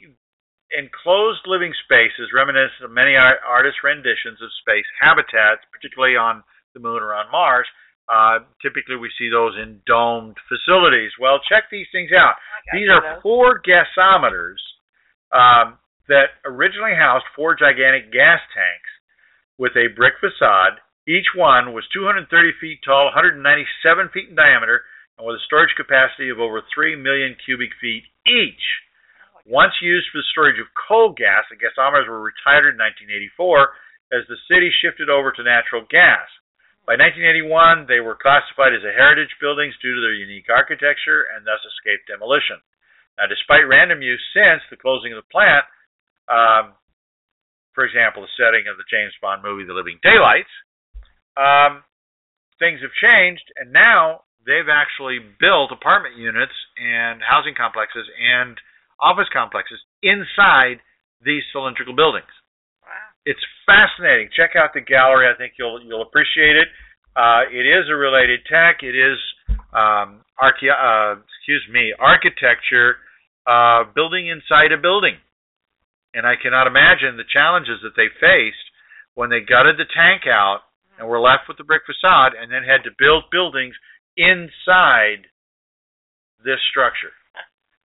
enclosed 0.74 1.46
living 1.46 1.72
spaces 1.84 2.34
reminiscent 2.34 2.82
of 2.82 2.90
many 2.90 3.14
artist 3.14 3.78
renditions 3.84 4.42
of 4.42 4.50
space 4.62 4.86
habitats, 5.00 5.62
particularly 5.70 6.16
on 6.16 6.42
the 6.74 6.80
moon 6.80 7.02
or 7.02 7.14
on 7.14 7.30
Mars. 7.30 7.66
Uh, 8.06 8.46
typically, 8.62 8.94
we 8.94 9.10
see 9.18 9.28
those 9.30 9.54
in 9.58 9.82
domed 9.86 10.36
facilities. 10.46 11.10
Well, 11.18 11.42
check 11.42 11.66
these 11.70 11.90
things 11.90 12.10
out. 12.14 12.38
These 12.72 12.86
are 12.90 13.18
four 13.22 13.62
gasometers 13.62 14.62
um, 15.34 15.78
that 16.06 16.38
originally 16.46 16.94
housed 16.94 17.26
four 17.34 17.58
gigantic 17.58 18.12
gas 18.12 18.38
tanks 18.54 18.90
with 19.58 19.74
a 19.74 19.90
brick 19.94 20.14
facade. 20.22 20.78
Each 21.08 21.26
one 21.34 21.74
was 21.74 21.86
230 21.94 22.30
feet 22.60 22.78
tall, 22.86 23.10
197 23.10 23.42
feet 24.14 24.30
in 24.30 24.36
diameter, 24.38 24.82
and 25.18 25.26
with 25.26 25.36
a 25.36 25.46
storage 25.46 25.74
capacity 25.76 26.30
of 26.30 26.38
over 26.38 26.62
3 26.74 26.94
million 26.96 27.34
cubic 27.44 27.70
feet 27.80 28.04
each. 28.26 28.85
Once 29.46 29.72
used 29.78 30.10
for 30.10 30.18
the 30.18 30.32
storage 30.34 30.58
of 30.58 30.66
coal 30.74 31.14
gas, 31.14 31.46
the 31.46 31.56
gasometers 31.56 32.10
were 32.10 32.18
retired 32.18 32.66
in 32.66 32.74
1984 32.74 33.70
as 34.10 34.26
the 34.26 34.38
city 34.50 34.70
shifted 34.82 35.06
over 35.06 35.30
to 35.30 35.46
natural 35.46 35.86
gas. 35.86 36.26
By 36.82 36.98
1981, 36.98 37.86
they 37.86 38.02
were 38.02 38.18
classified 38.18 38.74
as 38.74 38.82
a 38.82 38.94
heritage 38.94 39.30
buildings 39.42 39.74
due 39.82 39.94
to 39.94 40.02
their 40.02 40.14
unique 40.18 40.46
architecture 40.50 41.26
and 41.34 41.46
thus 41.46 41.62
escaped 41.62 42.06
demolition. 42.06 42.58
Now, 43.18 43.26
despite 43.26 43.66
random 43.66 44.02
use 44.02 44.22
since 44.34 44.62
the 44.70 44.78
closing 44.78 45.14
of 45.14 45.22
the 45.22 45.30
plant, 45.30 45.66
um, 46.30 46.74
for 47.74 47.86
example, 47.86 48.22
the 48.22 48.34
setting 48.38 48.66
of 48.66 48.78
the 48.78 48.86
James 48.90 49.14
Bond 49.22 49.42
movie 49.42 49.66
The 49.66 49.74
Living 49.74 49.98
Daylights, 50.02 50.50
um, 51.38 51.82
things 52.58 52.82
have 52.82 52.94
changed, 52.98 53.46
and 53.58 53.70
now 53.70 54.26
they've 54.46 54.70
actually 54.70 55.18
built 55.38 55.74
apartment 55.74 56.16
units 56.18 56.54
and 56.78 57.22
housing 57.22 57.54
complexes 57.54 58.06
and 58.14 58.58
office 59.00 59.28
complexes 59.32 59.78
inside 60.02 60.80
these 61.24 61.42
cylindrical 61.52 61.94
buildings 61.94 62.30
Wow. 62.84 62.92
it's 63.24 63.40
fascinating. 63.66 64.28
Check 64.36 64.54
out 64.56 64.70
the 64.74 64.80
gallery. 64.80 65.26
I 65.26 65.36
think 65.36 65.54
you'll 65.58 65.82
you'll 65.82 66.02
appreciate 66.02 66.56
it. 66.56 66.68
Uh, 67.16 67.42
it 67.50 67.64
is 67.66 67.88
a 67.90 67.96
related 67.96 68.40
tech. 68.46 68.82
It 68.82 68.94
is 68.94 69.18
um, 69.72 70.22
arche- 70.38 70.70
uh, 70.70 71.18
excuse 71.38 71.64
me 71.72 71.92
architecture 71.98 72.96
uh, 73.46 73.84
building 73.94 74.28
inside 74.28 74.70
a 74.72 74.76
building, 74.80 75.16
and 76.14 76.26
I 76.26 76.34
cannot 76.40 76.66
imagine 76.66 77.16
the 77.16 77.24
challenges 77.32 77.80
that 77.82 77.96
they 77.96 78.06
faced 78.20 78.66
when 79.14 79.30
they 79.30 79.40
gutted 79.40 79.78
the 79.78 79.88
tank 79.96 80.22
out 80.28 80.60
and 80.98 81.08
were 81.08 81.20
left 81.20 81.48
with 81.48 81.56
the 81.56 81.64
brick 81.64 81.82
facade, 81.86 82.32
and 82.38 82.52
then 82.52 82.62
had 82.62 82.84
to 82.84 82.90
build 82.98 83.24
buildings 83.32 83.74
inside 84.16 85.26
this 86.44 86.60
structure, 86.70 87.12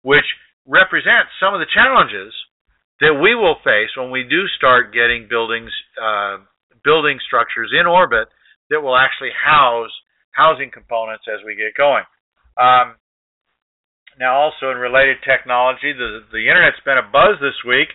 which 0.03 0.25
represents 0.65 1.31
some 1.39 1.53
of 1.53 1.61
the 1.61 1.69
challenges 1.69 2.33
that 3.01 3.13
we 3.13 3.35
will 3.35 3.57
face 3.63 3.91
when 3.97 4.09
we 4.09 4.23
do 4.23 4.47
start 4.57 4.93
getting 4.93 5.27
buildings, 5.29 5.71
uh, 6.01 6.37
building 6.83 7.19
structures 7.25 7.71
in 7.73 7.85
orbit 7.85 8.27
that 8.69 8.81
will 8.81 8.97
actually 8.97 9.31
house 9.33 9.91
housing 10.31 10.71
components 10.71 11.23
as 11.31 11.39
we 11.45 11.55
get 11.55 11.75
going. 11.77 12.03
Um, 12.59 12.99
now, 14.19 14.39
also 14.39 14.71
in 14.71 14.77
related 14.77 15.17
technology, 15.27 15.91
the 15.91 16.23
the 16.31 16.47
internet's 16.47 16.79
been 16.85 16.99
a 16.99 17.11
buzz 17.11 17.35
this 17.43 17.59
week. 17.67 17.91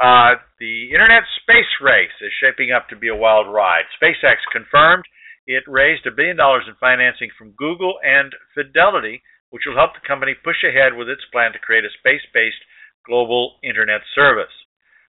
Uh, 0.00 0.36
the 0.60 0.92
internet 0.92 1.24
space 1.40 1.68
race 1.80 2.12
is 2.20 2.32
shaping 2.40 2.72
up 2.72 2.88
to 2.88 2.96
be 2.96 3.08
a 3.08 3.16
wild 3.16 3.48
ride. 3.48 3.88
SpaceX 3.96 4.44
confirmed 4.52 5.04
it 5.46 5.64
raised 5.66 6.06
a 6.06 6.10
billion 6.10 6.36
dollars 6.36 6.64
in 6.68 6.74
financing 6.78 7.30
from 7.36 7.56
Google 7.56 7.96
and 8.04 8.32
Fidelity, 8.54 9.22
which 9.52 9.68
will 9.68 9.76
help 9.76 9.92
the 9.92 10.08
company 10.08 10.32
push 10.32 10.64
ahead 10.64 10.96
with 10.96 11.12
its 11.12 11.28
plan 11.28 11.52
to 11.52 11.60
create 11.60 11.84
a 11.84 11.92
space-based 12.00 12.64
global 13.04 13.60
internet 13.60 14.00
service. 14.16 14.50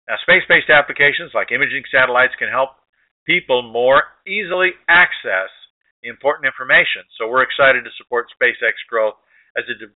Now, 0.08 0.16
space 0.24 0.48
based 0.48 0.72
applications 0.72 1.36
like 1.36 1.52
imaging 1.52 1.84
satellites 1.92 2.32
can 2.40 2.48
help 2.48 2.80
people 3.28 3.60
more 3.60 4.16
easily 4.24 4.72
access 4.88 5.52
important 6.02 6.48
information. 6.48 7.04
So, 7.20 7.28
we're 7.28 7.44
excited 7.44 7.84
to 7.84 7.92
support 8.00 8.32
SpaceX 8.32 8.80
growth 8.88 9.20
as 9.60 9.68
it 9.68 9.76
de- 9.76 9.92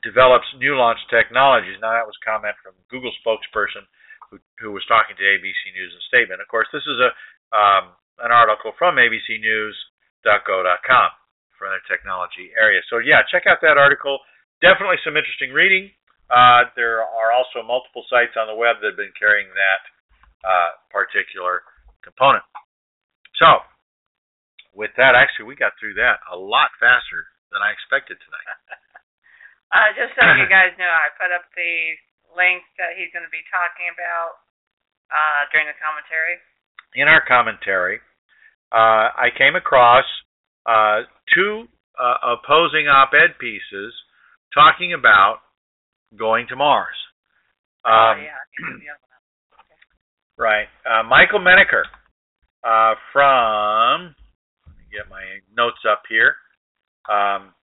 develops 0.00 0.48
new 0.56 0.72
launch 0.72 1.04
technologies. 1.12 1.76
Now, 1.84 1.92
that 1.92 2.08
was 2.08 2.16
a 2.16 2.24
comment 2.24 2.56
from 2.64 2.72
Google 2.88 3.12
spokesperson 3.20 3.84
who, 4.32 4.40
who 4.64 4.72
was 4.72 4.88
talking 4.88 5.12
to 5.12 5.28
ABC 5.28 5.76
News 5.76 5.92
and 5.92 6.00
Statement. 6.08 6.40
Of 6.40 6.48
course, 6.48 6.72
this 6.72 6.88
is 6.88 6.98
a 7.04 7.12
um, 7.52 7.92
an 8.16 8.32
article 8.32 8.72
from 8.80 8.96
abcnews.go.com 8.96 11.10
for 11.58 11.68
the 11.68 11.80
technology 11.88 12.52
area. 12.56 12.80
So, 12.88 12.98
yeah, 13.02 13.24
check 13.28 13.44
out 13.48 13.58
that 13.60 13.76
article. 13.76 14.20
Definitely 14.60 15.00
some 15.04 15.16
interesting 15.16 15.52
reading. 15.52 15.92
Uh, 16.28 16.68
there 16.74 17.04
are 17.04 17.30
also 17.30 17.62
multiple 17.62 18.02
sites 18.10 18.34
on 18.34 18.50
the 18.50 18.56
web 18.56 18.82
that 18.82 18.96
have 18.96 19.00
been 19.00 19.14
carrying 19.14 19.46
that 19.54 19.82
uh, 20.42 20.70
particular 20.90 21.62
component. 22.02 22.42
So, 23.38 23.62
with 24.74 24.92
that, 25.00 25.16
actually, 25.16 25.48
we 25.48 25.56
got 25.56 25.72
through 25.78 25.96
that 25.96 26.20
a 26.28 26.36
lot 26.36 26.68
faster 26.76 27.30
than 27.54 27.62
I 27.62 27.72
expected 27.72 28.18
tonight. 28.20 28.48
uh, 29.74 29.90
just 29.94 30.12
so 30.18 30.22
you 30.36 30.50
guys 30.50 30.74
know, 30.76 30.90
I 30.90 31.14
put 31.16 31.30
up 31.30 31.48
the 31.54 31.96
link 32.36 32.66
that 32.76 32.98
he's 32.98 33.08
going 33.14 33.24
to 33.24 33.32
be 33.32 33.44
talking 33.48 33.88
about 33.94 34.44
uh, 35.08 35.48
during 35.54 35.70
the 35.70 35.78
commentary. 35.80 36.42
In 36.98 37.08
our 37.08 37.24
commentary, 37.24 38.02
uh, 38.74 39.14
I 39.14 39.30
came 39.32 39.54
across 39.54 40.04
uh, 40.66 41.02
two 41.34 41.66
uh, 41.98 42.34
opposing 42.36 42.88
op-ed 42.88 43.38
pieces 43.40 43.94
talking 44.52 44.94
about 44.94 45.38
going 46.18 46.46
to 46.48 46.56
Mars. 46.56 46.96
Um, 47.84 47.92
oh, 47.92 48.14
yeah. 48.22 48.92
Right. 50.38 50.68
Uh, 50.84 51.02
Michael 51.02 51.40
Menaker 51.40 51.84
uh, 52.60 52.92
from, 53.10 54.14
let 54.68 54.76
me 54.76 54.84
get 54.92 55.08
my 55.08 55.24
notes 55.56 55.80
up 55.90 56.02
here. 56.10 56.36
Um, 57.08 57.54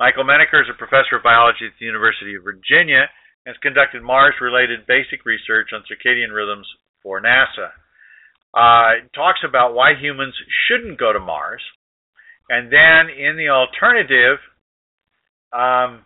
Michael 0.00 0.24
Menaker 0.24 0.60
is 0.60 0.66
a 0.66 0.76
professor 0.76 1.14
of 1.14 1.22
biology 1.22 1.70
at 1.70 1.78
the 1.78 1.86
University 1.86 2.34
of 2.34 2.42
Virginia 2.42 3.06
and 3.46 3.54
has 3.54 3.62
conducted 3.62 4.02
Mars 4.02 4.34
related 4.40 4.86
basic 4.90 5.24
research 5.24 5.70
on 5.70 5.86
circadian 5.86 6.34
rhythms 6.34 6.66
for 7.02 7.22
NASA. 7.22 7.70
Uh, 8.54 9.08
talks 9.14 9.40
about 9.48 9.74
why 9.74 9.92
humans 9.98 10.34
shouldn't 10.68 10.98
go 10.98 11.12
to 11.12 11.20
Mars 11.20 11.62
and 12.52 12.68
then 12.68 13.08
in 13.08 13.40
the 13.40 13.48
alternative, 13.48 14.36
um, 15.56 16.04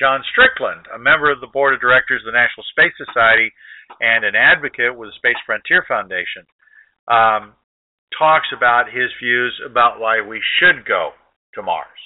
John 0.00 0.24
Strickland, 0.32 0.88
a 0.88 0.98
member 0.98 1.30
of 1.30 1.40
the 1.44 1.52
board 1.52 1.74
of 1.74 1.80
directors 1.80 2.22
of 2.24 2.32
the 2.32 2.36
National 2.36 2.64
Space 2.72 2.96
Society 2.96 3.52
and 4.00 4.24
an 4.24 4.32
advocate 4.32 4.96
with 4.96 5.12
the 5.12 5.20
Space 5.20 5.36
Frontier 5.44 5.84
Foundation, 5.88 6.48
um, 7.08 7.52
talks 8.16 8.48
about 8.56 8.88
his 8.88 9.12
views 9.20 9.52
about 9.60 10.00
why 10.00 10.24
we 10.24 10.40
should 10.56 10.88
go 10.88 11.12
to 11.52 11.60
Mars. 11.62 12.00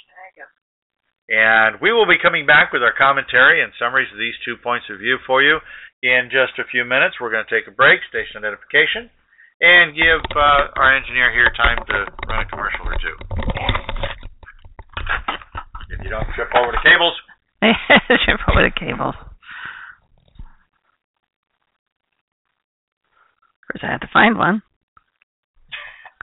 And 1.31 1.79
we 1.79 1.93
will 1.95 2.11
be 2.11 2.19
coming 2.19 2.47
back 2.47 2.73
with 2.75 2.83
our 2.83 2.95
commentary 2.99 3.63
and 3.63 3.71
summaries 3.79 4.11
of 4.11 4.19
these 4.19 4.35
two 4.45 4.59
points 4.59 4.91
of 4.91 4.99
view 4.99 5.19
for 5.23 5.39
you 5.43 5.63
in 6.03 6.27
just 6.35 6.59
a 6.59 6.67
few 6.67 6.85
minutes. 6.85 7.23
We're 7.23 7.31
going 7.31 7.47
to 7.47 7.55
take 7.55 7.71
a 7.71 7.75
break, 7.75 8.03
station 8.11 8.43
identification 8.43 9.11
and 9.61 9.95
give 9.95 10.25
uh, 10.35 10.73
our 10.77 10.97
engineer 10.97 11.31
here 11.33 11.53
time 11.57 11.79
to 11.87 12.07
run 12.29 12.41
a 12.41 12.49
commercial 12.49 12.89
or 12.89 12.97
two. 12.97 13.17
If 15.91 16.01
you 16.03 16.11
don't 16.11 16.27
trip 16.35 16.49
over 16.57 16.73
the 16.73 16.81
cables. 16.83 17.15
trip 18.25 18.41
over 18.49 18.63
the 18.63 18.73
cables. 18.73 19.15
Of 23.61 23.73
course, 23.73 23.83
I 23.83 23.91
have 23.93 24.01
to 24.01 24.09
find 24.13 24.39
one. 24.39 24.63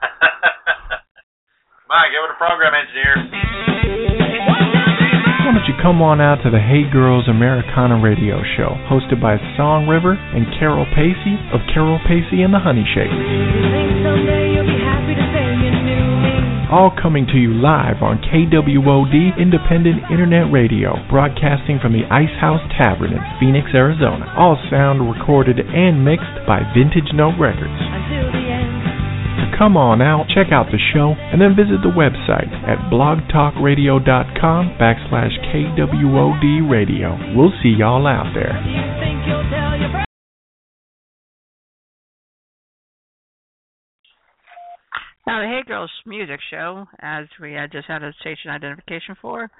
Come 0.00 1.90
on, 1.90 2.10
give 2.10 2.22
it 2.24 2.34
a 2.34 2.38
program, 2.38 2.74
engineer 2.74 4.57
why 5.48 5.56
don't 5.56 5.64
you 5.64 5.80
come 5.80 6.04
on 6.04 6.20
out 6.20 6.44
to 6.44 6.52
the 6.52 6.60
Hey 6.60 6.84
Girls 6.84 7.24
Americana 7.24 7.96
radio 7.96 8.44
show, 8.44 8.76
hosted 8.84 9.16
by 9.16 9.40
Song 9.56 9.88
River 9.88 10.12
and 10.12 10.44
Carol 10.60 10.84
Pacey 10.92 11.40
of 11.56 11.64
Carol 11.72 11.96
Pacey 12.04 12.44
and 12.44 12.52
the 12.52 12.60
Honey 12.60 12.84
Shakers. 12.84 13.16
All 16.68 16.92
coming 16.92 17.24
to 17.32 17.40
you 17.40 17.56
live 17.56 18.04
on 18.04 18.20
KWOD 18.28 19.40
Independent 19.40 20.04
Internet 20.12 20.52
Radio, 20.52 20.92
broadcasting 21.08 21.80
from 21.80 21.96
the 21.96 22.04
Ice 22.12 22.36
House 22.36 22.60
Tavern 22.76 23.16
in 23.16 23.24
Phoenix, 23.40 23.72
Arizona. 23.72 24.28
All 24.36 24.60
sound 24.68 25.00
recorded 25.00 25.56
and 25.64 26.04
mixed 26.04 26.44
by 26.44 26.60
Vintage 26.76 27.08
Note 27.16 27.40
Records 27.40 27.97
come 29.58 29.76
on 29.76 30.00
out, 30.00 30.26
check 30.32 30.52
out 30.52 30.66
the 30.70 30.78
show, 30.94 31.14
and 31.18 31.42
then 31.42 31.56
visit 31.56 31.82
the 31.82 31.90
website 31.90 32.48
at 32.62 32.78
blogtalkradio.com 32.90 34.78
backslash 34.78 35.34
KWOD 35.50 36.70
radio. 36.70 37.18
We'll 37.34 37.52
see 37.62 37.74
y'all 37.76 38.06
out 38.06 38.32
there. 38.34 38.54
Now, 45.26 45.42
the 45.42 45.46
Hey 45.46 45.62
Girls 45.66 45.90
Music 46.06 46.40
Show, 46.50 46.86
as 47.00 47.26
we 47.38 47.52
had 47.52 47.70
just 47.70 47.86
had 47.86 48.02
a 48.02 48.14
station 48.20 48.50
identification 48.50 49.14
for, 49.20 49.50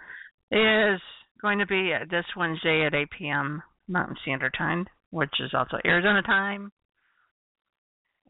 is 0.51 1.01
going 1.43 1.59
to 1.59 1.67
be 1.67 1.93
this 2.11 2.25
Wednesday 2.37 2.87
at 2.87 2.95
8 2.95 3.09
p.m. 3.19 3.63
Mountain 3.87 4.17
Standard 4.23 4.55
Time, 4.57 4.87
which 5.11 5.35
is 5.41 5.51
also 5.53 5.77
Arizona 5.85 6.23
time. 6.23 6.73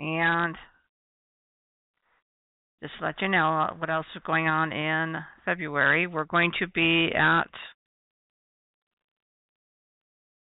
And 0.00 0.56
just 2.82 2.94
to 2.98 3.04
let 3.04 3.20
you 3.20 3.28
know 3.28 3.74
what 3.78 3.90
else 3.90 4.06
is 4.14 4.22
going 4.24 4.46
on 4.46 4.72
in 4.72 5.16
February, 5.44 6.06
we're 6.06 6.24
going 6.24 6.52
to 6.60 6.68
be 6.68 7.10
at 7.14 7.48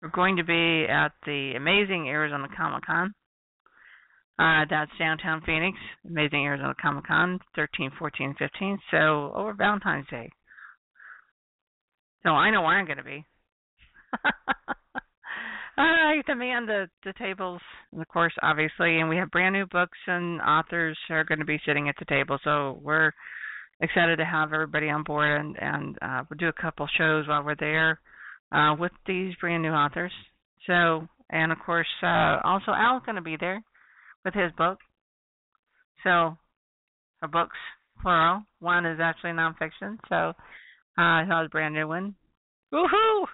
we're 0.02 0.10
going 0.10 0.36
to 0.38 0.44
be 0.44 0.86
at 0.90 1.14
the 1.26 1.54
amazing 1.56 2.10
Arizona 2.10 2.48
Comic 2.58 2.86
Con. 2.86 3.14
Uh, 4.38 4.66
that's 4.70 4.92
downtown 5.00 5.42
Phoenix, 5.46 5.78
amazing 6.06 6.46
Arizona 6.46 6.74
Comic 6.82 7.08
Con, 7.08 7.40
13, 7.56 7.92
14, 7.98 8.36
15. 8.38 8.80
So 8.92 9.32
over 9.34 9.54
Valentine's 9.54 10.08
Day. 10.10 10.30
So 12.24 12.32
I 12.32 12.52
know 12.52 12.62
where 12.64 12.78
I'm 12.78 12.86
going 12.86 12.98
to 12.98 13.04
be. 13.04 13.26
I 15.78 16.22
demand 16.28 16.70
the 16.70 16.88
the 17.04 17.14
tables, 17.14 17.62
of 17.98 18.08
course, 18.08 18.34
obviously, 18.44 19.00
and 19.00 19.10
we 19.10 19.18
have 19.18 19.32
brand 19.32 19.54
new 19.54 19.66
books 19.66 19.98
and 20.08 20.42
authors 20.42 20.98
are 21.10 21.24
going 21.24 21.40
to 21.40 21.46
be 21.46 21.60
sitting 21.66 21.90
at 21.90 21.96
the 21.98 22.06
table. 22.06 22.38
So 22.44 22.80
we're 22.84 23.12
excited 23.82 24.18
to 24.18 24.26
have 24.26 24.54
everybody 24.54 24.90
on 24.90 25.04
board, 25.04 25.40
and 25.40 25.56
and 25.60 25.98
uh, 26.02 26.24
we'll 26.30 26.38
do 26.38 26.48
a 26.48 26.62
couple 26.62 26.88
shows 26.98 27.28
while 27.28 27.44
we're 27.44 27.56
there 27.56 28.00
uh, 28.52 28.76
with 28.78 28.92
these 29.08 29.34
brand 29.42 29.64
new 29.64 29.72
authors. 29.72 30.12
So, 30.68 31.08
and 31.30 31.52
of 31.52 31.58
course, 31.66 31.88
uh, 32.04 32.40
also 32.44 32.72
Al's 32.72 33.04
going 33.06 33.16
to 33.16 33.22
be 33.22 33.38
there 33.40 33.64
with 34.24 34.34
his 34.34 34.52
book. 34.58 34.78
So, 36.04 36.38
her 37.22 37.28
books, 37.28 37.58
plural. 38.02 38.44
One 38.60 38.86
is 38.86 39.00
actually 39.02 39.32
nonfiction, 39.32 39.98
so 40.08 40.34
uh, 40.98 41.26
he'll 41.26 41.38
have 41.38 41.46
a 41.46 41.50
brand 41.50 41.74
new 41.74 41.88
one. 41.88 42.16
Woohoo! 42.72 43.26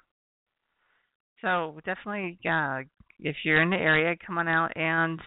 So 1.41 1.79
definitely, 1.85 2.37
uh, 2.49 2.81
if 3.19 3.35
you're 3.43 3.61
in 3.61 3.69
the 3.69 3.77
area, 3.77 4.15
come 4.25 4.37
on 4.37 4.47
out 4.47 4.75
and 4.75 5.19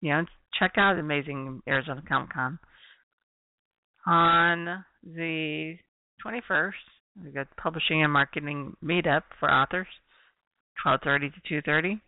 you 0.00 0.10
know 0.10 0.24
check 0.58 0.72
out 0.76 0.98
amazing 0.98 1.62
Arizona 1.66 2.02
Comic 2.06 2.30
Con. 2.32 2.58
On 4.06 4.84
the 5.02 5.76
21st, 6.24 6.72
we 7.24 7.30
got 7.30 7.46
publishing 7.56 8.02
and 8.02 8.12
marketing 8.12 8.76
meetup 8.82 9.22
for 9.38 9.50
authors, 9.50 9.86
12:30 10.84 11.32
to 11.34 11.62
2:30. 11.62 12.00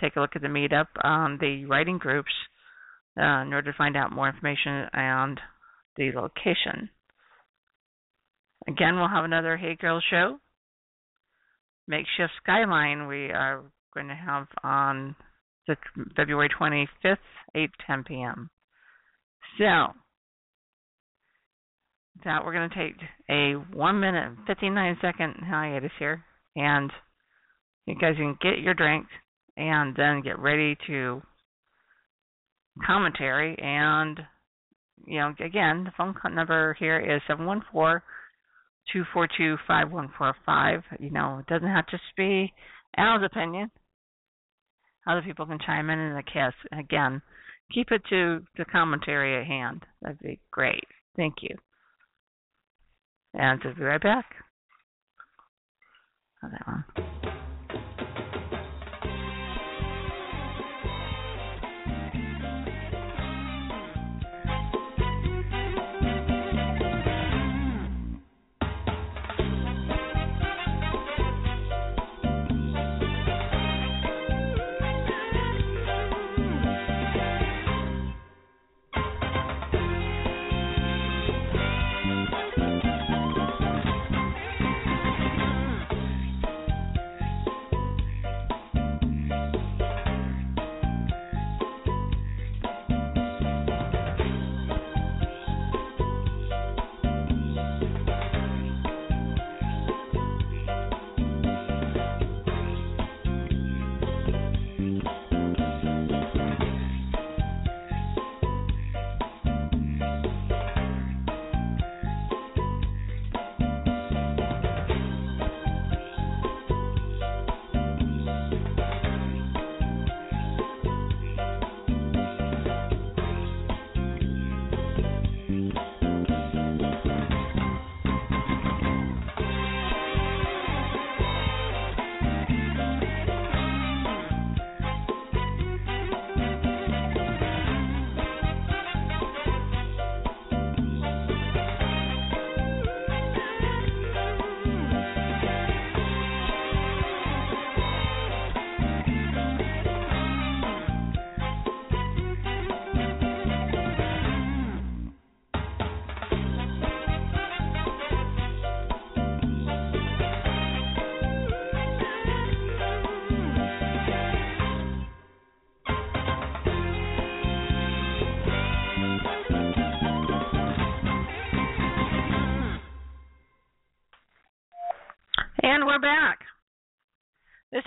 Take 0.00 0.16
a 0.16 0.20
look 0.20 0.36
at 0.36 0.42
the 0.42 0.48
meetup 0.48 0.88
on 1.02 1.38
the 1.38 1.66
writing 1.66 1.98
groups 1.98 2.32
uh, 3.18 3.42
in 3.42 3.52
order 3.52 3.70
to 3.70 3.76
find 3.76 3.96
out 3.96 4.12
more 4.12 4.28
information 4.28 4.88
and 4.92 5.40
the 5.96 6.12
location. 6.12 6.88
Again, 8.68 8.96
we'll 8.96 9.08
have 9.08 9.24
another 9.24 9.56
Hey 9.56 9.74
Girls 9.74 10.04
show 10.08 10.38
makeshift 11.86 12.32
skyline 12.42 13.06
we 13.06 13.30
are 13.30 13.62
going 13.94 14.08
to 14.08 14.14
have 14.14 14.46
on 14.62 15.14
the 15.66 15.76
February 16.16 16.48
25th, 16.48 17.16
8 17.54 17.70
10 17.86 18.04
p.m. 18.04 18.50
So, 19.58 19.88
that 22.24 22.44
we're 22.44 22.52
going 22.52 22.70
to 22.70 22.76
take 22.76 22.96
a 23.30 23.52
1 23.74 24.00
minute 24.00 24.32
59 24.46 24.98
second 25.00 25.34
hiatus 25.44 25.90
here 25.98 26.24
and 26.56 26.90
you 27.86 27.94
guys 28.00 28.14
can 28.16 28.36
get 28.40 28.60
your 28.60 28.74
drink 28.74 29.06
and 29.56 29.94
then 29.96 30.22
get 30.22 30.38
ready 30.38 30.76
to 30.86 31.20
commentary 32.86 33.56
and 33.58 34.20
you 35.06 35.18
know 35.18 35.34
again 35.44 35.84
the 35.84 35.92
phone 35.96 36.14
number 36.34 36.74
here 36.78 36.98
is 36.98 37.20
714 37.26 38.00
two 38.92 39.04
four 39.12 39.28
two 39.36 39.56
five 39.66 39.90
one 39.90 40.10
four 40.16 40.34
five. 40.46 40.82
You 40.98 41.10
know, 41.10 41.38
it 41.40 41.46
doesn't 41.46 41.68
have 41.68 41.86
to 41.86 41.98
be 42.16 42.52
Al's 42.96 43.22
opinion. 43.24 43.70
Other 45.06 45.22
people 45.22 45.46
can 45.46 45.58
chime 45.64 45.90
in 45.90 45.98
in 45.98 46.14
the 46.14 46.22
cast. 46.22 46.56
Again, 46.72 47.20
keep 47.72 47.90
it 47.90 48.02
to 48.10 48.44
the 48.56 48.64
commentary 48.64 49.40
at 49.40 49.46
hand. 49.46 49.84
That'd 50.00 50.20
be 50.20 50.40
great. 50.50 50.84
Thank 51.16 51.36
you. 51.42 51.56
And 53.34 53.60
we'll 53.64 53.74
be 53.74 53.82
right 53.82 54.02
back. 54.02 54.26
Oh, 56.44 56.48
that 56.50 56.66
one. 56.66 56.84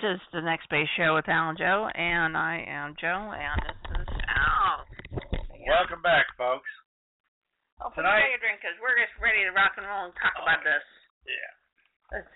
Is 0.06 0.22
the 0.30 0.38
Next 0.38 0.70
Space 0.70 0.86
Show 0.94 1.18
with 1.18 1.26
Al 1.26 1.50
and 1.50 1.58
Jo, 1.58 1.90
and 1.90 2.38
I 2.38 2.62
am 2.62 2.94
Jo, 2.94 3.10
and 3.10 3.58
this 3.66 4.06
is 4.06 4.14
Al. 4.30 4.86
Welcome 5.66 5.98
back, 5.98 6.30
folks. 6.38 6.70
Oh, 7.82 7.90
put 7.90 8.06
Tonight- 8.06 8.30
your 8.30 8.38
drink, 8.38 8.62
because 8.62 8.78
we're 8.78 8.94
just 9.02 9.18
ready 9.18 9.42
to 9.42 9.50
rock 9.50 9.74
and 9.74 9.82
roll 9.82 10.06
and 10.06 10.14
talk 10.22 10.38
about 10.38 10.62
this. 10.62 10.84
Yeah. 11.26 11.50
Let's 12.14 12.30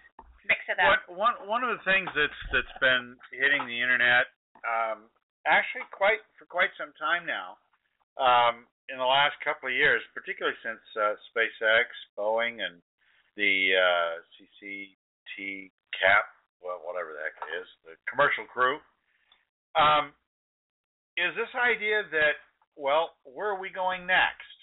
mix 0.50 0.66
it 0.66 0.82
up. 0.82 1.06
One 1.14 1.38
one 1.46 1.62
one 1.62 1.62
of 1.62 1.70
the 1.78 1.84
things 1.86 2.10
that's 2.18 2.40
that's 2.50 2.74
been 2.82 3.14
hitting 3.30 3.62
the 3.70 3.78
internet, 3.78 4.26
um, 4.66 5.06
actually 5.46 5.86
quite 5.94 6.18
for 6.42 6.50
quite 6.50 6.74
some 6.74 6.90
time 6.98 7.22
now, 7.22 7.54
um, 8.18 8.66
in 8.90 8.98
the 8.98 9.06
last 9.06 9.38
couple 9.46 9.68
of 9.70 9.74
years, 9.78 10.02
particularly 10.10 10.58
since 10.66 10.82
uh, 10.98 11.14
SpaceX, 11.30 11.86
Boeing, 12.18 12.58
and 12.66 12.82
the 13.38 13.78
uh, 13.78 14.12
CCT 14.34 15.70
cap, 15.94 16.26
well, 16.60 16.80
whatever 16.84 17.16
the 17.16 17.22
heck 17.24 17.36
the 17.84 17.96
commercial 18.08 18.44
crew, 18.48 18.78
um, 19.76 20.12
is 21.16 21.32
this 21.36 21.50
idea 21.56 22.04
that 22.12 22.40
well, 22.76 23.10
where 23.24 23.50
are 23.50 23.60
we 23.60 23.70
going 23.70 24.06
next? 24.06 24.56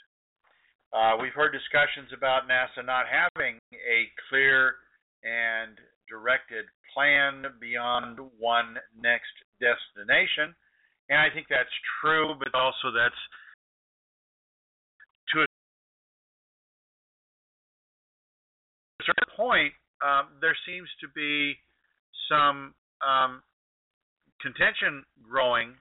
Uh, 0.94 1.20
we've 1.22 1.34
heard 1.34 1.52
discussions 1.52 2.10
about 2.16 2.48
NASA 2.48 2.86
not 2.86 3.06
having 3.06 3.60
a 3.74 4.10
clear 4.30 4.76
and 5.24 5.78
directed 6.10 6.66
plan 6.94 7.44
beyond 7.60 8.18
one 8.40 8.78
next 8.96 9.36
destination. 9.60 10.56
And 11.10 11.20
I 11.20 11.30
think 11.34 11.48
that's 11.50 11.70
true, 12.02 12.34
but 12.40 12.56
also 12.56 12.92
that's 12.96 13.22
to 15.34 15.44
a 15.44 15.46
certain 19.04 19.36
point, 19.36 19.74
um, 20.02 20.40
there 20.42 20.56
seems 20.66 20.88
to 21.02 21.08
be 21.14 21.56
some 22.30 22.74
um, 23.02 23.42
contention 24.42 25.04
growing 25.24 25.76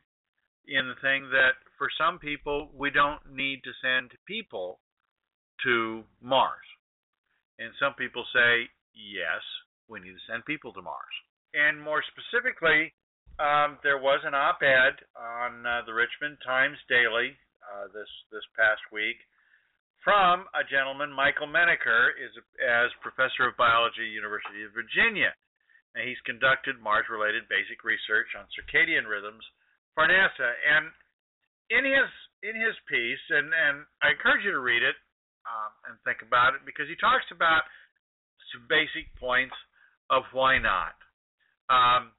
in 0.67 0.89
the 0.89 0.99
thing 1.01 1.31
that 1.31 1.55
for 1.79 1.89
some 1.99 2.19
people 2.19 2.71
we 2.75 2.91
don't 2.91 3.23
need 3.31 3.63
to 3.65 3.73
send 3.83 4.11
people 4.27 4.81
to 5.65 6.03
Mars. 6.21 6.67
And 7.59 7.73
some 7.81 7.95
people 7.95 8.25
say, 8.35 8.69
yes, 8.93 9.41
we 9.89 10.01
need 10.01 10.13
to 10.13 10.27
send 10.29 10.45
people 10.45 10.73
to 10.75 10.83
Mars. 10.83 11.17
And 11.55 11.81
more 11.81 12.03
specifically, 12.13 12.93
um, 13.41 13.79
there 13.83 13.97
was 13.97 14.21
an 14.25 14.35
op-ed 14.35 15.01
on 15.17 15.65
uh, 15.65 15.81
the 15.87 15.95
Richmond 15.95 16.37
Times 16.45 16.77
Daily 16.89 17.37
uh, 17.65 17.89
this 17.93 18.09
this 18.33 18.45
past 18.57 18.81
week 18.93 19.17
from 20.07 20.47
a 20.55 20.63
gentleman, 20.63 21.11
Michael 21.11 21.51
Menaker, 21.51 22.15
is 22.15 22.31
as 22.63 22.95
professor 23.03 23.51
of 23.51 23.59
biology 23.59 24.07
University 24.07 24.63
of 24.63 24.71
Virginia. 24.71 25.35
And 25.97 26.05
he's 26.05 26.21
conducted 26.29 26.77
Mars-related 26.77 27.49
basic 27.49 27.81
research 27.81 28.37
on 28.37 28.45
circadian 28.53 29.09
rhythms 29.09 29.43
for 29.97 30.05
NASA. 30.05 30.53
And 30.69 30.93
in 31.73 31.89
his 31.89 32.11
in 32.45 32.55
his 32.55 32.77
piece, 32.87 33.25
and 33.33 33.49
and 33.51 33.89
I 34.05 34.13
encourage 34.13 34.45
you 34.45 34.53
to 34.53 34.61
read 34.61 34.85
it 34.85 34.95
um, 35.49 35.73
and 35.89 35.95
think 36.05 36.21
about 36.21 36.55
it 36.55 36.63
because 36.69 36.87
he 36.87 37.01
talks 37.01 37.27
about 37.33 37.65
some 38.53 38.69
basic 38.69 39.09
points 39.19 39.57
of 40.11 40.23
why 40.31 40.59
not. 40.61 40.95
Um, 41.67 42.15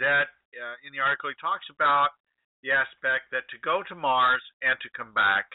that 0.00 0.32
uh, 0.56 0.76
in 0.82 0.90
the 0.90 1.04
article 1.04 1.30
he 1.30 1.38
talks 1.38 1.68
about 1.70 2.16
the 2.64 2.74
aspect 2.74 3.30
that 3.30 3.46
to 3.54 3.60
go 3.62 3.84
to 3.86 3.94
Mars 3.94 4.42
and 4.64 4.74
to 4.82 4.88
come 4.96 5.14
back 5.14 5.46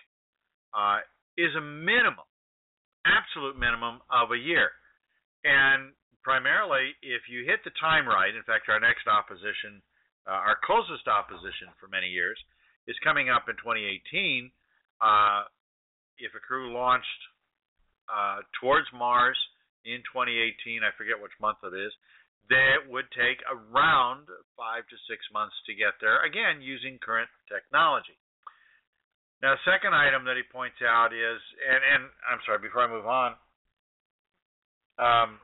uh, 0.71 1.03
is 1.35 1.51
a 1.57 1.63
minimum, 1.63 2.29
absolute 3.03 3.59
minimum 3.59 3.99
of 4.07 4.31
a 4.31 4.39
year, 4.39 4.71
and 5.43 5.91
primarily 6.23 6.93
if 7.01 7.25
you 7.29 7.45
hit 7.45 7.61
the 7.63 7.75
time 7.79 8.07
right. 8.07 8.33
In 8.33 8.43
fact, 8.43 8.69
our 8.69 8.79
next 8.79 9.09
opposition, 9.09 9.81
uh, 10.25 10.37
our 10.37 10.57
closest 10.63 11.07
opposition 11.07 11.73
for 11.79 11.89
many 11.89 12.07
years, 12.07 12.37
is 12.87 12.97
coming 13.03 13.29
up 13.29 13.49
in 13.49 13.57
2018. 13.61 14.49
Uh, 15.01 15.45
if 16.17 16.33
a 16.37 16.41
crew 16.41 16.73
launched 16.73 17.21
uh, 18.09 18.45
towards 18.61 18.85
Mars 18.93 19.37
in 19.85 20.01
2018, 20.13 20.85
I 20.85 20.93
forget 20.97 21.17
which 21.17 21.33
month 21.41 21.61
it 21.65 21.73
is, 21.73 21.93
that 22.49 22.85
would 22.89 23.07
take 23.15 23.39
around 23.47 24.27
five 24.59 24.83
to 24.89 24.97
six 25.07 25.23
months 25.31 25.55
to 25.65 25.73
get 25.73 25.97
there, 26.01 26.25
again, 26.25 26.61
using 26.61 26.99
current 26.99 27.29
technology. 27.47 28.17
Now, 29.41 29.57
the 29.57 29.65
second 29.65 29.97
item 29.97 30.27
that 30.29 30.37
he 30.37 30.45
points 30.45 30.77
out 30.85 31.13
is, 31.13 31.41
and, 31.65 31.81
and 31.81 32.01
I'm 32.29 32.43
sorry, 32.45 32.61
before 32.61 32.85
I 32.85 32.89
move 32.93 33.09
on, 33.09 33.31
um, 35.01 35.41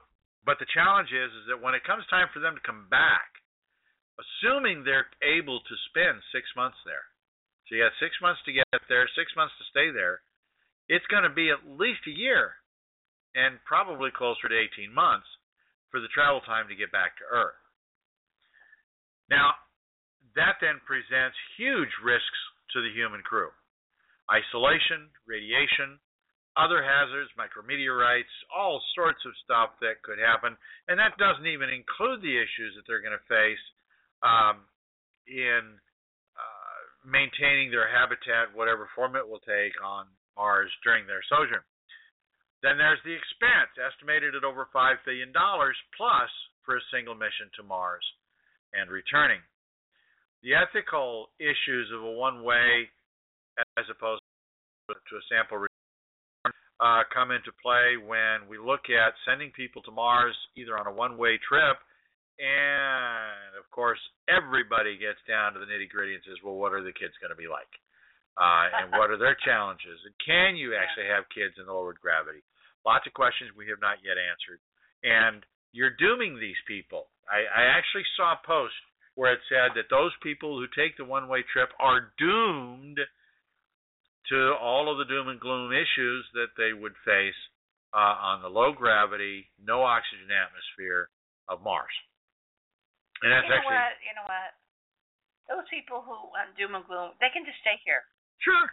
but 0.47 0.63
the 0.63 0.71
challenge 0.71 1.11
is, 1.11 1.27
is 1.43 1.51
that 1.51 1.59
when 1.59 1.75
it 1.75 1.83
comes 1.83 2.07
time 2.07 2.31
for 2.31 2.39
them 2.39 2.55
to 2.55 2.63
come 2.63 2.87
back, 2.87 3.35
assuming 4.15 4.87
they're 4.87 5.11
able 5.19 5.59
to 5.59 5.85
spend 5.91 6.23
six 6.31 6.47
months 6.55 6.79
there, 6.87 7.03
so 7.67 7.75
you 7.75 7.83
got 7.83 7.91
six 7.99 8.15
months 8.23 8.39
to 8.47 8.55
get 8.55 8.63
there, 8.87 9.03
six 9.11 9.35
months 9.35 9.51
to 9.59 9.67
stay 9.67 9.91
there, 9.91 10.23
it's 10.87 11.05
going 11.11 11.27
to 11.27 11.35
be 11.35 11.51
at 11.51 11.67
least 11.67 11.99
a 12.07 12.15
year 12.15 12.55
and 13.35 13.59
probably 13.67 14.07
closer 14.07 14.47
to 14.47 14.55
18 14.55 14.87
months 14.87 15.27
for 15.91 15.99
the 15.99 16.07
travel 16.15 16.39
time 16.47 16.71
to 16.71 16.79
get 16.79 16.95
back 16.95 17.19
to 17.19 17.27
Earth. 17.27 17.59
Now, 19.27 19.51
that 20.39 20.63
then 20.63 20.79
presents 20.87 21.35
huge 21.59 21.91
risks 21.99 22.39
to 22.71 22.79
the 22.79 22.95
human 22.95 23.19
crew 23.19 23.51
isolation, 24.31 25.11
radiation, 25.27 25.99
other 26.57 26.81
hazards, 26.81 27.29
micrometeorites, 27.37 28.33
all 28.49 28.81
sorts 28.97 29.21
of 29.29 29.31
stuff 29.45 29.77
that 29.79 30.01
could 30.01 30.17
happen. 30.17 30.57
And 30.89 30.97
that 30.97 31.13
doesn't 31.21 31.45
even 31.45 31.69
include 31.69 32.25
the 32.25 32.33
issues 32.33 32.73
that 32.73 32.89
they're 32.89 33.05
going 33.05 33.15
to 33.15 33.29
face 33.29 33.61
um, 34.25 34.65
in 35.29 35.77
uh, 36.33 36.79
maintaining 37.05 37.69
their 37.69 37.85
habitat, 37.85 38.49
whatever 38.57 38.89
form 38.97 39.13
it 39.15 39.23
will 39.23 39.43
take 39.45 39.77
on 39.85 40.09
Mars 40.33 40.73
during 40.81 41.05
their 41.05 41.21
sojourn. 41.29 41.61
Then 42.65 42.81
there's 42.81 43.01
the 43.05 43.13
expense, 43.13 43.69
estimated 43.77 44.33
at 44.33 44.41
over 44.41 44.65
$5 44.73 45.05
billion 45.05 45.29
plus 45.29 46.31
for 46.65 46.75
a 46.75 46.89
single 46.89 47.13
mission 47.13 47.53
to 47.55 47.61
Mars 47.61 48.03
and 48.73 48.89
returning. 48.89 49.45
The 50.41 50.57
ethical 50.57 51.29
issues 51.37 51.93
of 51.93 52.01
a 52.01 52.13
one 52.17 52.41
way 52.41 52.89
as 53.77 53.85
opposed 53.89 54.21
to 54.89 55.15
a 55.17 55.27
sample 55.29 55.57
uh, 56.79 57.01
come 57.13 57.31
into 57.31 57.49
play 57.61 57.97
when 57.97 58.45
we 58.49 58.57
look 58.57 58.89
at 58.93 59.17
sending 59.25 59.51
people 59.51 59.81
to 59.83 59.91
Mars 59.91 60.35
either 60.55 60.77
on 60.77 60.85
a 60.85 60.93
one 60.93 61.17
way 61.17 61.39
trip 61.41 61.77
and 62.37 63.57
of 63.57 63.65
course 63.73 63.99
everybody 64.29 64.97
gets 64.97 65.17
down 65.25 65.53
to 65.53 65.59
the 65.59 65.65
nitty 65.65 65.89
gritty 65.89 66.13
and 66.13 66.23
says, 66.23 66.37
well, 66.45 66.57
what 66.57 66.73
are 66.73 66.85
the 66.85 66.93
kids 66.93 67.17
going 67.17 67.33
to 67.33 67.39
be 67.39 67.49
like? 67.49 67.69
Uh, 68.37 68.69
and 68.69 68.93
what 68.93 69.09
are 69.09 69.17
their 69.17 69.37
challenges? 69.47 69.97
And 70.05 70.13
can 70.21 70.53
you 70.53 70.77
actually 70.77 71.09
have 71.09 71.25
kids 71.33 71.57
in 71.57 71.65
the 71.65 71.73
lowered 71.73 71.97
gravity? 71.97 72.45
Lots 72.85 73.09
of 73.09 73.17
questions 73.17 73.49
we 73.57 73.67
have 73.73 73.81
not 73.81 73.97
yet 74.05 74.21
answered. 74.21 74.61
And 75.01 75.41
you're 75.73 75.97
dooming 75.97 76.37
these 76.37 76.57
people. 76.69 77.09
I, 77.25 77.43
I 77.49 77.63
actually 77.73 78.05
saw 78.15 78.37
a 78.37 78.45
post 78.45 78.77
where 79.17 79.33
it 79.33 79.41
said 79.49 79.73
that 79.73 79.89
those 79.89 80.13
people 80.21 80.61
who 80.61 80.69
take 80.77 80.93
the 80.95 81.09
one 81.09 81.25
way 81.25 81.41
trip 81.49 81.73
are 81.81 82.13
doomed 82.21 83.01
to 84.29 84.55
all 84.59 84.91
of 84.91 84.97
the 84.97 85.07
doom 85.07 85.27
and 85.27 85.39
gloom 85.39 85.71
issues 85.71 86.25
that 86.33 86.51
they 86.57 86.73
would 86.73 86.95
face 87.07 87.37
uh, 87.95 88.15
on 88.19 88.43
the 88.43 88.51
low 88.51 88.75
gravity, 88.75 89.47
no 89.61 89.83
oxygen 89.83 90.27
atmosphere 90.27 91.07
of 91.47 91.63
Mars. 91.63 91.93
And 93.23 93.31
that's 93.31 93.47
you 93.47 93.49
know 93.49 93.57
actually. 93.57 93.79
what? 93.79 93.93
You 94.03 94.13
know 94.19 94.27
what? 94.27 94.51
Those 95.47 95.63
people 95.71 96.03
who 96.03 96.11
want 96.35 96.51
doom 96.59 96.75
and 96.75 96.83
gloom, 96.85 97.15
they 97.23 97.31
can 97.31 97.47
just 97.47 97.57
stay 97.63 97.79
here. 97.87 98.03
Sure. 98.43 98.67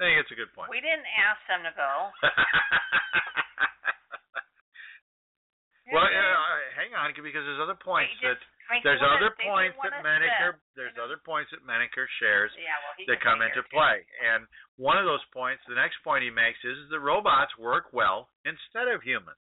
I 0.00 0.10
think 0.10 0.18
it's 0.18 0.32
a 0.32 0.38
good 0.38 0.50
point. 0.56 0.72
We 0.72 0.80
didn't 0.82 1.06
ask 1.20 1.38
them 1.46 1.62
to 1.62 1.70
go. 1.76 2.10
well, 5.94 6.02
uh, 6.02 6.58
hang 6.74 6.98
on, 6.98 7.14
because 7.14 7.46
there's 7.46 7.62
other 7.62 7.78
points 7.78 8.10
They 8.18 8.34
that 8.34 8.42
there's 8.82 9.02
other 9.04 9.32
points 9.44 9.76
that 9.84 10.00
Menaker 10.00 10.56
sit. 10.56 10.76
there's 10.76 10.96
other 10.96 11.20
points 11.20 11.52
that 11.52 11.64
Menaker 11.64 12.08
shares 12.18 12.50
Yeah, 12.56 12.72
well, 12.80 13.06
that 13.08 13.20
come 13.20 13.42
into 13.44 13.60
here, 13.60 13.68
too. 13.68 13.76
play. 13.76 13.96
And 14.24 14.48
one 14.80 14.96
of 14.96 15.04
those 15.04 15.22
points, 15.32 15.60
the 15.68 15.76
next 15.78 16.00
point 16.02 16.24
he 16.24 16.32
makes 16.32 16.58
is, 16.64 16.76
is 16.86 16.88
that 16.90 17.00
robots 17.04 17.52
work 17.60 17.92
well 17.92 18.32
instead 18.48 18.88
of 18.88 19.04
humans. 19.04 19.38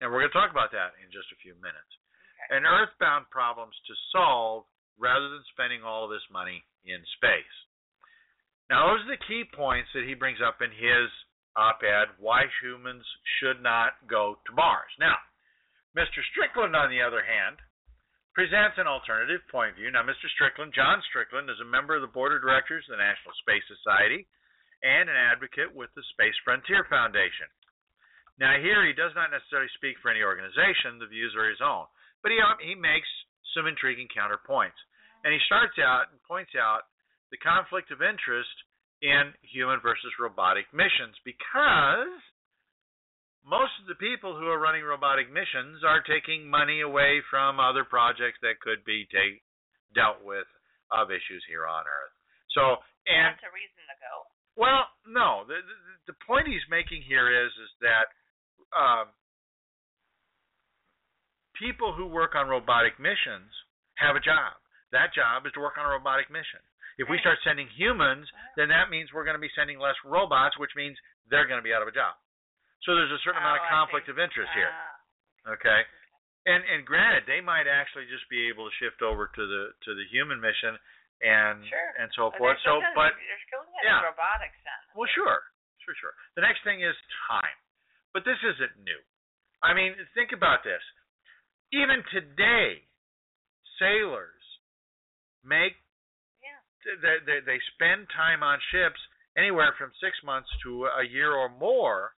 And 0.00 0.10
we're 0.10 0.24
going 0.26 0.34
to 0.34 0.38
talk 0.38 0.50
about 0.50 0.72
that 0.74 0.98
in 0.98 1.12
just 1.14 1.30
a 1.30 1.38
few 1.38 1.54
minutes. 1.62 1.92
Okay. 2.48 2.58
And 2.58 2.66
earthbound 2.66 3.30
problems 3.30 3.76
to 3.86 3.94
solve 4.10 4.66
rather 4.98 5.30
than 5.30 5.44
spending 5.54 5.86
all 5.86 6.04
of 6.04 6.10
this 6.10 6.26
money 6.32 6.64
in 6.84 6.98
space. 7.16 7.56
Now, 8.70 8.88
those 8.90 9.04
are 9.06 9.14
the 9.14 9.26
key 9.28 9.44
points 9.46 9.90
that 9.94 10.08
he 10.08 10.14
brings 10.18 10.40
up 10.42 10.58
in 10.64 10.72
his 10.72 11.06
op-ed, 11.54 12.08
why 12.18 12.48
humans 12.64 13.04
should 13.38 13.60
not 13.62 13.94
go 14.08 14.40
to 14.46 14.52
Mars. 14.56 14.90
Now, 14.98 15.16
Mr. 15.94 16.24
Strickland, 16.32 16.74
on 16.74 16.88
the 16.88 17.02
other 17.04 17.20
hand, 17.22 17.60
presents 18.32 18.80
an 18.80 18.88
alternative 18.88 19.44
point 19.52 19.76
of 19.76 19.78
view. 19.80 19.92
Now, 19.92 20.04
Mr. 20.04 20.28
Strickland, 20.32 20.72
John 20.72 21.04
Strickland, 21.08 21.52
is 21.52 21.60
a 21.60 21.68
member 21.68 21.96
of 21.96 22.02
the 22.04 22.10
board 22.10 22.32
of 22.32 22.40
directors 22.40 22.84
of 22.88 22.96
the 22.96 23.04
National 23.04 23.36
Space 23.44 23.64
Society 23.68 24.24
and 24.80 25.06
an 25.06 25.16
advocate 25.16 25.70
with 25.70 25.92
the 25.94 26.04
Space 26.16 26.34
Frontier 26.42 26.88
Foundation. 26.88 27.46
Now, 28.40 28.56
here 28.58 28.82
he 28.82 28.96
does 28.96 29.12
not 29.14 29.30
necessarily 29.30 29.70
speak 29.76 30.00
for 30.00 30.10
any 30.10 30.24
organization, 30.24 30.98
the 30.98 31.06
views 31.06 31.36
are 31.36 31.52
his 31.52 31.60
own, 31.60 31.86
but 32.24 32.32
he, 32.32 32.40
um, 32.40 32.58
he 32.58 32.74
makes 32.74 33.06
some 33.52 33.68
intriguing 33.68 34.08
counterpoints. 34.08 34.80
And 35.22 35.30
he 35.30 35.38
starts 35.46 35.76
out 35.78 36.10
and 36.10 36.18
points 36.24 36.56
out 36.58 36.88
the 37.30 37.38
conflict 37.38 37.92
of 37.92 38.02
interest 38.02 38.50
in 39.04 39.30
human 39.44 39.78
versus 39.84 40.10
robotic 40.18 40.66
missions 40.72 41.14
because 41.22 42.10
most 43.42 43.74
of 43.82 43.90
the 43.90 43.98
people 43.98 44.38
who 44.38 44.46
are 44.46 44.58
running 44.58 44.86
robotic 44.86 45.26
missions 45.30 45.82
are 45.82 46.02
taking 46.02 46.46
money 46.46 46.80
away 46.80 47.20
from 47.30 47.58
other 47.58 47.82
projects 47.82 48.38
that 48.42 48.62
could 48.62 48.86
be 48.86 49.06
take, 49.10 49.42
dealt 49.94 50.22
with 50.22 50.46
of 50.94 51.10
issues 51.10 51.42
here 51.48 51.66
on 51.66 51.84
Earth. 51.84 52.14
So, 52.54 52.78
and 53.08 53.34
That's 53.34 53.48
a 53.48 53.54
reason 53.54 53.82
to 53.88 53.96
go. 53.98 54.14
well, 54.54 54.86
no, 55.08 55.42
the, 55.48 55.58
the 55.58 56.12
the 56.12 56.16
point 56.26 56.46
he's 56.46 56.64
making 56.70 57.02
here 57.02 57.30
is 57.30 57.50
is 57.56 57.70
that 57.80 58.06
um, 58.74 59.10
people 61.58 61.92
who 61.94 62.06
work 62.06 62.34
on 62.34 62.48
robotic 62.48 62.98
missions 62.98 63.50
have 63.96 64.16
a 64.16 64.22
job. 64.22 64.58
That 64.90 65.14
job 65.16 65.46
is 65.46 65.52
to 65.56 65.60
work 65.60 65.78
on 65.78 65.86
a 65.86 65.92
robotic 65.94 66.28
mission. 66.28 66.60
If 67.00 67.08
we 67.08 67.16
start 67.24 67.40
sending 67.40 67.66
humans, 67.72 68.28
then 68.56 68.68
that 68.68 68.92
means 68.92 69.08
we're 69.10 69.24
going 69.24 69.38
to 69.38 69.42
be 69.42 69.52
sending 69.56 69.80
less 69.80 69.96
robots, 70.04 70.60
which 70.60 70.76
means 70.76 70.98
they're 71.32 71.48
going 71.48 71.58
to 71.58 71.64
be 71.64 71.72
out 71.72 71.80
of 71.80 71.88
a 71.88 71.96
job. 71.96 72.12
So 72.84 72.94
there's 72.98 73.12
a 73.14 73.22
certain 73.22 73.38
amount 73.42 73.62
of 73.62 73.66
Oh, 73.70 73.74
conflict 73.78 74.06
see. 74.06 74.12
of 74.14 74.18
interest 74.18 74.50
here. 74.54 74.70
Ah, 74.72 75.52
Okay. 75.54 75.80
And 76.46 76.64
and 76.66 76.82
granted, 76.84 77.22
they 77.26 77.40
might 77.40 77.66
actually 77.70 78.06
just 78.10 78.26
be 78.28 78.48
able 78.50 78.66
to 78.68 78.74
shift 78.82 78.98
over 79.02 79.30
to 79.30 79.42
the 79.46 79.62
to 79.86 79.94
the 79.94 80.04
human 80.10 80.40
mission 80.42 80.74
and 81.22 81.62
Sure. 81.66 81.90
and 82.02 82.10
so 82.18 82.32
forth. 82.34 82.58
So, 82.66 82.82
but 82.98 83.14
they're 83.14 83.44
still 83.46 83.62
yeah. 83.86 84.02
robotics 84.02 84.58
then. 84.66 84.80
well, 84.98 85.06
sure, 85.14 85.38
sure, 85.86 85.94
sure. 86.02 86.14
The 86.34 86.42
next 86.42 86.64
thing 86.66 86.82
is 86.82 86.96
time, 87.30 87.58
but 88.12 88.24
this 88.26 88.38
isn't 88.42 88.74
new. 88.82 88.98
I 89.62 89.72
mean, 89.72 89.94
think 90.18 90.32
about 90.34 90.64
this. 90.66 90.82
Even 91.70 92.02
today, 92.10 92.82
sailors 93.78 94.42
make 95.44 95.78
Yeah. 96.42 96.58
they, 96.98 97.18
they 97.22 97.38
they 97.46 97.60
spend 97.78 98.10
time 98.10 98.42
on 98.42 98.58
ships 98.74 98.98
anywhere 99.38 99.72
from 99.78 99.92
six 100.02 100.18
months 100.24 100.50
to 100.66 100.86
a 100.86 101.04
year 101.06 101.32
or 101.32 101.48
more, 101.48 102.14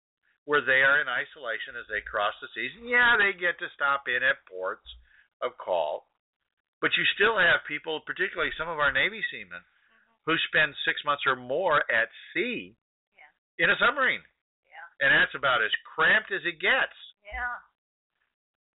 where 0.46 0.62
they 0.64 0.84
are 0.84 1.00
in 1.00 1.08
isolation 1.08 1.80
as 1.80 1.88
they 1.88 2.04
cross 2.04 2.36
the 2.44 2.52
seas. 2.52 2.72
And 2.80 2.88
yeah, 2.90 3.16
they 3.16 3.32
get 3.38 3.56
to 3.64 3.72
stop 3.76 4.08
in 4.12 4.20
at 4.24 4.44
ports 4.48 4.86
of 5.40 5.56
call, 5.60 6.08
but 6.84 6.92
you 7.00 7.04
still 7.16 7.40
have 7.40 7.64
people, 7.68 8.04
particularly 8.04 8.52
some 8.60 8.68
of 8.68 8.80
our 8.80 8.92
Navy 8.92 9.24
seamen, 9.32 9.60
mm-hmm. 9.64 10.24
who 10.28 10.36
spend 10.52 10.76
six 10.84 11.00
months 11.08 11.24
or 11.28 11.36
more 11.40 11.84
at 11.92 12.12
sea 12.36 12.76
Yeah. 13.16 13.32
in 13.64 13.72
a 13.72 13.78
submarine, 13.80 14.24
Yeah. 14.68 14.84
and 15.00 15.10
that's 15.16 15.36
about 15.36 15.64
as 15.64 15.72
cramped 15.96 16.32
as 16.32 16.44
it 16.44 16.60
gets. 16.60 16.96
Yeah. 17.24 17.60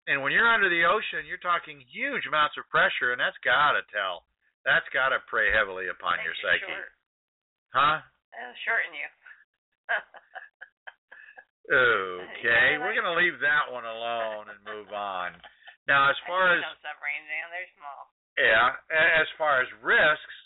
And 0.09 0.25
when 0.25 0.33
you're 0.33 0.49
under 0.49 0.73
the 0.73 0.89
ocean, 0.89 1.29
you're 1.29 1.37
talking 1.45 1.85
huge 1.93 2.25
amounts 2.25 2.57
of 2.57 2.65
pressure, 2.73 3.13
and 3.13 3.21
that's 3.21 3.37
got 3.45 3.77
to 3.77 3.85
tell. 3.93 4.25
That's 4.65 4.89
got 4.97 5.13
to 5.13 5.21
prey 5.29 5.53
heavily 5.53 5.89
upon 5.93 6.17
your 6.25 6.33
psyche, 6.41 6.65
short. 6.65 6.93
huh? 7.77 8.01
It'll 8.33 8.57
shorten 8.65 8.93
you. 8.97 9.09
Okay, 11.73 12.77
we're 12.81 12.97
going 12.97 13.09
to 13.09 13.19
leave 13.19 13.37
that 13.45 13.69
one 13.71 13.85
alone 13.85 14.49
and 14.49 14.59
move 14.65 14.89
on. 14.93 15.33
Now, 15.87 16.09
as 16.11 16.17
far 16.29 16.57
as 16.57 16.65
submarines, 16.81 17.27
they're 17.29 17.71
small. 17.77 18.01
yeah, 18.41 18.73
as 19.21 19.29
far 19.37 19.61
as 19.61 19.69
risks 19.85 20.37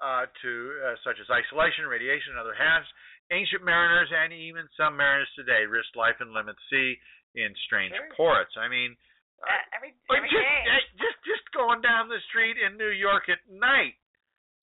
uh, 0.00 0.28
to 0.44 0.52
uh, 0.84 0.96
such 1.04 1.16
as 1.20 1.28
isolation, 1.32 1.88
radiation, 1.88 2.36
and 2.36 2.40
other 2.40 2.56
hazards, 2.56 2.88
ancient 3.32 3.64
mariners 3.64 4.08
and 4.12 4.30
even 4.32 4.68
some 4.76 4.94
mariners 4.96 5.28
today 5.34 5.64
risk 5.66 5.88
life 5.96 6.16
and 6.20 6.30
limb 6.36 6.48
at 6.52 6.58
sea 6.70 6.94
in 7.34 7.50
strange 7.66 7.92
Sure. 7.96 8.12
ports. 8.16 8.52
I 8.60 8.68
mean, 8.68 8.92
uh, 9.40 9.48
Uh, 9.52 9.76
every 9.76 9.92
But 10.08 10.20
every 10.24 10.30
just, 10.32 10.44
day. 10.44 10.62
eh, 10.72 10.84
just 11.00 11.18
just 11.28 11.44
going 11.52 11.80
down 11.84 12.08
the 12.08 12.20
street 12.32 12.56
in 12.60 12.76
New 12.76 12.92
York 12.92 13.28
at 13.28 13.40
night 13.48 13.96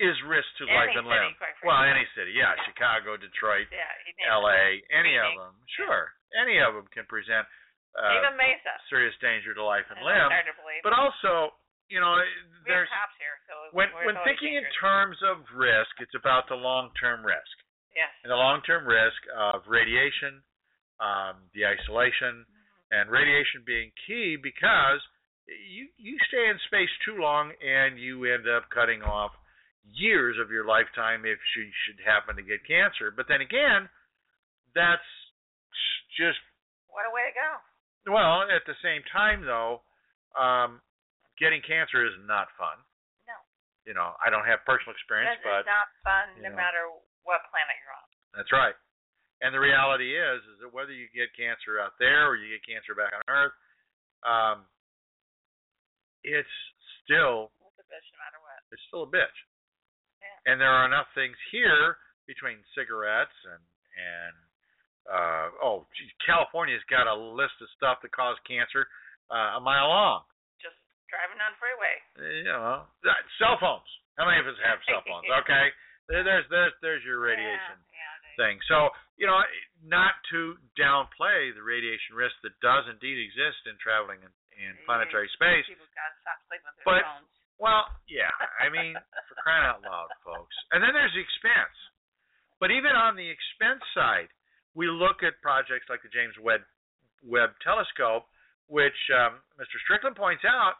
is 0.02 0.16
risk 0.26 0.48
to 0.58 0.66
Any 0.66 0.74
life 0.74 0.94
and 0.98 1.06
limb. 1.06 1.34
Well, 1.66 1.78
frankly. 1.78 1.94
any 1.94 2.06
city, 2.18 2.34
yeah, 2.34 2.58
Chicago, 2.66 3.14
Detroit, 3.18 3.70
yeah, 3.70 3.86
you 4.08 4.14
name 4.18 4.26
it. 4.26 4.34
L.A., 4.34 4.66
any 4.90 5.14
of 5.22 5.32
them, 5.38 5.54
sure, 5.78 6.10
any 6.34 6.58
of 6.60 6.74
them 6.74 6.90
can 6.90 7.06
present 7.06 7.46
uh, 7.94 8.18
Even 8.18 8.34
Mesa. 8.36 8.74
serious 8.90 9.14
danger 9.22 9.54
to 9.54 9.62
life 9.62 9.86
and 9.94 10.02
It's 10.02 10.08
limb. 10.10 10.30
hard 10.34 10.50
to 10.50 10.56
believe. 10.58 10.82
But 10.82 10.98
also, 10.98 11.54
you 11.94 12.02
know, 12.02 12.18
there's 12.66 12.90
here, 13.22 13.38
so 13.46 13.54
when 13.76 13.94
when 14.02 14.18
thinking 14.26 14.58
in 14.58 14.66
terms 14.82 15.18
of 15.22 15.46
risk, 15.54 15.94
it's 16.02 16.18
about 16.18 16.50
the 16.50 16.58
long-term 16.58 17.22
risk. 17.22 17.54
Yes. 17.94 18.10
And 18.26 18.34
the 18.34 18.40
long-term 18.40 18.90
risk 18.90 19.22
of 19.38 19.62
radiation, 19.70 20.42
um, 20.98 21.46
the 21.54 21.70
isolation, 21.70 22.50
and 22.90 23.14
radiation 23.14 23.62
being 23.62 23.94
key 24.10 24.38
because 24.42 24.98
you 25.70 25.86
you 26.02 26.18
stay 26.34 26.50
in 26.50 26.58
space 26.66 26.90
too 27.06 27.22
long 27.22 27.54
and 27.62 28.00
you 28.02 28.26
end 28.26 28.50
up 28.50 28.66
cutting 28.74 29.04
off 29.06 29.38
years 29.92 30.38
of 30.40 30.50
your 30.52 30.64
lifetime 30.66 31.26
if 31.28 31.40
you 31.58 31.68
should 31.86 32.00
happen 32.04 32.36
to 32.40 32.44
get 32.46 32.64
cancer. 32.64 33.12
But 33.12 33.28
then 33.28 33.42
again, 33.44 33.90
that's 34.76 35.06
just 36.18 36.40
What 36.88 37.06
a 37.06 37.12
way 37.14 37.28
to 37.28 37.34
go. 37.36 37.52
well. 38.14 38.48
At 38.48 38.64
the 38.66 38.78
same 38.82 39.04
time, 39.12 39.44
though, 39.44 39.82
um, 40.40 40.80
getting 41.42 41.62
cancer 41.66 42.06
is 42.06 42.16
not 42.26 42.48
fun. 42.58 42.78
No. 43.28 43.36
You 43.86 43.94
know, 43.98 44.16
I 44.24 44.30
don't 44.32 44.46
have 44.48 44.64
personal 44.66 44.96
experience, 44.96 45.36
It's, 45.38 45.46
but 45.46 45.66
it's 45.66 45.70
not 45.70 45.90
fun 46.06 46.26
no 46.42 46.50
know. 46.50 46.56
matter 46.56 46.84
what 47.28 47.44
planet 47.52 47.76
you're 47.84 47.94
on. 47.98 48.08
That's 48.38 48.52
right. 48.56 48.76
And 49.44 49.52
the 49.52 49.60
reality 49.60 50.16
is, 50.16 50.40
is 50.56 50.58
that 50.64 50.72
whether 50.72 50.96
you 50.96 51.12
get 51.12 51.28
cancer 51.36 51.76
out 51.82 52.00
there 52.00 52.32
or 52.32 52.40
you 52.40 52.48
get 52.56 52.64
cancer 52.64 52.96
back 52.96 53.12
on 53.12 53.22
Earth, 53.28 53.56
um, 54.24 54.58
it's 56.24 56.48
still 57.04 57.52
It's 57.60 57.84
a 57.84 57.88
bitch 57.92 58.08
no 58.16 58.18
matter 58.24 58.40
what. 58.40 58.60
it's 58.72 58.84
still 58.88 59.04
a 59.04 59.12
bitch. 59.12 59.38
And 60.46 60.60
there 60.60 60.72
are 60.72 60.86
enough 60.86 61.08
things 61.16 61.36
here 61.52 61.98
between 62.28 62.60
cigarettes 62.76 63.36
and 63.48 63.62
and 63.94 64.36
uh, 65.04 65.48
oh, 65.60 65.84
gee, 66.00 66.08
California's 66.24 66.84
got 66.88 67.12
a 67.12 67.16
list 67.16 67.60
of 67.60 67.68
stuff 67.76 68.00
that 68.02 68.12
cause 68.16 68.40
cancer 68.48 68.88
uh, 69.28 69.60
a 69.60 69.62
mile 69.62 69.92
long. 69.92 70.24
Just 70.64 70.80
driving 71.12 71.40
on 71.44 71.52
freeway. 71.60 71.96
You 72.44 72.48
know, 72.48 72.88
uh, 72.88 73.12
cell 73.40 73.60
phones. 73.60 73.88
How 74.16 74.24
many 74.30 74.40
of 74.40 74.48
us 74.48 74.56
have 74.64 74.80
cell 74.88 75.04
phones? 75.04 75.28
Okay, 75.44 75.66
there's 76.08 76.48
there's 76.48 76.74
there's 76.80 77.04
your 77.04 77.20
radiation 77.20 77.80
Yeah, 77.92 78.00
yeah, 78.00 78.36
thing. 78.40 78.56
So, 78.72 78.90
you 79.20 79.28
know, 79.28 79.36
not 79.84 80.16
to 80.32 80.56
downplay 80.80 81.52
the 81.52 81.64
radiation 81.64 82.16
risk 82.16 82.36
that 82.48 82.56
does 82.64 82.88
indeed 82.88 83.20
exist 83.20 83.68
in 83.68 83.76
traveling 83.84 84.24
in, 84.24 84.32
in 84.56 84.72
planetary 84.88 85.28
space. 85.36 85.68
People 85.68 85.84
gotta 85.92 86.16
stop 86.24 86.40
sleeping 86.48 86.68
with 86.72 86.80
their 86.80 86.88
But- 86.88 87.04
phones. 87.08 87.32
Well, 87.64 87.88
yeah, 88.12 88.28
I 88.60 88.68
mean, 88.68 88.92
for 89.32 89.40
crying 89.40 89.64
out 89.64 89.80
loud, 89.88 90.12
folks. 90.28 90.52
And 90.76 90.84
then 90.84 90.92
there's 90.92 91.16
the 91.16 91.24
expense. 91.24 91.72
But 92.60 92.76
even 92.76 92.92
on 92.92 93.16
the 93.16 93.24
expense 93.24 93.80
side, 93.96 94.28
we 94.76 94.92
look 94.92 95.24
at 95.24 95.40
projects 95.40 95.88
like 95.88 96.04
the 96.04 96.12
James 96.12 96.36
Webb, 96.44 96.68
Webb 97.24 97.56
Telescope, 97.64 98.28
which 98.68 99.00
um, 99.16 99.40
Mr. 99.56 99.80
Strickland 99.88 100.20
points 100.20 100.44
out 100.44 100.76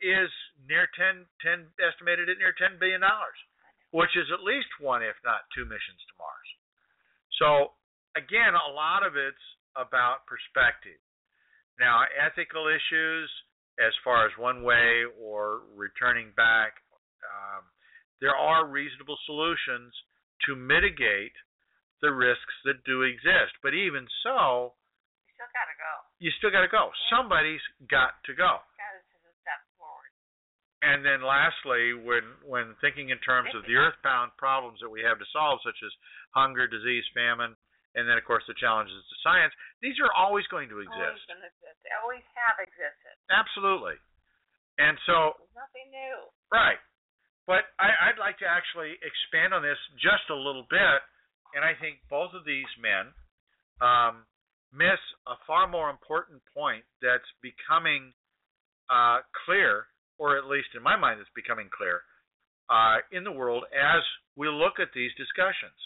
is 0.00 0.32
near 0.64 0.88
10, 0.96 1.28
10 1.44 1.68
estimated 1.76 2.32
at 2.32 2.40
near 2.40 2.56
$10 2.56 2.80
billion, 2.80 3.04
which 3.92 4.16
is 4.16 4.24
at 4.32 4.40
least 4.40 4.72
one, 4.80 5.04
if 5.04 5.20
not 5.28 5.44
two 5.52 5.68
missions 5.68 6.00
to 6.08 6.14
Mars. 6.16 6.48
So, 7.36 7.48
again, 8.16 8.56
a 8.56 8.72
lot 8.72 9.04
of 9.04 9.20
it's 9.20 9.44
about 9.76 10.24
perspective. 10.24 10.96
Now, 11.76 12.08
ethical 12.16 12.72
issues, 12.72 13.28
as 13.80 13.92
far 14.04 14.26
as 14.26 14.32
one 14.38 14.62
way 14.62 15.02
or 15.20 15.62
returning 15.74 16.30
back, 16.36 16.78
um, 17.26 17.64
there 18.20 18.34
are 18.36 18.66
reasonable 18.66 19.18
solutions 19.26 19.92
to 20.46 20.54
mitigate 20.54 21.34
the 22.02 22.12
risks 22.12 22.54
that 22.64 22.84
do 22.84 23.02
exist. 23.02 23.56
But 23.62 23.74
even 23.74 24.06
so, 24.22 24.74
You 25.26 25.32
still 25.34 25.50
gotta 25.52 25.76
go. 25.78 25.92
you 26.20 26.30
still 26.38 26.50
got 26.52 26.62
to 26.62 26.68
go. 26.70 26.92
Somebody's 27.10 27.64
got 27.90 28.14
to 28.26 28.34
go. 28.34 28.60
A 28.60 29.32
step 29.42 29.60
forward. 29.78 30.10
And 30.84 31.04
then 31.04 31.24
lastly, 31.24 31.94
when 31.96 32.22
when 32.44 32.76
thinking 32.80 33.08
in 33.10 33.18
terms 33.24 33.50
of 33.56 33.64
the 33.66 33.74
earthbound 33.76 34.32
problems 34.36 34.78
that 34.80 34.90
we 34.90 35.00
have 35.02 35.18
to 35.18 35.24
solve, 35.32 35.60
such 35.64 35.80
as 35.84 35.92
hunger, 36.36 36.66
disease, 36.68 37.04
famine, 37.14 37.56
and 37.94 38.06
then 38.08 38.18
of 38.18 38.24
course 38.26 38.42
the 38.46 38.54
challenges 38.58 38.94
to 38.94 39.16
science, 39.22 39.54
these 39.82 39.96
are 40.02 40.10
always 40.14 40.44
going 40.50 40.68
to 40.70 40.76
Always 40.82 40.90
exist. 40.90 41.26
gonna 41.30 41.46
exist. 41.46 41.78
They 41.86 41.94
always 42.02 42.24
have 42.34 42.56
existed. 42.60 43.14
Absolutely. 43.30 43.96
And 44.78 44.98
so 45.06 45.38
There's 45.38 45.54
nothing 45.54 45.86
new. 45.94 46.16
Right. 46.50 46.78
But 47.46 47.68
I, 47.78 48.10
I'd 48.10 48.18
like 48.18 48.40
to 48.40 48.48
actually 48.48 48.96
expand 49.04 49.52
on 49.54 49.60
this 49.62 49.78
just 50.00 50.26
a 50.32 50.34
little 50.34 50.64
bit, 50.72 50.98
and 51.54 51.60
I 51.62 51.76
think 51.76 52.00
both 52.08 52.32
of 52.32 52.42
these 52.48 52.66
men 52.80 53.12
um, 53.84 54.24
miss 54.72 54.98
a 55.28 55.36
far 55.46 55.68
more 55.68 55.90
important 55.92 56.40
point 56.56 56.82
that's 57.04 57.28
becoming 57.44 58.16
uh, 58.88 59.20
clear, 59.44 59.86
or 60.18 60.36
at 60.40 60.48
least 60.48 60.72
in 60.74 60.82
my 60.82 60.96
mind, 60.96 61.20
it's 61.20 61.30
becoming 61.36 61.68
clear 61.68 62.00
uh, 62.72 63.04
in 63.12 63.22
the 63.24 63.32
world 63.32 63.64
as 63.70 64.00
we 64.36 64.48
look 64.48 64.80
at 64.80 64.88
these 64.96 65.12
discussions. 65.20 65.76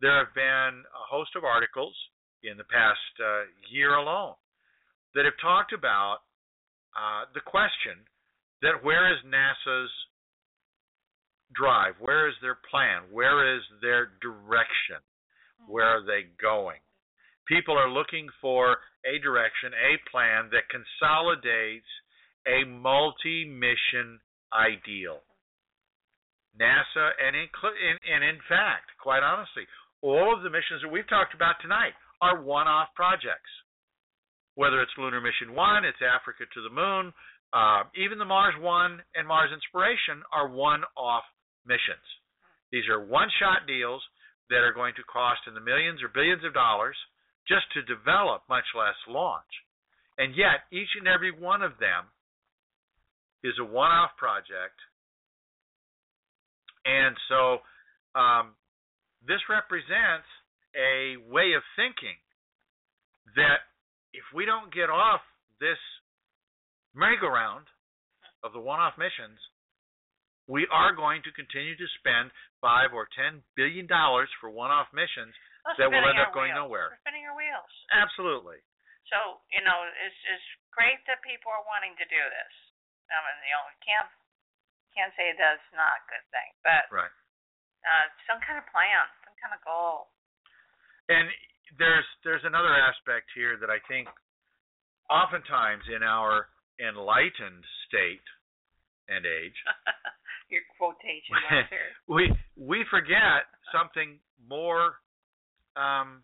There 0.00 0.18
have 0.18 0.34
been 0.34 0.84
a 0.84 1.04
host 1.08 1.30
of 1.36 1.44
articles 1.44 1.96
in 2.42 2.56
the 2.56 2.68
past 2.68 3.12
uh, 3.20 3.48
year 3.70 3.94
alone 3.94 4.34
that 5.14 5.24
have 5.24 5.40
talked 5.40 5.72
about 5.72 6.20
uh, 6.92 7.24
the 7.32 7.40
question 7.40 8.04
that 8.62 8.84
where 8.84 9.12
is 9.12 9.18
NASA's 9.24 9.90
drive? 11.54 11.94
Where 12.00 12.28
is 12.28 12.34
their 12.42 12.58
plan? 12.70 13.02
Where 13.10 13.56
is 13.56 13.62
their 13.80 14.12
direction? 14.20 15.00
Where 15.66 15.86
are 15.86 16.04
they 16.04 16.28
going? 16.40 16.80
People 17.48 17.78
are 17.78 17.90
looking 17.90 18.28
for 18.40 18.76
a 19.06 19.18
direction, 19.22 19.72
a 19.72 19.96
plan 20.10 20.50
that 20.50 20.68
consolidates 20.68 21.88
a 22.46 22.66
multi 22.66 23.46
mission 23.48 24.20
ideal. 24.52 25.22
NASA, 26.58 27.12
and 27.20 27.36
in, 27.36 27.46
and, 27.46 27.98
and 28.02 28.24
in 28.24 28.40
fact, 28.48 28.90
quite 29.00 29.22
honestly, 29.22 29.64
all 30.14 30.34
of 30.36 30.42
the 30.42 30.50
missions 30.50 30.82
that 30.82 30.92
we've 30.92 31.08
talked 31.08 31.34
about 31.34 31.56
tonight 31.60 31.92
are 32.22 32.42
one 32.42 32.68
off 32.68 32.88
projects. 32.94 33.50
Whether 34.54 34.80
it's 34.80 34.92
Lunar 34.96 35.20
Mission 35.20 35.52
1, 35.52 35.84
it's 35.84 36.00
Africa 36.00 36.44
to 36.48 36.60
the 36.62 36.72
Moon, 36.72 37.12
uh, 37.52 37.84
even 37.94 38.18
the 38.18 38.24
Mars 38.24 38.54
One 38.60 39.00
and 39.14 39.26
Mars 39.26 39.50
Inspiration 39.52 40.22
are 40.32 40.48
one-off 40.48 41.24
missions. 41.66 42.04
These 42.72 42.88
are 42.90 43.04
one-shot 43.04 43.66
deals 43.66 44.02
that 44.50 44.66
are 44.66 44.72
going 44.72 44.94
to 44.96 45.04
cost 45.04 45.40
in 45.46 45.54
the 45.54 45.60
millions 45.60 46.02
or 46.02 46.08
billions 46.08 46.44
of 46.44 46.54
dollars 46.54 46.96
just 47.46 47.66
to 47.74 47.82
develop, 47.82 48.42
much 48.48 48.66
less 48.74 48.98
launch. 49.08 49.48
And 50.18 50.34
yet, 50.34 50.66
each 50.72 50.90
and 50.98 51.06
every 51.06 51.30
one 51.30 51.62
of 51.62 51.78
them 51.78 52.10
is 53.44 53.54
a 53.60 53.64
one-off 53.64 54.10
project. 54.18 54.78
And 56.84 57.14
so 57.28 57.58
um, 58.18 58.54
this 59.26 59.42
represents 59.50 60.26
a 60.74 61.16
way 61.30 61.52
of 61.58 61.62
thinking 61.74 62.16
that 63.34 63.66
if 64.14 64.24
we 64.32 64.46
don't 64.46 64.70
get 64.72 64.88
off 64.88 65.20
this 65.60 65.80
merry-go-round 66.94 67.66
of 68.44 68.52
the 68.52 68.62
one-off 68.62 68.94
missions, 68.96 69.36
we 70.46 70.62
are 70.70 70.94
going 70.94 71.20
to 71.26 71.32
continue 71.34 71.74
to 71.74 71.88
spend 71.98 72.30
five 72.62 72.94
or 72.94 73.10
ten 73.12 73.42
billion 73.58 73.84
dollars 73.90 74.30
for 74.38 74.46
one-off 74.48 74.86
missions 74.94 75.34
Well, 75.66 75.74
that 75.76 75.90
will 75.90 76.06
end 76.06 76.22
up 76.22 76.30
going 76.30 76.54
wheels. 76.54 76.62
nowhere. 76.62 76.88
We're 76.94 77.02
spinning 77.02 77.26
our 77.26 77.34
wheels. 77.34 77.72
Absolutely. 77.90 78.62
So 79.10 79.42
you 79.50 79.62
know, 79.66 79.78
it's 80.06 80.20
it's 80.30 80.48
great 80.70 81.02
that 81.10 81.18
people 81.26 81.50
are 81.50 81.66
wanting 81.66 81.98
to 81.98 82.06
do 82.06 82.22
this. 82.30 82.54
I 83.10 83.18
mean, 83.22 83.38
you 83.42 83.54
know, 83.58 83.66
can't 83.82 84.10
can't 84.94 85.12
say 85.18 85.34
that's 85.34 85.66
not 85.74 85.90
a 85.98 86.02
good 86.14 86.26
thing, 86.30 86.50
but 86.62 86.86
Right. 86.94 87.14
Uh, 87.86 88.06
some 88.26 88.42
kind 88.42 88.58
of 88.58 88.66
plan, 88.74 89.06
some 89.22 89.36
kind 89.38 89.54
of 89.54 89.62
goal. 89.62 90.10
And 91.08 91.30
there's 91.78 92.06
there's 92.26 92.42
another 92.42 92.74
aspect 92.74 93.30
here 93.34 93.54
that 93.62 93.70
I 93.70 93.78
think 93.86 94.10
oftentimes 95.06 95.86
in 95.94 96.02
our 96.02 96.50
enlightened 96.82 97.62
state 97.86 98.26
and 99.08 99.22
age 99.24 99.56
Your 100.50 100.62
quotation 100.78 101.34
here. 101.70 101.94
we 102.06 102.30
we 102.58 102.84
forget 102.90 103.46
something 103.70 104.18
more 104.42 104.98
um, 105.74 106.22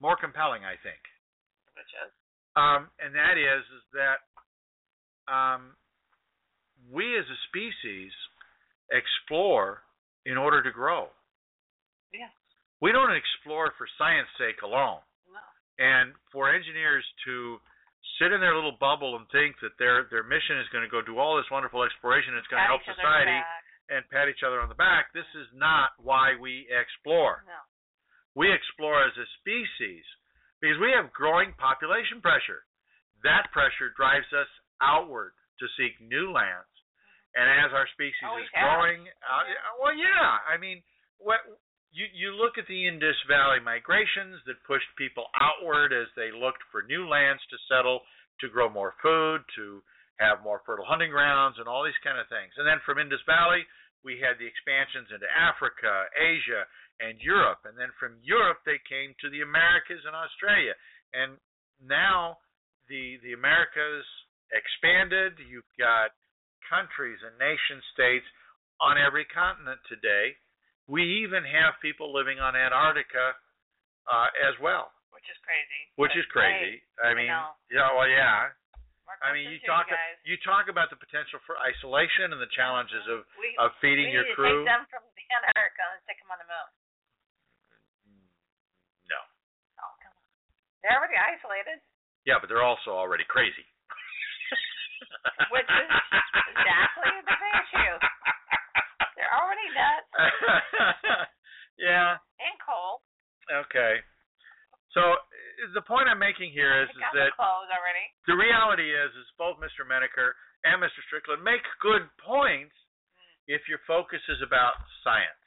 more 0.00 0.16
compelling, 0.16 0.64
I 0.64 0.76
think, 0.84 1.00
Which 1.76 1.92
is 2.04 2.12
um, 2.56 2.88
and 3.00 3.12
that 3.16 3.36
is 3.36 3.64
is 3.64 3.84
that 3.96 4.20
um, 5.28 5.76
we 6.92 7.16
as 7.18 7.24
a 7.24 7.38
species 7.48 8.12
explore 8.92 9.82
in 10.26 10.36
order 10.36 10.60
to 10.62 10.70
grow. 10.74 11.08
yeah, 12.12 12.28
We 12.82 12.90
don't 12.92 13.14
explore 13.14 13.72
for 13.78 13.86
science 13.96 14.28
sake 14.36 14.60
alone. 14.66 15.00
no, 15.30 15.40
And 15.78 16.12
for 16.34 16.50
engineers 16.52 17.04
to 17.24 17.60
sit 18.18 18.32
in 18.34 18.40
their 18.42 18.54
little 18.54 18.76
bubble 18.80 19.16
and 19.16 19.26
think 19.30 19.56
that 19.62 19.78
their 19.78 20.04
their 20.10 20.22
mission 20.26 20.58
is 20.58 20.68
going 20.74 20.82
to 20.84 20.90
go 20.90 21.00
do 21.02 21.18
all 21.18 21.36
this 21.36 21.48
wonderful 21.50 21.82
exploration, 21.86 22.34
it's 22.36 22.46
going 22.50 22.62
to 22.62 22.66
help 22.70 22.82
society 22.98 23.38
and 23.88 24.02
pat 24.10 24.26
each 24.28 24.42
other 24.42 24.58
on 24.60 24.68
the 24.68 24.74
back. 24.78 25.12
This 25.14 25.28
is 25.38 25.46
not 25.54 25.94
why 26.02 26.34
we 26.34 26.66
explore. 26.70 27.46
No, 27.46 27.60
We 28.34 28.50
explore 28.52 29.04
as 29.06 29.14
a 29.16 29.26
species 29.40 30.02
because 30.60 30.78
we 30.82 30.90
have 30.90 31.12
growing 31.14 31.54
population 31.54 32.18
pressure. 32.20 32.66
That 33.22 33.46
pressure 33.54 33.94
drives 33.96 34.26
us 34.34 34.48
outward 34.82 35.32
to 35.60 35.66
seek 35.78 35.94
new 36.02 36.32
lands. 36.34 36.68
And 37.36 37.46
as 37.68 37.70
our 37.76 37.84
species 37.92 38.24
Always 38.24 38.48
is 38.48 38.56
growing, 38.56 39.04
uh, 39.20 39.44
well, 39.76 39.92
yeah, 39.92 40.40
I 40.48 40.56
mean, 40.56 40.80
what 41.20 41.44
you 41.92 42.08
you 42.16 42.32
look 42.32 42.56
at 42.56 42.64
the 42.64 42.88
Indus 42.88 43.16
Valley 43.28 43.60
migrations 43.60 44.40
that 44.48 44.56
pushed 44.64 44.88
people 44.96 45.28
outward 45.36 45.92
as 45.92 46.08
they 46.16 46.32
looked 46.32 46.64
for 46.72 46.80
new 46.88 47.04
lands 47.04 47.44
to 47.52 47.56
settle, 47.68 48.00
to 48.40 48.48
grow 48.48 48.72
more 48.72 48.96
food, 49.04 49.44
to 49.60 49.84
have 50.16 50.40
more 50.40 50.64
fertile 50.64 50.88
hunting 50.88 51.12
grounds, 51.12 51.60
and 51.60 51.68
all 51.68 51.84
these 51.84 52.00
kind 52.00 52.16
of 52.16 52.24
things. 52.32 52.56
And 52.56 52.64
then 52.64 52.80
from 52.88 52.96
Indus 52.96 53.20
Valley, 53.28 53.68
we 54.00 54.16
had 54.16 54.40
the 54.40 54.48
expansions 54.48 55.12
into 55.12 55.28
Africa, 55.28 56.08
Asia, 56.16 56.64
and 57.04 57.20
Europe. 57.20 57.68
And 57.68 57.76
then 57.76 57.92
from 58.00 58.16
Europe, 58.24 58.64
they 58.64 58.80
came 58.88 59.12
to 59.20 59.28
the 59.28 59.44
Americas 59.44 60.00
and 60.08 60.16
Australia. 60.16 60.72
And 61.12 61.36
now 61.84 62.40
the 62.88 63.20
the 63.20 63.36
Americas 63.36 64.06
expanded. 64.52 65.36
You've 65.44 65.68
got 65.76 66.16
countries 66.68 67.18
and 67.24 67.34
nation 67.38 67.80
states 67.94 68.26
on 68.82 68.98
every 69.00 69.24
continent 69.30 69.80
today. 69.88 70.36
We 70.86 71.02
even 71.26 71.42
have 71.42 71.74
people 71.82 72.12
living 72.14 72.38
on 72.38 72.54
Antarctica 72.54 73.34
uh, 74.06 74.28
as 74.46 74.54
well, 74.62 74.92
which 75.10 75.26
is 75.26 75.38
crazy. 75.42 75.82
which 75.98 76.14
But 76.14 76.22
is 76.22 76.26
crazy. 76.30 76.74
I 77.02 77.10
mean, 77.16 77.26
know. 77.32 77.58
yeah, 77.72 77.90
well, 77.90 78.06
yeah. 78.06 78.54
Mark 79.02 79.18
I 79.22 79.30
mean, 79.34 79.50
you 79.50 79.58
talk 79.66 79.86
guys. 79.90 80.18
you 80.26 80.34
talk 80.46 80.66
about 80.70 80.90
the 80.90 80.98
potential 80.98 81.38
for 81.46 81.58
isolation 81.62 82.30
and 82.34 82.38
the 82.42 82.50
challenges 82.54 83.02
of 83.10 83.22
we, 83.38 83.50
of 83.58 83.70
feeding 83.82 84.10
we 84.10 84.14
your 84.18 84.26
need 84.26 84.34
to 84.34 84.38
crew. 84.38 84.62
take 84.62 84.70
them 84.70 84.82
from 84.90 85.02
Antarctica 85.34 85.84
and 85.94 85.98
stick 86.06 86.18
them 86.22 86.30
on 86.30 86.38
the 86.38 86.46
moon. 86.46 86.68
No. 89.10 89.18
Oh, 89.82 89.92
come 90.02 90.14
on. 90.14 90.22
They're 90.82 90.94
already 90.98 91.18
isolated, 91.18 91.78
Yeah, 92.26 92.38
but 92.38 92.46
they're 92.50 92.62
also 92.66 92.94
already 92.94 93.26
crazy. 93.26 93.66
Which 95.52 95.68
is 95.68 95.90
exactly 96.56 97.12
the 97.26 97.36
issue. 97.60 97.94
They're 99.16 99.34
already 99.36 99.66
nuts 99.74 100.08
yeah. 101.80 102.16
and 102.20 102.54
cold. 102.62 103.00
Okay. 103.64 104.00
So 104.92 105.02
the 105.76 105.84
point 105.84 106.08
I'm 106.08 106.20
making 106.20 106.52
here 106.52 106.82
is, 106.84 106.88
is 106.92 107.02
that 107.14 107.32
the 107.36 108.32
the 108.32 108.36
reality 108.36 108.88
is 108.92 109.12
is 109.12 109.28
both 109.36 109.60
Mr. 109.60 109.84
Menaker 109.84 110.32
and 110.64 110.80
Mr. 110.80 111.00
Strickland 111.06 111.44
make 111.44 111.62
good 111.84 112.08
points 112.24 112.72
if 113.46 113.62
your 113.70 113.78
focus 113.86 114.20
is 114.32 114.40
about 114.42 114.74
science. 115.04 115.44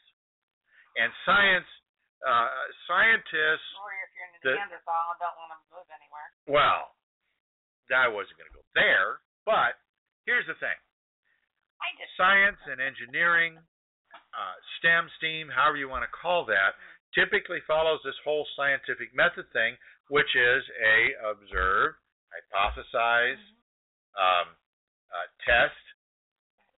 And 0.98 1.10
science 1.26 1.68
uh, 2.24 2.52
scientists 2.86 3.70
Or 3.80 3.90
if 3.96 4.10
you're 4.16 4.28
in 4.28 4.34
The- 4.44 4.56
Neanderthal 4.60 5.06
and 5.16 5.20
don't 5.24 5.38
want 5.40 5.52
to 5.56 5.60
move 5.72 5.88
anywhere. 5.92 6.28
well, 6.48 6.94
I 7.90 8.06
wasn't 8.06 8.38
going 8.38 8.52
to 8.54 8.58
go 8.60 8.62
there, 8.78 9.18
but 9.50 9.74
here's 10.30 10.46
the 10.46 10.54
thing. 10.62 10.78
I 11.82 11.90
just 11.98 12.12
science 12.20 12.59
and 12.70 12.80
engineering, 12.82 13.58
uh, 13.58 14.56
STEM, 14.80 15.10
STEAM, 15.18 15.50
however 15.50 15.78
you 15.78 15.90
want 15.90 16.06
to 16.06 16.14
call 16.14 16.46
that, 16.46 16.78
typically 17.18 17.60
follows 17.66 18.00
this 18.06 18.18
whole 18.24 18.46
scientific 18.56 19.14
method 19.18 19.46
thing, 19.52 19.76
which 20.10 20.30
is 20.38 20.62
a 20.82 20.98
observe, 21.34 21.98
hypothesize, 22.30 23.42
um, 24.18 24.54
uh, 25.10 25.28
test, 25.46 25.78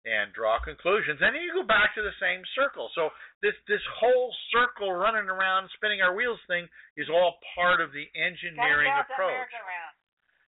and 0.06 0.34
draw 0.34 0.58
conclusions. 0.64 1.22
And 1.22 1.36
then 1.36 1.44
you 1.46 1.54
go 1.54 1.68
back 1.68 1.94
to 1.94 2.02
the 2.02 2.16
same 2.18 2.42
circle. 2.58 2.90
So 2.98 3.14
this 3.46 3.54
this 3.70 3.84
whole 4.02 4.34
circle 4.50 4.90
running 4.94 5.30
around, 5.30 5.70
spinning 5.78 6.02
our 6.02 6.16
wheels 6.16 6.42
thing 6.50 6.66
is 6.98 7.06
all 7.12 7.38
part 7.54 7.82
of 7.82 7.94
the 7.94 8.10
engineering 8.18 8.90
Gotta 8.90 9.06
get 9.06 9.06
out 9.06 9.08
that 9.08 9.14
approach. 9.14 9.54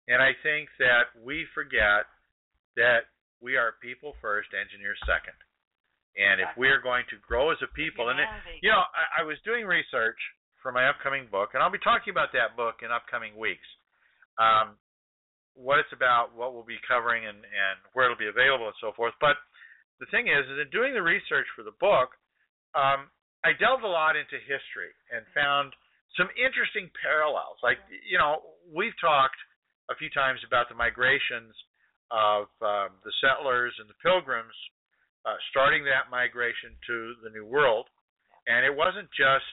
And 0.08 0.20
I 0.20 0.32
think 0.44 0.68
that 0.80 1.16
we 1.24 1.48
forget 1.56 2.08
that 2.76 3.08
we 3.42 3.56
are 3.58 3.78
people 3.82 4.14
first, 4.22 4.50
engineers 4.54 5.00
second. 5.06 5.38
And 6.18 6.42
if 6.42 6.50
we 6.58 6.66
are 6.74 6.82
going 6.82 7.06
to 7.14 7.18
grow 7.22 7.54
as 7.54 7.62
a 7.62 7.70
people, 7.78 8.10
and 8.10 8.18
it, 8.18 8.26
you 8.66 8.74
know, 8.74 8.82
I, 8.82 9.22
I 9.22 9.24
was 9.24 9.38
doing 9.46 9.70
research 9.70 10.18
for 10.66 10.74
my 10.74 10.90
upcoming 10.90 11.30
book, 11.30 11.54
and 11.54 11.62
I'll 11.62 11.70
be 11.70 11.82
talking 11.86 12.10
about 12.10 12.34
that 12.34 12.58
book 12.58 12.82
in 12.82 12.90
upcoming 12.90 13.38
weeks. 13.38 13.66
Um, 14.42 14.82
what 15.54 15.78
it's 15.78 15.94
about, 15.94 16.34
what 16.34 16.58
we'll 16.58 16.66
be 16.66 16.82
covering, 16.90 17.30
and, 17.30 17.38
and 17.38 17.78
where 17.94 18.10
it'll 18.10 18.18
be 18.18 18.30
available, 18.30 18.66
and 18.66 18.78
so 18.82 18.94
forth. 18.98 19.14
But 19.22 19.38
the 20.02 20.10
thing 20.10 20.26
is, 20.26 20.46
is 20.50 20.58
in 20.58 20.70
doing 20.74 20.98
the 20.98 21.06
research 21.06 21.46
for 21.54 21.62
the 21.62 21.74
book, 21.78 22.18
um, 22.74 23.14
I 23.46 23.54
delved 23.58 23.86
a 23.86 23.90
lot 23.90 24.18
into 24.18 24.42
history 24.42 24.94
and 25.14 25.22
found 25.38 25.74
some 26.18 26.30
interesting 26.34 26.90
parallels. 26.98 27.62
Like, 27.62 27.78
you 27.90 28.18
know, 28.18 28.42
we've 28.66 28.98
talked 28.98 29.38
a 29.90 29.96
few 29.96 30.10
times 30.10 30.42
about 30.46 30.70
the 30.70 30.78
migrations 30.78 31.54
of 32.12 32.48
um, 32.64 32.96
the 33.04 33.14
settlers 33.20 33.74
and 33.80 33.90
the 33.90 34.00
pilgrims 34.04 34.56
uh, 35.28 35.36
starting 35.52 35.84
that 35.84 36.08
migration 36.08 36.72
to 36.88 37.20
the 37.24 37.32
New 37.32 37.44
World. 37.44 37.88
And 38.48 38.64
it 38.64 38.72
wasn't 38.72 39.12
just 39.12 39.52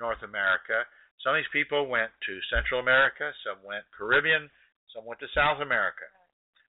North 0.00 0.24
America. 0.24 0.88
Some 1.20 1.36
of 1.36 1.38
these 1.38 1.52
people 1.52 1.86
went 1.86 2.10
to 2.26 2.34
Central 2.48 2.80
America, 2.80 3.30
some 3.44 3.60
went 3.60 3.84
Caribbean, 3.92 4.48
some 4.90 5.04
went 5.04 5.20
to 5.20 5.28
South 5.36 5.60
America. 5.60 6.08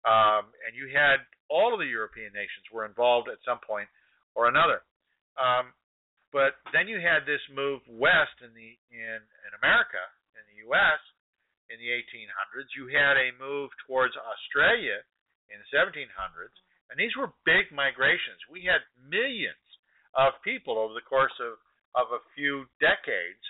Um, 0.06 0.54
and 0.62 0.72
you 0.78 0.88
had 0.94 1.26
all 1.50 1.74
of 1.74 1.82
the 1.82 1.90
European 1.90 2.30
nations 2.32 2.70
were 2.70 2.86
involved 2.86 3.28
at 3.28 3.42
some 3.42 3.58
point 3.60 3.90
or 4.38 4.46
another. 4.46 4.86
Um, 5.34 5.74
but 6.32 6.60
then 6.72 6.86
you 6.86 7.00
had 7.00 7.24
this 7.24 7.42
move 7.50 7.80
west 7.88 8.36
in 8.44 8.52
the 8.52 8.76
in 8.92 9.18
in 9.18 9.52
America 9.58 10.00
in 10.36 10.44
the 10.52 10.56
U.S. 10.68 11.00
in 11.68 11.76
the 11.80 11.90
1800s. 11.92 12.72
You 12.76 12.88
had 12.88 13.16
a 13.16 13.36
move 13.36 13.70
towards 13.86 14.16
Australia 14.16 15.00
in 15.52 15.60
the 15.60 15.70
1700s, 15.72 16.56
and 16.90 16.96
these 16.96 17.14
were 17.16 17.32
big 17.44 17.68
migrations. 17.72 18.40
We 18.48 18.64
had 18.64 18.84
millions 18.96 19.60
of 20.16 20.36
people 20.44 20.76
over 20.80 20.92
the 20.96 21.04
course 21.04 21.34
of 21.40 21.60
of 21.96 22.12
a 22.12 22.22
few 22.36 22.68
decades 22.78 23.42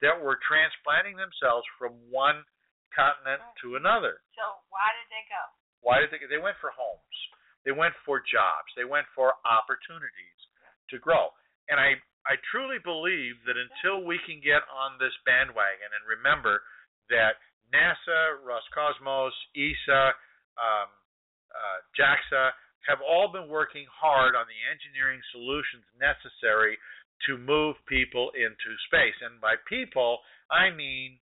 that 0.00 0.14
were 0.14 0.38
transplanting 0.46 1.18
themselves 1.18 1.66
from 1.76 1.92
one 2.08 2.46
continent 2.94 3.42
to 3.60 3.76
another. 3.76 4.22
So 4.38 4.46
why 4.70 4.88
did 4.94 5.08
they 5.10 5.24
go? 5.28 5.42
Why 5.82 6.00
did 6.00 6.08
they? 6.14 6.22
go? 6.22 6.30
They 6.30 6.40
went 6.40 6.56
for 6.62 6.72
homes. 6.72 7.16
They 7.66 7.74
went 7.76 7.92
for 8.06 8.22
jobs. 8.24 8.72
They 8.72 8.88
went 8.88 9.04
for 9.12 9.36
opportunities 9.44 10.40
to 10.90 10.96
grow. 10.98 11.34
And 11.68 11.76
I 11.78 11.98
I 12.24 12.36
truly 12.52 12.80
believe 12.80 13.40
that 13.48 13.56
until 13.56 14.04
we 14.04 14.20
can 14.28 14.44
get 14.44 14.64
on 14.68 15.00
this 15.00 15.14
bandwagon 15.24 15.88
and 15.92 16.04
remember 16.04 16.60
that 17.08 17.40
NASA, 17.70 18.42
Roscosmos, 18.42 19.34
ESA, 19.54 20.14
um, 20.58 20.88
uh, 21.50 21.78
JAXA 21.98 22.50
have 22.88 23.00
all 23.04 23.28
been 23.30 23.48
working 23.48 23.84
hard 23.90 24.34
on 24.34 24.46
the 24.48 24.60
engineering 24.70 25.20
solutions 25.32 25.84
necessary 25.98 26.78
to 27.28 27.36
move 27.36 27.76
people 27.84 28.32
into 28.32 28.70
space. 28.88 29.16
And 29.20 29.40
by 29.40 29.60
people, 29.68 30.24
I 30.48 30.72
mean 30.72 31.20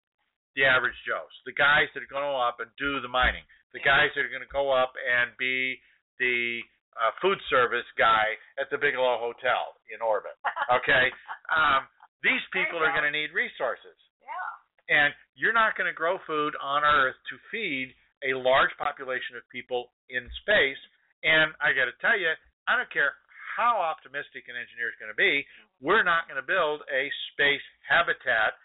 the 0.57 0.65
average 0.65 0.97
Joes, 1.05 1.33
the 1.45 1.57
guys 1.57 1.89
that 1.93 2.05
are 2.05 2.13
going 2.13 2.25
to 2.25 2.33
go 2.33 2.41
up 2.41 2.61
and 2.61 2.73
do 2.81 3.01
the 3.01 3.13
mining, 3.13 3.45
the 3.73 3.85
guys 3.85 4.13
that 4.17 4.25
are 4.25 4.33
going 4.33 4.45
to 4.45 4.53
go 4.53 4.73
up 4.73 4.93
and 5.01 5.33
be 5.37 5.81
the 6.21 6.61
uh, 6.97 7.13
food 7.21 7.41
service 7.49 7.89
guy 7.97 8.37
at 8.61 8.69
the 8.69 8.77
Bigelow 8.77 9.17
Hotel 9.21 9.77
in 9.89 10.05
orbit. 10.05 10.37
Okay, 10.69 11.09
um, 11.57 11.89
these 12.21 12.43
people 12.53 12.81
are 12.81 12.93
going 12.93 13.09
to 13.09 13.15
need 13.15 13.33
resources. 13.33 13.97
Yeah. 14.21 14.62
And 14.89 15.15
you're 15.35 15.55
not 15.55 15.79
going 15.79 15.91
to 15.91 15.95
grow 15.95 16.19
food 16.27 16.55
on 16.59 16.83
Earth 16.83 17.17
to 17.31 17.37
feed 17.51 17.95
a 18.23 18.39
large 18.39 18.71
population 18.79 19.39
of 19.39 19.43
people 19.51 19.91
in 20.11 20.27
space. 20.43 20.79
And 21.23 21.55
I 21.63 21.75
got 21.75 21.87
to 21.87 21.97
tell 22.03 22.19
you, 22.19 22.35
I 22.67 22.79
don't 22.79 22.91
care 22.91 23.15
how 23.59 23.79
optimistic 23.79 24.49
an 24.49 24.57
engineer 24.57 24.89
is 24.89 24.99
going 24.99 25.13
to 25.13 25.19
be, 25.19 25.45
we're 25.83 26.07
not 26.07 26.27
going 26.27 26.41
to 26.41 26.47
build 26.47 26.83
a 26.89 27.11
space 27.35 27.63
habitat 27.85 28.57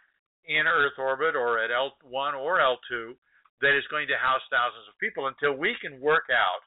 in 0.47 0.63
Earth 0.63 0.95
orbit 0.95 1.35
or 1.35 1.59
at 1.59 1.73
L1 1.73 2.31
or 2.39 2.63
L2 2.63 3.13
that 3.59 3.75
is 3.75 3.83
going 3.91 4.07
to 4.07 4.15
house 4.15 4.43
thousands 4.47 4.87
of 4.87 4.95
people 5.01 5.27
until 5.27 5.57
we 5.59 5.75
can 5.83 5.99
work 5.99 6.31
out 6.31 6.63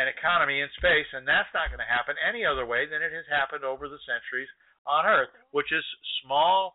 an 0.00 0.10
economy 0.10 0.58
in 0.58 0.70
space, 0.74 1.06
and 1.14 1.22
that's 1.22 1.50
not 1.54 1.70
going 1.70 1.82
to 1.82 1.86
happen 1.86 2.18
any 2.18 2.42
other 2.42 2.66
way 2.66 2.82
than 2.86 2.98
it 2.98 3.14
has 3.14 3.26
happened 3.30 3.62
over 3.62 3.86
the 3.86 4.00
centuries 4.02 4.50
on 4.86 5.06
Earth, 5.06 5.30
which 5.54 5.70
is 5.70 5.84
small, 6.24 6.74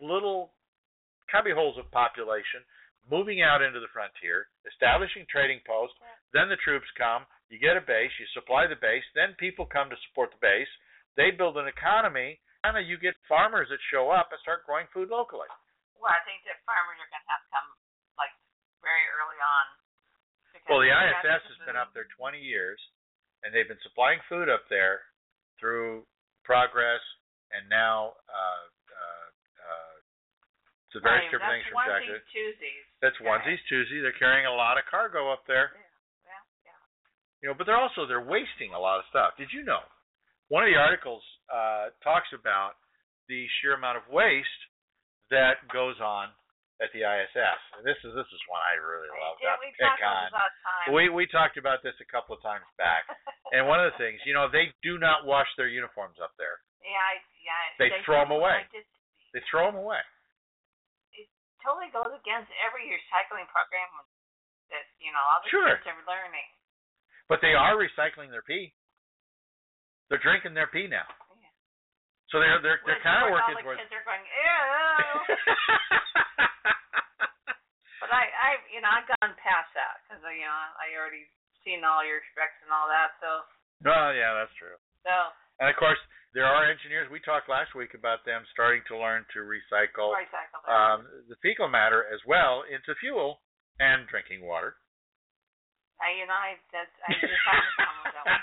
little 0.00 0.52
cubbyholes 1.32 1.80
of 1.80 1.88
population 1.90 2.60
moving 3.08 3.42
out 3.42 3.64
into 3.64 3.80
the 3.82 3.90
frontier, 3.90 4.46
establishing 4.68 5.26
trading 5.26 5.58
posts. 5.66 5.96
Then 6.30 6.46
the 6.46 6.60
troops 6.62 6.86
come, 6.94 7.26
you 7.50 7.58
get 7.58 7.76
a 7.76 7.82
base, 7.82 8.12
you 8.20 8.26
supply 8.30 8.70
the 8.70 8.78
base, 8.78 9.04
then 9.16 9.34
people 9.42 9.66
come 9.66 9.90
to 9.90 9.98
support 10.08 10.30
the 10.30 10.40
base. 10.40 10.70
They 11.18 11.34
build 11.34 11.58
an 11.58 11.66
economy, 11.66 12.38
and 12.62 12.78
you 12.86 12.96
get 12.96 13.18
farmers 13.26 13.68
that 13.68 13.82
show 13.90 14.08
up 14.08 14.30
and 14.30 14.38
start 14.40 14.64
growing 14.64 14.86
food 14.94 15.10
locally. 15.10 15.50
Well, 15.98 16.14
I 16.14 16.22
think 16.24 16.46
that 16.46 16.62
farmers 16.62 16.96
are 17.02 17.10
going 17.10 17.24
to 17.26 17.30
have 17.32 17.42
to 17.42 17.50
come 17.52 17.68
like 18.16 18.32
very 18.80 19.04
early 19.18 19.40
on. 19.42 19.64
Well, 20.70 20.78
the 20.78 20.94
ISS 20.94 21.42
has 21.42 21.58
been 21.66 21.74
up 21.74 21.90
there 21.90 22.06
20 22.14 22.38
years, 22.38 22.78
and 23.42 23.50
they've 23.50 23.66
been 23.66 23.82
supplying 23.82 24.22
food 24.30 24.46
up 24.46 24.62
there 24.70 25.02
through 25.58 26.06
Progress 26.42 27.02
and 27.54 27.68
now 27.68 28.16
uh, 28.26 28.62
it's 30.92 31.00
a 31.00 31.04
very 31.04 31.24
Right, 31.24 31.32
different 31.32 31.64
that's 31.64 31.72
from 31.72 31.80
onesies, 31.80 32.20
Jackson. 32.20 32.20
twosies. 32.36 32.84
That's 33.00 33.18
onesies, 33.24 33.60
twosies. 33.72 34.02
They're 34.04 34.20
carrying 34.20 34.44
a 34.44 34.52
lot 34.52 34.76
of 34.76 34.84
cargo 34.92 35.32
up 35.32 35.48
there. 35.48 35.72
Yeah, 35.72 36.28
yeah, 36.28 36.68
yeah. 36.68 36.80
You 37.40 37.46
know, 37.48 37.54
but 37.56 37.64
they're 37.64 37.80
also 37.80 38.04
they're 38.04 38.20
wasting 38.24 38.76
a 38.76 38.80
lot 38.80 39.00
of 39.00 39.08
stuff. 39.08 39.32
Did 39.40 39.48
you 39.56 39.64
know? 39.64 39.80
One 40.52 40.62
of 40.62 40.68
the 40.68 40.76
articles 40.76 41.24
uh, 41.48 41.96
talks 42.04 42.28
about 42.36 42.76
the 43.32 43.48
sheer 43.60 43.72
amount 43.72 43.96
of 43.96 44.04
waste 44.12 44.60
that 45.32 45.64
goes 45.72 45.96
on 46.04 46.28
at 46.84 46.92
the 46.92 47.06
ISS. 47.08 47.60
And 47.78 47.86
this 47.88 47.96
is 48.04 48.12
this 48.12 48.28
is 48.28 48.40
one 48.52 48.60
I 48.60 48.76
really 48.76 49.08
love 49.08 49.38
yeah, 49.40 49.56
we 49.62 49.72
pick 49.72 49.86
talked 49.86 50.04
on. 50.04 50.28
about 50.28 50.52
time. 50.60 50.86
We 50.92 51.08
we 51.08 51.24
talked 51.30 51.56
about 51.56 51.80
this 51.80 51.96
a 52.04 52.08
couple 52.12 52.36
of 52.36 52.42
times 52.44 52.68
back. 52.76 53.08
And 53.52 53.68
one 53.68 53.84
of 53.84 53.92
the 53.92 53.98
things, 54.00 54.16
you 54.24 54.32
know, 54.32 54.48
they 54.48 54.72
do 54.80 54.96
not 54.96 55.28
wash 55.28 55.44
their 55.60 55.68
uniforms 55.68 56.16
up 56.24 56.32
there. 56.40 56.56
yeah, 56.80 56.96
I, 56.96 57.20
yeah. 57.44 57.62
They 57.76 57.92
throw 58.00 58.24
them 58.24 58.32
away. 58.32 58.64
Just 58.72 58.88
They 59.36 59.44
throw 59.44 59.68
them 59.68 59.76
away. 59.76 60.00
Totally 61.64 61.88
goes 61.94 62.10
against 62.12 62.50
every 62.62 62.90
recycling 62.92 63.46
program 63.50 63.88
that 64.74 64.84
you 65.00 65.10
know 65.14 65.22
all 65.22 65.40
the 65.42 65.48
Sure. 65.50 65.66
kids 65.78 65.86
are 65.88 66.02
learning. 66.06 66.46
But 67.30 67.40
they 67.40 67.54
are 67.56 67.78
recycling 67.78 68.28
their 68.34 68.42
pee. 68.44 68.74
They're 70.10 70.20
drinking 70.20 70.52
their 70.52 70.66
pee 70.68 70.84
now. 70.90 71.06
Yeah. 71.40 71.48
So 72.28 72.36
they're 72.42 72.60
they're 72.60 72.82
they're 72.84 73.00
Which- 73.00 73.06
kind 73.06 73.24
of 73.24 73.30
working 73.32 73.56
all 73.56 73.62
the 73.62 73.64
towards. 73.64 73.80
kids 73.80 73.92
are 73.96 74.04
going 74.04 74.20
ew. 74.26 75.32
but 78.02 78.10
I, 78.10 78.26
I, 78.28 78.50
you 78.74 78.82
know, 78.82 78.90
I've 78.90 79.06
gone 79.08 79.32
past 79.40 79.70
that 79.78 80.02
because 80.04 80.20
you 80.34 80.44
know 80.44 80.60
I 80.82 80.92
already 80.98 81.24
seen 81.64 81.86
all 81.86 82.02
your 82.04 82.20
specs 82.34 82.58
and 82.66 82.72
all 82.74 82.90
that. 82.90 83.14
So, 83.22 83.30
well, 83.86 84.10
yeah, 84.12 84.34
that's 84.34 84.52
true. 84.58 84.74
so 85.06 85.14
And 85.62 85.70
of 85.70 85.78
course, 85.78 86.00
there 86.34 86.42
are 86.42 86.66
engineers. 86.66 87.06
We 87.06 87.22
talked 87.22 87.46
last 87.46 87.70
week 87.78 87.94
about 87.94 88.26
them 88.26 88.42
starting 88.50 88.82
to 88.90 88.98
learn 88.98 89.22
to 89.30 89.46
recycle 89.46 90.10
recycle 90.10 90.58
um, 90.66 91.06
the 91.30 91.38
fecal 91.38 91.70
matter 91.70 92.02
as 92.10 92.18
well 92.26 92.66
into 92.66 92.98
fuel 92.98 93.38
and 93.78 94.10
drinking 94.10 94.42
water. 94.42 94.74
I, 96.02 96.18
you 96.18 96.26
know, 96.26 96.34
I, 96.34 96.58
that's, 96.74 96.90
I 97.06 97.14
just 97.14 97.30
have 97.46 97.62
a 97.62 97.72
problem 97.78 98.02
with 98.02 98.14
that 98.18 98.26
one. 98.26 98.42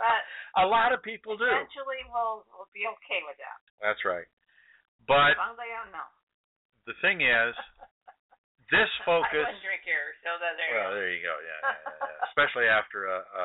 But 0.00 0.20
a 0.56 0.64
lot 0.64 0.96
of 0.96 1.04
people 1.04 1.36
do. 1.36 1.44
eventually, 1.44 2.00
we'll 2.08 2.48
we'll 2.56 2.72
be 2.72 2.88
okay 2.88 3.20
with 3.28 3.36
that. 3.36 3.58
That's 3.84 4.00
right. 4.08 4.24
But 5.04 5.36
As 5.36 5.44
long 5.44 5.52
as 5.52 5.60
I 5.60 5.68
don't 5.76 5.92
know. 5.92 6.08
the 6.88 6.96
thing 7.04 7.20
is, 7.20 7.52
this 8.72 8.88
I 9.02 9.04
focus. 9.04 9.44
wouldn't 9.44 9.64
drink 9.64 9.84
yours, 9.84 10.14
so 10.24 10.36
that 10.40 10.54
there. 10.56 10.72
Well, 10.72 10.92
you 10.92 11.00
there 11.00 11.10
you 11.12 11.22
go. 11.24 11.34
Yeah, 11.40 11.60
yeah, 11.64 11.76
yeah, 12.00 12.26
especially 12.32 12.68
after 12.68 13.08
a, 13.10 13.18
a 13.20 13.44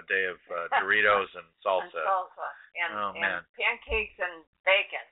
a- 0.00 0.06
day 0.08 0.24
of 0.30 0.38
uh, 0.48 0.68
Doritos 0.80 1.30
and 1.36 1.46
salsa. 1.64 1.90
And 1.92 2.06
salsa 2.08 2.46
and, 2.80 2.90
Oh, 2.96 3.10
and 3.16 3.22
man. 3.22 3.40
pancakes 3.56 4.16
and 4.20 4.44
bacon. 4.64 5.06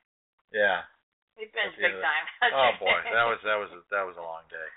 Yeah. 0.54 0.84
We've 1.34 1.50
been 1.50 1.74
big 1.74 1.98
time. 1.98 2.24
Oh 2.54 2.70
boy, 2.78 2.94
that 3.10 3.26
was 3.26 3.42
that 3.42 3.58
was 3.58 3.66
a, 3.74 3.82
that 3.90 4.06
was 4.06 4.14
a 4.14 4.22
long 4.22 4.46
day. 4.46 4.68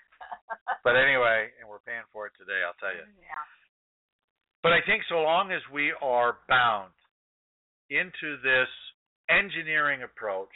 But 0.82 0.98
anyway, 0.98 1.54
and 1.62 1.70
we're 1.70 1.84
paying 1.86 2.02
for 2.10 2.26
it 2.26 2.34
today. 2.34 2.66
I'll 2.66 2.74
tell 2.82 2.98
you. 2.98 3.06
Yeah. 3.22 3.46
But 4.66 4.74
I 4.74 4.82
think 4.82 5.06
so 5.06 5.22
long 5.22 5.54
as 5.54 5.62
we 5.70 5.94
are 6.02 6.42
bound 6.50 6.98
into 7.94 8.42
this 8.42 8.68
engineering 9.30 10.02
approach 10.02 10.52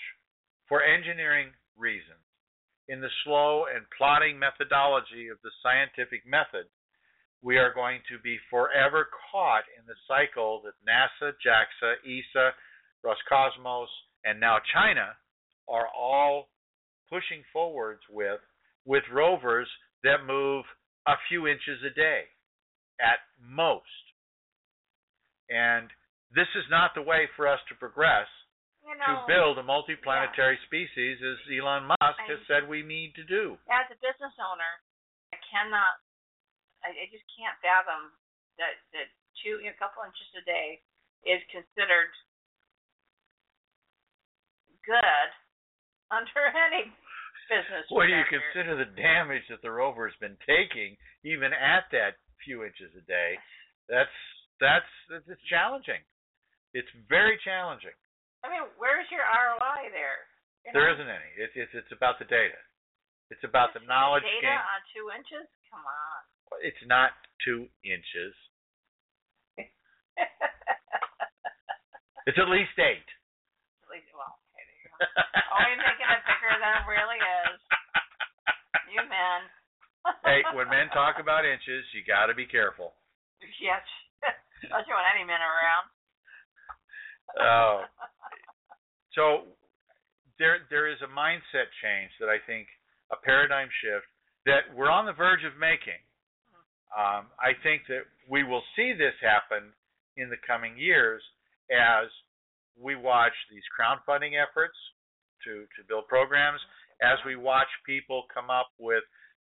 for 0.66 0.82
engineering 0.82 1.53
reasons, 1.78 2.20
in 2.88 3.02
the 3.02 3.10
slow 3.24 3.66
and 3.74 3.86
plodding 3.98 4.40
methodology 4.40 5.28
of 5.28 5.38
the 5.44 5.52
scientific 5.64 6.26
method, 6.26 6.66
we 7.42 7.58
are 7.58 7.74
going 7.74 8.00
to 8.10 8.20
be 8.22 8.38
forever 8.50 9.08
caught 9.32 9.64
in 9.78 9.86
the 9.88 9.98
cycle 10.08 10.62
that 10.64 10.78
NASA, 10.88 11.34
JAXA, 11.46 11.96
ESA, 12.06 12.52
Roscosmos, 13.04 13.88
and 14.26 14.40
now 14.40 14.58
China 14.74 15.16
are 15.68 15.88
all 15.88 16.50
pushing 17.10 17.44
forwards 17.52 18.02
with, 18.10 18.40
with 18.86 19.04
rovers 19.12 19.68
that 20.04 20.26
move 20.28 20.66
a 21.08 21.14
few 21.30 21.48
inches 21.48 21.80
a 21.86 21.94
day 21.94 22.24
at 23.02 23.20
most. 23.42 23.86
And 25.50 25.90
this 26.34 26.48
is 26.56 26.64
not 26.70 26.92
the 26.96 27.02
way 27.02 27.28
for 27.36 27.48
us 27.48 27.60
to 27.70 27.76
progress 27.76 28.28
You 28.92 29.00
to 29.00 29.24
build 29.28 29.56
a 29.58 29.64
multiplanetary 29.64 30.60
species 30.68 31.16
as 31.24 31.39
Elon 31.48 31.88
Musk 31.88 32.20
has 32.28 32.42
said 32.48 32.68
we 32.68 32.84
need 32.84 33.16
to 33.16 33.24
do. 33.24 33.56
as 33.72 33.88
a 33.88 33.98
business 34.04 34.36
owner, 34.36 34.74
I 35.32 35.39
cannot, 35.48 35.96
I, 36.84 36.92
I 36.92 37.06
just 37.08 37.24
can't 37.39 37.56
fathom 37.64 38.12
that 38.60 38.76
that 38.92 39.08
two, 39.39 39.64
a 39.64 39.72
couple 39.80 40.04
inches 40.04 40.28
a 40.36 40.44
day 40.44 40.84
is 41.24 41.39
considered 41.50 42.12
good 44.84 45.30
under 46.16 46.44
any 46.52 46.92
business. 47.48 47.88
Well, 47.92 48.08
you 48.08 48.24
consider 48.28 48.76
the 48.76 48.92
damage 49.00 49.44
that 49.48 49.62
the 49.64 49.72
rover 49.72 50.08
has 50.08 50.18
been 50.20 50.38
taking, 50.44 51.00
even 51.24 51.56
at 51.56 51.88
that 51.96 52.20
few 52.44 52.64
inches 52.68 52.92
a 52.98 53.04
day. 53.08 53.39
That's 53.88 54.18
that's 54.60 54.92
it's 55.28 55.42
challenging. 55.48 56.02
It's 56.74 56.92
very 57.10 57.39
challenging. 57.44 57.96
I 58.42 58.50
mean, 58.50 58.66
where's 58.78 59.06
your 59.14 59.22
ROI 59.22 59.94
there? 59.94 60.26
You 60.66 60.74
There 60.74 60.89
isn't 60.94 61.10
any. 61.10 61.30
It's 61.38 61.54
it's 61.58 61.74
it's 61.74 61.94
about 61.94 62.18
the 62.18 62.26
data. 62.26 62.58
It's 63.30 63.44
about 63.46 63.74
the 63.74 63.82
knowledge 63.86 64.26
data 64.26 64.42
gain. 64.42 64.60
on 64.60 64.82
two 64.94 65.06
inches. 65.14 65.48
Come 65.70 65.86
on. 65.86 66.20
It's 66.62 66.84
not 66.86 67.16
two 67.46 67.70
inches. 67.86 68.34
It's 72.30 72.38
at 72.38 72.54
least 72.54 72.78
eight. 72.78 73.10
At 73.82 73.89
least, 73.89 74.06
well, 74.14 74.38
okay, 74.54 74.62
there 74.62 74.78
you 74.78 74.94
go. 74.94 75.02
You're 75.58 75.82
making 75.82 76.06
it 76.06 76.22
bigger 76.30 76.54
than 76.62 76.74
it 76.78 76.86
really 76.86 77.18
is. 77.18 77.58
You 78.94 79.02
men. 79.10 79.42
hey, 80.30 80.46
when 80.54 80.70
men 80.70 80.94
talk 80.94 81.18
about 81.18 81.50
inches, 81.50 81.82
you 81.98 82.06
got 82.06 82.30
to 82.30 82.38
be 82.38 82.46
careful. 82.46 82.94
yes, 83.58 83.82
especially 84.62 84.94
when 84.94 85.08
any 85.18 85.26
men 85.26 85.42
around. 85.42 85.86
Oh. 87.42 87.89
So 89.16 89.51
there 90.39 90.64
there 90.70 90.88
is 90.88 90.99
a 91.03 91.12
mindset 91.12 91.70
change 91.84 92.12
that 92.20 92.30
I 92.30 92.39
think 92.47 92.68
a 93.12 93.18
paradigm 93.18 93.68
shift 93.84 94.07
that 94.45 94.72
we're 94.76 94.89
on 94.89 95.05
the 95.05 95.14
verge 95.14 95.43
of 95.43 95.59
making. 95.59 95.99
Um, 96.91 97.32
I 97.39 97.55
think 97.64 97.84
that 97.88 98.03
we 98.28 98.43
will 98.43 98.64
see 98.76 98.91
this 98.91 99.16
happen 99.22 99.72
in 100.18 100.30
the 100.30 100.39
coming 100.45 100.76
years 100.78 101.22
as 101.72 102.12
we 102.76 102.95
watch 102.95 103.36
these 103.49 103.64
crowdfunding 103.72 104.36
efforts 104.36 104.76
to, 105.45 105.64
to 105.78 105.88
build 105.88 106.07
programs, 106.07 106.59
as 107.01 107.18
we 107.26 107.36
watch 107.36 107.68
people 107.86 108.24
come 108.34 108.49
up 108.49 108.68
with 108.80 109.03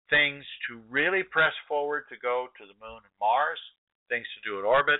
things 0.10 0.44
to 0.70 0.80
really 0.90 1.24
press 1.24 1.54
forward 1.68 2.04
to 2.10 2.16
go 2.22 2.48
to 2.58 2.64
the 2.66 2.78
moon 2.80 3.02
and 3.04 3.18
Mars, 3.20 3.60
things 4.10 4.26
to 4.38 4.50
do 4.50 4.60
in 4.60 4.66
orbit. 4.66 5.00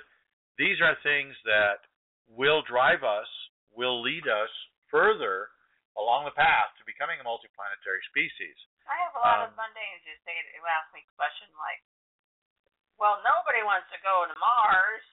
These 0.58 0.82
are 0.82 0.98
things 1.04 1.36
that 1.46 1.86
will 2.28 2.64
drive 2.68 3.04
us, 3.04 3.28
will 3.76 4.02
lead 4.02 4.28
us 4.28 4.52
further 4.90 5.50
along 5.96 6.26
the 6.28 6.36
path 6.36 6.76
to 6.80 6.84
becoming 6.88 7.20
a 7.20 7.26
multiplanetary 7.26 8.04
species. 8.12 8.56
I 8.88 8.96
have 9.04 9.16
a 9.16 9.22
lot 9.24 9.40
Um, 9.44 9.50
of 9.50 9.52
mundanes 9.56 10.04
who 10.04 10.14
say 10.28 10.36
who 10.60 10.64
ask 10.68 10.92
me 10.94 11.02
a 11.04 11.16
question 11.16 11.48
like, 11.58 11.82
"Well, 12.98 13.22
nobody 13.24 13.64
wants 13.64 13.90
to 13.92 14.00
go 14.04 14.26
to 14.28 14.36
Mars. 14.40 15.06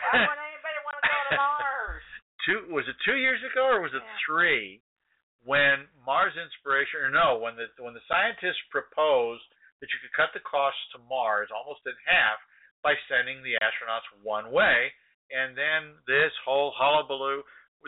Why 0.00 0.10
would 0.28 0.40
anybody 0.40 0.78
want 0.84 0.96
to 1.00 1.08
go 1.08 1.20
to 1.30 1.36
Mars?" 1.36 2.04
two 2.44 2.58
was 2.72 2.86
it 2.88 2.96
two 3.04 3.16
years 3.16 3.42
ago 3.44 3.66
or 3.66 3.80
was 3.80 3.92
it 3.94 4.02
Yeah. 4.02 4.18
three 4.26 4.82
when 5.44 5.88
Mars 6.04 6.34
Inspiration 6.36 7.00
or 7.00 7.10
no 7.10 7.38
when 7.38 7.54
the 7.56 7.68
when 7.78 7.94
the 7.94 8.02
scientists 8.08 8.60
proposed 8.70 9.44
that 9.80 9.92
you 9.92 9.98
could 10.00 10.12
cut 10.16 10.32
the 10.32 10.40
cost 10.40 10.78
to 10.92 10.98
Mars 11.06 11.50
almost 11.54 11.84
in 11.86 11.94
half 12.06 12.40
by 12.82 12.96
sending 13.08 13.42
the 13.42 13.54
astronauts 13.62 14.06
one 14.22 14.50
way 14.50 14.92
and 15.30 15.56
then 15.58 15.98
this 16.06 16.32
whole 16.46 16.70
hullabaloo 16.76 17.42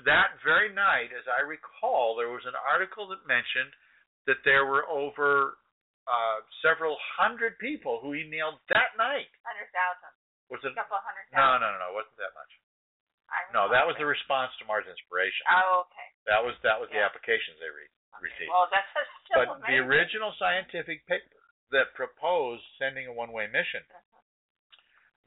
that 0.06 0.38
very 0.46 0.70
night 0.74 1.10
as 1.14 1.26
I 1.26 1.42
recall 1.42 2.14
there 2.18 2.30
was 2.30 2.44
an 2.46 2.54
article 2.58 3.08
that 3.10 3.22
mentioned 3.26 3.70
that 4.30 4.38
there 4.46 4.66
were 4.66 4.86
over 4.86 5.58
uh, 6.08 6.38
several 6.64 6.96
hundred 7.18 7.58
people 7.58 7.98
who 8.00 8.14
emailed 8.16 8.58
that 8.72 8.94
night 8.96 9.28
Hundred 9.44 9.68
thousand, 9.74 10.12
was 10.50 10.60
it 10.64 10.72
a 10.72 10.78
couple 10.78 10.96
hundred 11.02 11.26
no 11.34 11.58
no 11.60 11.66
no 11.74 11.78
no 11.82 11.86
it 11.92 11.96
wasn't 12.04 12.18
that 12.22 12.32
much 12.38 12.52
no 13.52 13.68
that 13.68 13.84
was 13.84 13.92
the 14.00 14.06
response 14.08 14.48
to 14.56 14.64
Mars 14.64 14.88
Inspiration 14.88 15.44
Oh, 15.52 15.84
okay. 15.88 16.08
that 16.30 16.40
was 16.40 16.56
that 16.64 16.78
was 16.80 16.88
the 16.94 17.00
applications 17.02 17.60
they 17.60 17.68
re- 17.68 17.88
okay. 18.16 18.24
received. 18.24 18.48
Well, 18.52 18.68
that's 18.72 18.88
that's 18.96 19.12
still 19.28 19.36
but 19.44 19.46
amazing. 19.60 19.68
the 19.68 19.76
original 19.84 20.32
scientific 20.40 21.04
paper 21.04 21.36
that 21.74 21.92
proposed 21.92 22.64
sending 22.80 23.04
a 23.04 23.12
one-way 23.12 23.44
mission 23.52 23.84
Uh-huh. 23.84 24.24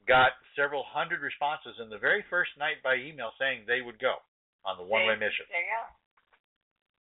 Got 0.08 0.34
several 0.58 0.82
hundred 0.86 1.22
responses 1.22 1.78
in 1.80 1.88
the 1.88 1.98
very 1.98 2.24
first 2.28 2.52
night 2.58 2.82
by 2.82 2.96
email 2.98 3.30
saying 3.38 3.64
they 3.66 3.80
would 3.80 3.98
go 4.02 4.18
on 4.66 4.78
the 4.78 4.86
one-way 4.86 5.14
mission. 5.18 5.46
There 5.50 5.62
you 5.62 5.70
go. 5.74 5.84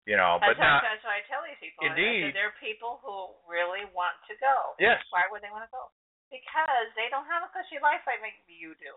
You 0.08 0.18
know, 0.18 0.42
That's, 0.42 0.58
but 0.58 0.64
now 0.64 0.82
that's 0.82 1.06
what 1.06 1.14
I 1.14 1.22
tell 1.30 1.46
these 1.46 1.60
people. 1.62 1.86
Indeed. 1.86 2.34
there 2.34 2.50
are 2.50 2.58
people 2.58 2.98
who 3.06 3.30
really 3.46 3.86
want 3.94 4.18
to 4.26 4.34
go. 4.42 4.74
yes, 4.82 4.98
Why 5.14 5.30
would 5.30 5.46
they 5.46 5.54
want 5.54 5.70
to 5.70 5.72
go? 5.76 5.94
Because 6.34 6.88
they 6.98 7.14
don't 7.14 7.30
have 7.30 7.46
a 7.46 7.50
cushy 7.54 7.78
life 7.78 8.02
like 8.10 8.18
maybe 8.22 8.58
you 8.58 8.74
do. 8.82 8.94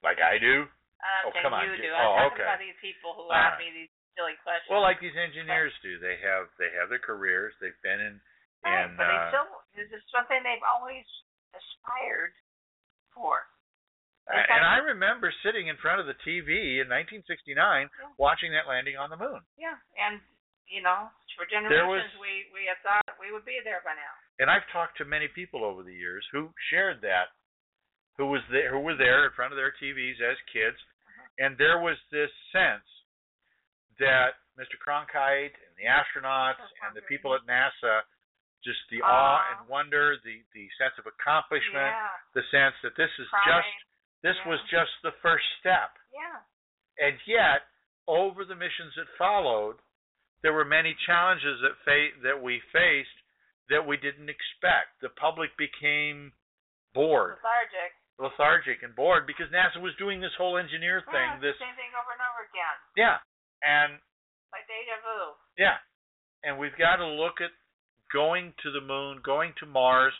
like 0.00 0.20
I 0.24 0.40
do. 0.40 0.64
I'm 1.02 1.28
Oh, 1.28 1.34
saying 1.34 1.42
come 1.44 1.52
on, 1.52 1.66
you 1.68 1.74
do. 1.76 1.90
Oh, 1.92 1.98
I'm 2.16 2.30
talking 2.32 2.40
okay. 2.40 2.46
about 2.48 2.62
these 2.62 2.78
people 2.80 3.12
who 3.18 3.28
ask 3.28 3.58
right. 3.58 3.66
me 3.66 3.74
these 3.84 3.92
silly 4.16 4.38
questions. 4.40 4.70
Well, 4.70 4.80
like 4.80 5.02
these 5.02 5.16
engineers 5.18 5.74
do. 5.84 5.98
They 6.00 6.16
have 6.22 6.46
they 6.56 6.70
have 6.80 6.88
their 6.88 7.02
careers. 7.02 7.52
They've 7.60 7.76
been 7.84 8.00
in 8.00 8.16
Right, 8.62 8.86
in 8.86 8.94
but 8.94 9.04
they 9.10 9.18
uh, 9.18 9.28
still 9.34 9.48
this 9.74 9.90
is 9.90 10.00
something 10.14 10.38
they've 10.46 10.62
always 10.64 11.02
aspired 11.52 12.32
for. 13.14 13.46
Uh, 14.30 14.38
and 14.38 14.62
I 14.64 14.78
remember 14.78 15.32
sitting 15.42 15.66
in 15.66 15.76
front 15.82 15.98
of 16.00 16.06
the 16.06 16.14
TV 16.22 16.78
in 16.78 16.86
1969 16.88 17.90
Yeah. 17.90 18.06
watching 18.18 18.52
that 18.52 18.68
landing 18.70 18.96
on 18.96 19.10
the 19.10 19.16
moon. 19.18 19.42
Yeah, 19.58 19.76
and 19.98 20.20
you 20.70 20.80
know, 20.80 21.10
for 21.36 21.44
generations 21.46 21.88
was- 21.88 22.20
we 22.20 22.48
we 22.54 22.64
have 22.66 22.78
thought 22.80 23.02
we 23.18 23.32
would 23.32 23.44
be 23.44 23.60
there 23.60 23.82
by 23.84 23.94
now. 23.94 24.14
And 24.38 24.50
I've 24.50 24.66
talked 24.68 24.96
to 24.98 25.04
many 25.04 25.28
people 25.28 25.64
over 25.64 25.82
the 25.82 25.92
years 25.94 26.26
who 26.32 26.52
shared 26.70 27.00
that, 27.02 27.28
who 28.16 28.26
was 28.26 28.42
there, 28.48 28.70
who 28.70 28.80
were 28.80 28.94
there 28.96 29.26
in 29.26 29.32
front 29.32 29.52
of 29.52 29.56
their 29.56 29.72
TVs 29.72 30.20
as 30.20 30.38
kids, 30.52 30.78
and 31.38 31.58
there 31.58 31.80
was 31.80 31.98
this 32.10 32.30
sense 32.52 32.86
that 33.98 34.38
Mr. 34.58 34.76
Cronkite 34.78 35.54
and 35.66 35.76
the 35.76 35.84
astronauts 35.84 36.60
and 36.86 36.94
the 36.94 37.02
people 37.02 37.34
at 37.34 37.42
NASA, 37.42 38.02
just 38.64 38.80
the 38.90 39.02
awe 39.02 39.42
and 39.58 39.68
wonder, 39.68 40.16
the 40.24 40.42
the 40.54 40.68
sense 40.78 40.94
of 40.98 41.06
accomplishment, 41.06 41.92
Yeah, 41.92 42.08
the 42.34 42.42
sense 42.50 42.74
that 42.82 42.94
this 42.96 43.10
is 43.18 43.28
pride. 43.30 43.46
just 43.62 43.74
this 44.22 44.36
Yeah. 44.38 44.48
was 44.48 44.60
just 44.70 44.92
the 45.02 45.12
first 45.22 45.44
step. 45.60 45.98
yeah. 46.12 46.40
And 46.98 47.18
yet, 47.26 47.66
over 48.06 48.44
the 48.44 48.54
missions 48.54 48.94
that 48.96 49.08
followed, 49.18 49.78
there 50.42 50.52
were 50.52 50.64
many 50.64 50.94
challenges 51.06 51.60
that 51.62 51.76
fa- 51.84 52.14
that 52.22 52.40
we 52.40 52.60
faced 52.72 53.18
that 53.68 53.86
we 53.86 53.96
didn't 53.96 54.28
expect. 54.28 55.00
The 55.00 55.08
public 55.10 55.56
became 55.56 56.32
bored, 56.92 57.38
Lethargic. 57.42 57.92
lethargic, 58.18 58.82
and 58.82 58.94
bored 58.94 59.26
because 59.26 59.48
NASA 59.50 59.80
was 59.80 59.94
doing 59.96 60.20
this 60.20 60.34
whole 60.36 60.58
engineer 60.58 61.00
thing. 61.10 61.30
it's 61.32 61.40
This, 61.40 61.58
same 61.58 61.74
thing 61.76 61.90
over 61.94 62.12
and 62.12 62.20
over 62.20 62.42
again, 62.44 62.76
yeah, 62.96 63.18
and 63.62 63.98
like 64.52 64.66
deja 64.68 64.96
vu. 65.00 65.34
yeah, 65.56 65.78
and 66.44 66.58
we've 66.58 66.76
got 66.76 66.96
to 66.96 67.06
look 67.06 67.40
at 67.40 67.50
going 68.12 68.52
to 68.62 68.70
the 68.70 68.84
moon, 68.84 69.20
going 69.24 69.52
to 69.60 69.66
Mars, 69.66 70.12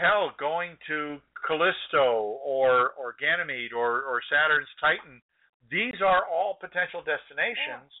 hell, 0.00 0.34
going 0.38 0.76
to 0.88 1.18
Callisto 1.46 2.38
or 2.42 2.92
or 2.98 3.14
Ganymede 3.18 3.72
or 3.72 4.02
or 4.02 4.20
Saturn's 4.28 4.68
Titan. 4.80 5.22
These 5.70 6.00
are 6.02 6.24
all 6.26 6.58
potential 6.58 7.04
destinations 7.04 7.92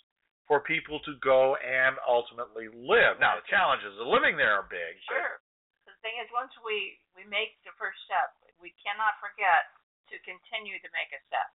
for 0.48 0.64
people 0.64 0.98
to 1.04 1.12
go 1.20 1.54
and 1.60 2.00
ultimately 2.08 2.72
live. 2.72 3.20
Now, 3.20 3.36
the 3.36 3.44
challenges 3.52 3.92
of 4.00 4.08
living 4.08 4.40
there 4.40 4.56
are 4.56 4.64
big. 4.64 4.96
Sure. 5.04 5.36
The 5.84 5.92
thing 6.00 6.16
is, 6.18 6.26
once 6.32 6.50
we 6.64 6.96
we 7.12 7.28
make 7.28 7.60
the 7.68 7.76
first 7.76 8.00
step, 8.08 8.32
we 8.58 8.72
cannot 8.80 9.20
forget 9.20 9.68
to 10.08 10.16
continue 10.24 10.80
to 10.80 10.88
make 10.96 11.12
a 11.12 11.20
step, 11.28 11.52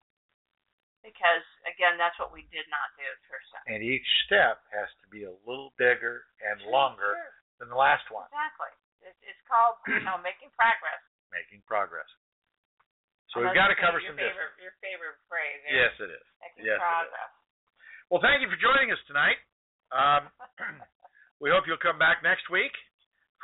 because 1.04 1.44
again, 1.68 2.00
that's 2.00 2.16
what 2.16 2.32
we 2.32 2.48
did 2.48 2.64
not 2.72 2.88
do 2.96 3.04
the 3.04 3.20
first 3.28 3.44
step. 3.52 3.62
And 3.68 3.84
each 3.84 4.08
step 4.24 4.64
has 4.72 4.88
to 5.04 5.06
be 5.12 5.28
a 5.28 5.34
little 5.44 5.76
bigger 5.76 6.24
and 6.40 6.64
longer 6.72 7.12
Sure. 7.14 7.32
than 7.60 7.68
the 7.68 7.76
last 7.78 8.08
one, 8.08 8.26
Exactly. 8.32 8.72
It's, 9.04 9.20
it's 9.28 9.42
called 9.44 9.76
you 9.86 10.00
know 10.02 10.16
making 10.26 10.48
progress. 10.56 10.98
making 11.28 11.60
progress. 11.68 12.08
So 13.30 13.42
And 13.44 13.50
we've 13.52 13.58
got 13.58 13.68
to 13.68 13.76
cover 13.76 13.98
favorite- 14.00 14.08
some 14.08 14.18
your 14.18 14.32
distance. 14.32 14.56
favorite 14.56 14.64
your 14.64 14.74
favorite 14.80 15.18
phrase. 15.28 15.60
eh? 15.68 15.74
Yes, 15.76 15.92
it 16.00 16.10
is. 16.10 16.24
Making 16.40 16.62
Yes, 16.64 16.78
it 16.78 16.80
is. 16.80 16.88
progress. 16.88 17.30
Well, 18.08 18.22
thank 18.24 18.40
you 18.40 18.48
for 18.48 18.56
joining 18.60 18.88
us 18.94 19.00
tonight. 19.10 19.38
Um, 19.92 20.22
we 21.42 21.50
hope 21.52 21.68
you'll 21.68 21.82
come 21.82 21.98
back 22.00 22.22
next 22.24 22.48
week 22.48 22.72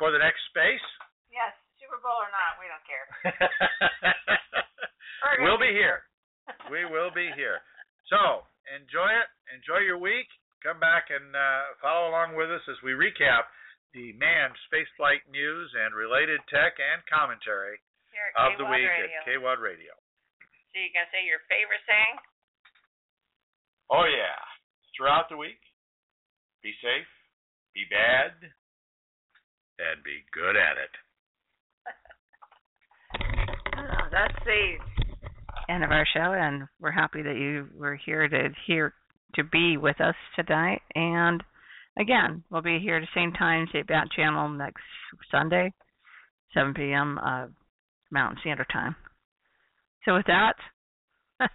for 0.01 0.09
the 0.09 0.17
next 0.21 0.41
space. 0.49 0.81
Yes, 1.29 1.51
Super 1.77 1.99
Bowl 2.01 2.15
or 2.17 2.31
not, 2.33 2.57
we 2.61 2.65
don't 2.71 2.85
care. 2.89 3.07
We'll 5.41 5.57
be 5.61 5.71
here. 5.71 6.03
We 6.69 6.85
will 6.85 7.11
be 7.13 7.29
here. 7.35 7.61
So 8.07 8.47
enjoy 8.71 9.09
it. 9.09 9.29
Enjoy 9.51 9.83
your 9.83 9.97
week. 9.97 10.27
Come 10.61 10.79
back 10.79 11.09
and 11.09 11.33
uh, 11.33 11.73
follow 11.81 12.13
along 12.13 12.37
with 12.37 12.51
us 12.53 12.61
as 12.69 12.77
we 12.85 12.93
recap 12.93 13.49
the 13.93 14.13
manned 14.15 14.55
spaceflight 14.69 15.25
news 15.27 15.67
and 15.75 15.91
related 15.91 16.39
tech 16.47 16.77
and 16.79 17.01
commentary 17.09 17.81
of 18.37 18.55
the 18.61 18.67
week 18.69 18.87
Radio. 18.87 19.09
at 19.09 19.25
KWAD 19.27 19.59
Radio. 19.59 19.93
So 20.71 20.79
you 20.79 20.87
gonna 20.95 21.11
say 21.11 21.27
your 21.27 21.43
favorite 21.51 21.83
thing? 21.83 22.11
Oh 23.91 24.07
yeah. 24.07 24.39
Throughout 24.95 25.27
the 25.27 25.35
week, 25.35 25.59
be 26.63 26.71
safe, 26.79 27.09
be 27.73 27.83
bad, 27.89 28.31
and 29.81 30.03
be 30.05 30.23
good 30.31 30.55
at 30.55 30.77
it. 30.77 30.93
Oh, 33.75 34.07
that's 34.15 34.39
the 34.45 34.77
end 35.69 35.83
of 35.83 35.91
our 35.91 36.05
show, 36.13 36.33
and 36.33 36.67
we're 36.79 36.91
happy 36.91 37.21
that 37.21 37.35
you 37.35 37.67
were 37.77 37.95
here 37.95 38.27
to 38.27 38.49
hear 38.65 38.93
to 39.35 39.43
be 39.43 39.77
with 39.77 39.99
us 40.01 40.15
tonight. 40.35 40.81
And 40.95 41.43
again, 41.97 42.43
we'll 42.49 42.61
be 42.61 42.79
here 42.79 42.97
at 42.97 43.01
the 43.01 43.19
same 43.19 43.31
time, 43.33 43.67
same 43.71 43.85
bat 43.87 44.07
channel 44.15 44.49
next 44.49 44.83
Sunday, 45.31 45.73
7 46.53 46.73
p.m. 46.73 47.17
Uh, 47.17 47.47
Mountain 48.11 48.39
Standard 48.41 48.67
Time. 48.71 48.95
So 50.05 50.15
with 50.15 50.25
that, 50.27 50.55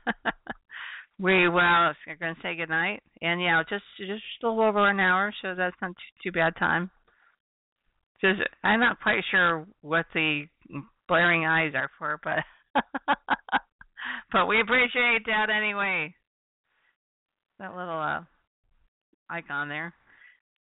we 1.18 1.48
will 1.48 1.58
are 1.58 1.96
going 2.18 2.34
to 2.34 2.40
say 2.42 2.56
goodnight. 2.56 3.02
And 3.20 3.40
yeah, 3.40 3.62
just 3.68 3.84
just 3.98 4.22
a 4.42 4.48
little 4.48 4.64
over 4.64 4.88
an 4.88 5.00
hour, 5.00 5.32
so 5.42 5.54
that's 5.54 5.76
not 5.82 5.90
too, 5.90 6.30
too 6.30 6.32
bad 6.32 6.54
time. 6.56 6.90
Just 8.20 8.40
I'm 8.64 8.80
not 8.80 9.00
quite 9.00 9.24
sure 9.30 9.66
what 9.82 10.06
the 10.14 10.44
blaring 11.08 11.44
eyes 11.44 11.72
are 11.74 11.90
for, 11.98 12.20
but 12.22 12.44
but 14.36 14.48
we 14.48 14.60
appreciate 14.60 15.24
that 15.24 15.48
anyway. 15.48 16.14
That 17.58 17.74
little 17.74 17.98
uh 17.98 18.20
icon 19.30 19.70
there. 19.70 19.94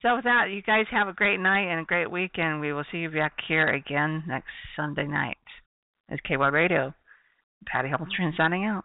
So 0.00 0.16
with 0.16 0.24
that, 0.24 0.46
you 0.50 0.62
guys 0.62 0.86
have 0.90 1.08
a 1.08 1.12
great 1.12 1.38
night 1.38 1.70
and 1.70 1.80
a 1.80 1.84
great 1.84 2.10
weekend. 2.10 2.62
We 2.62 2.72
will 2.72 2.84
see 2.90 2.98
you 2.98 3.10
back 3.10 3.34
here 3.46 3.68
again 3.68 4.24
next 4.26 4.48
Sunday 4.76 5.06
night. 5.06 5.36
It's 6.08 6.22
KY 6.22 6.36
Radio. 6.36 6.94
Patty 7.66 7.90
Hamilton 7.90 8.32
signing 8.34 8.64
out. 8.64 8.84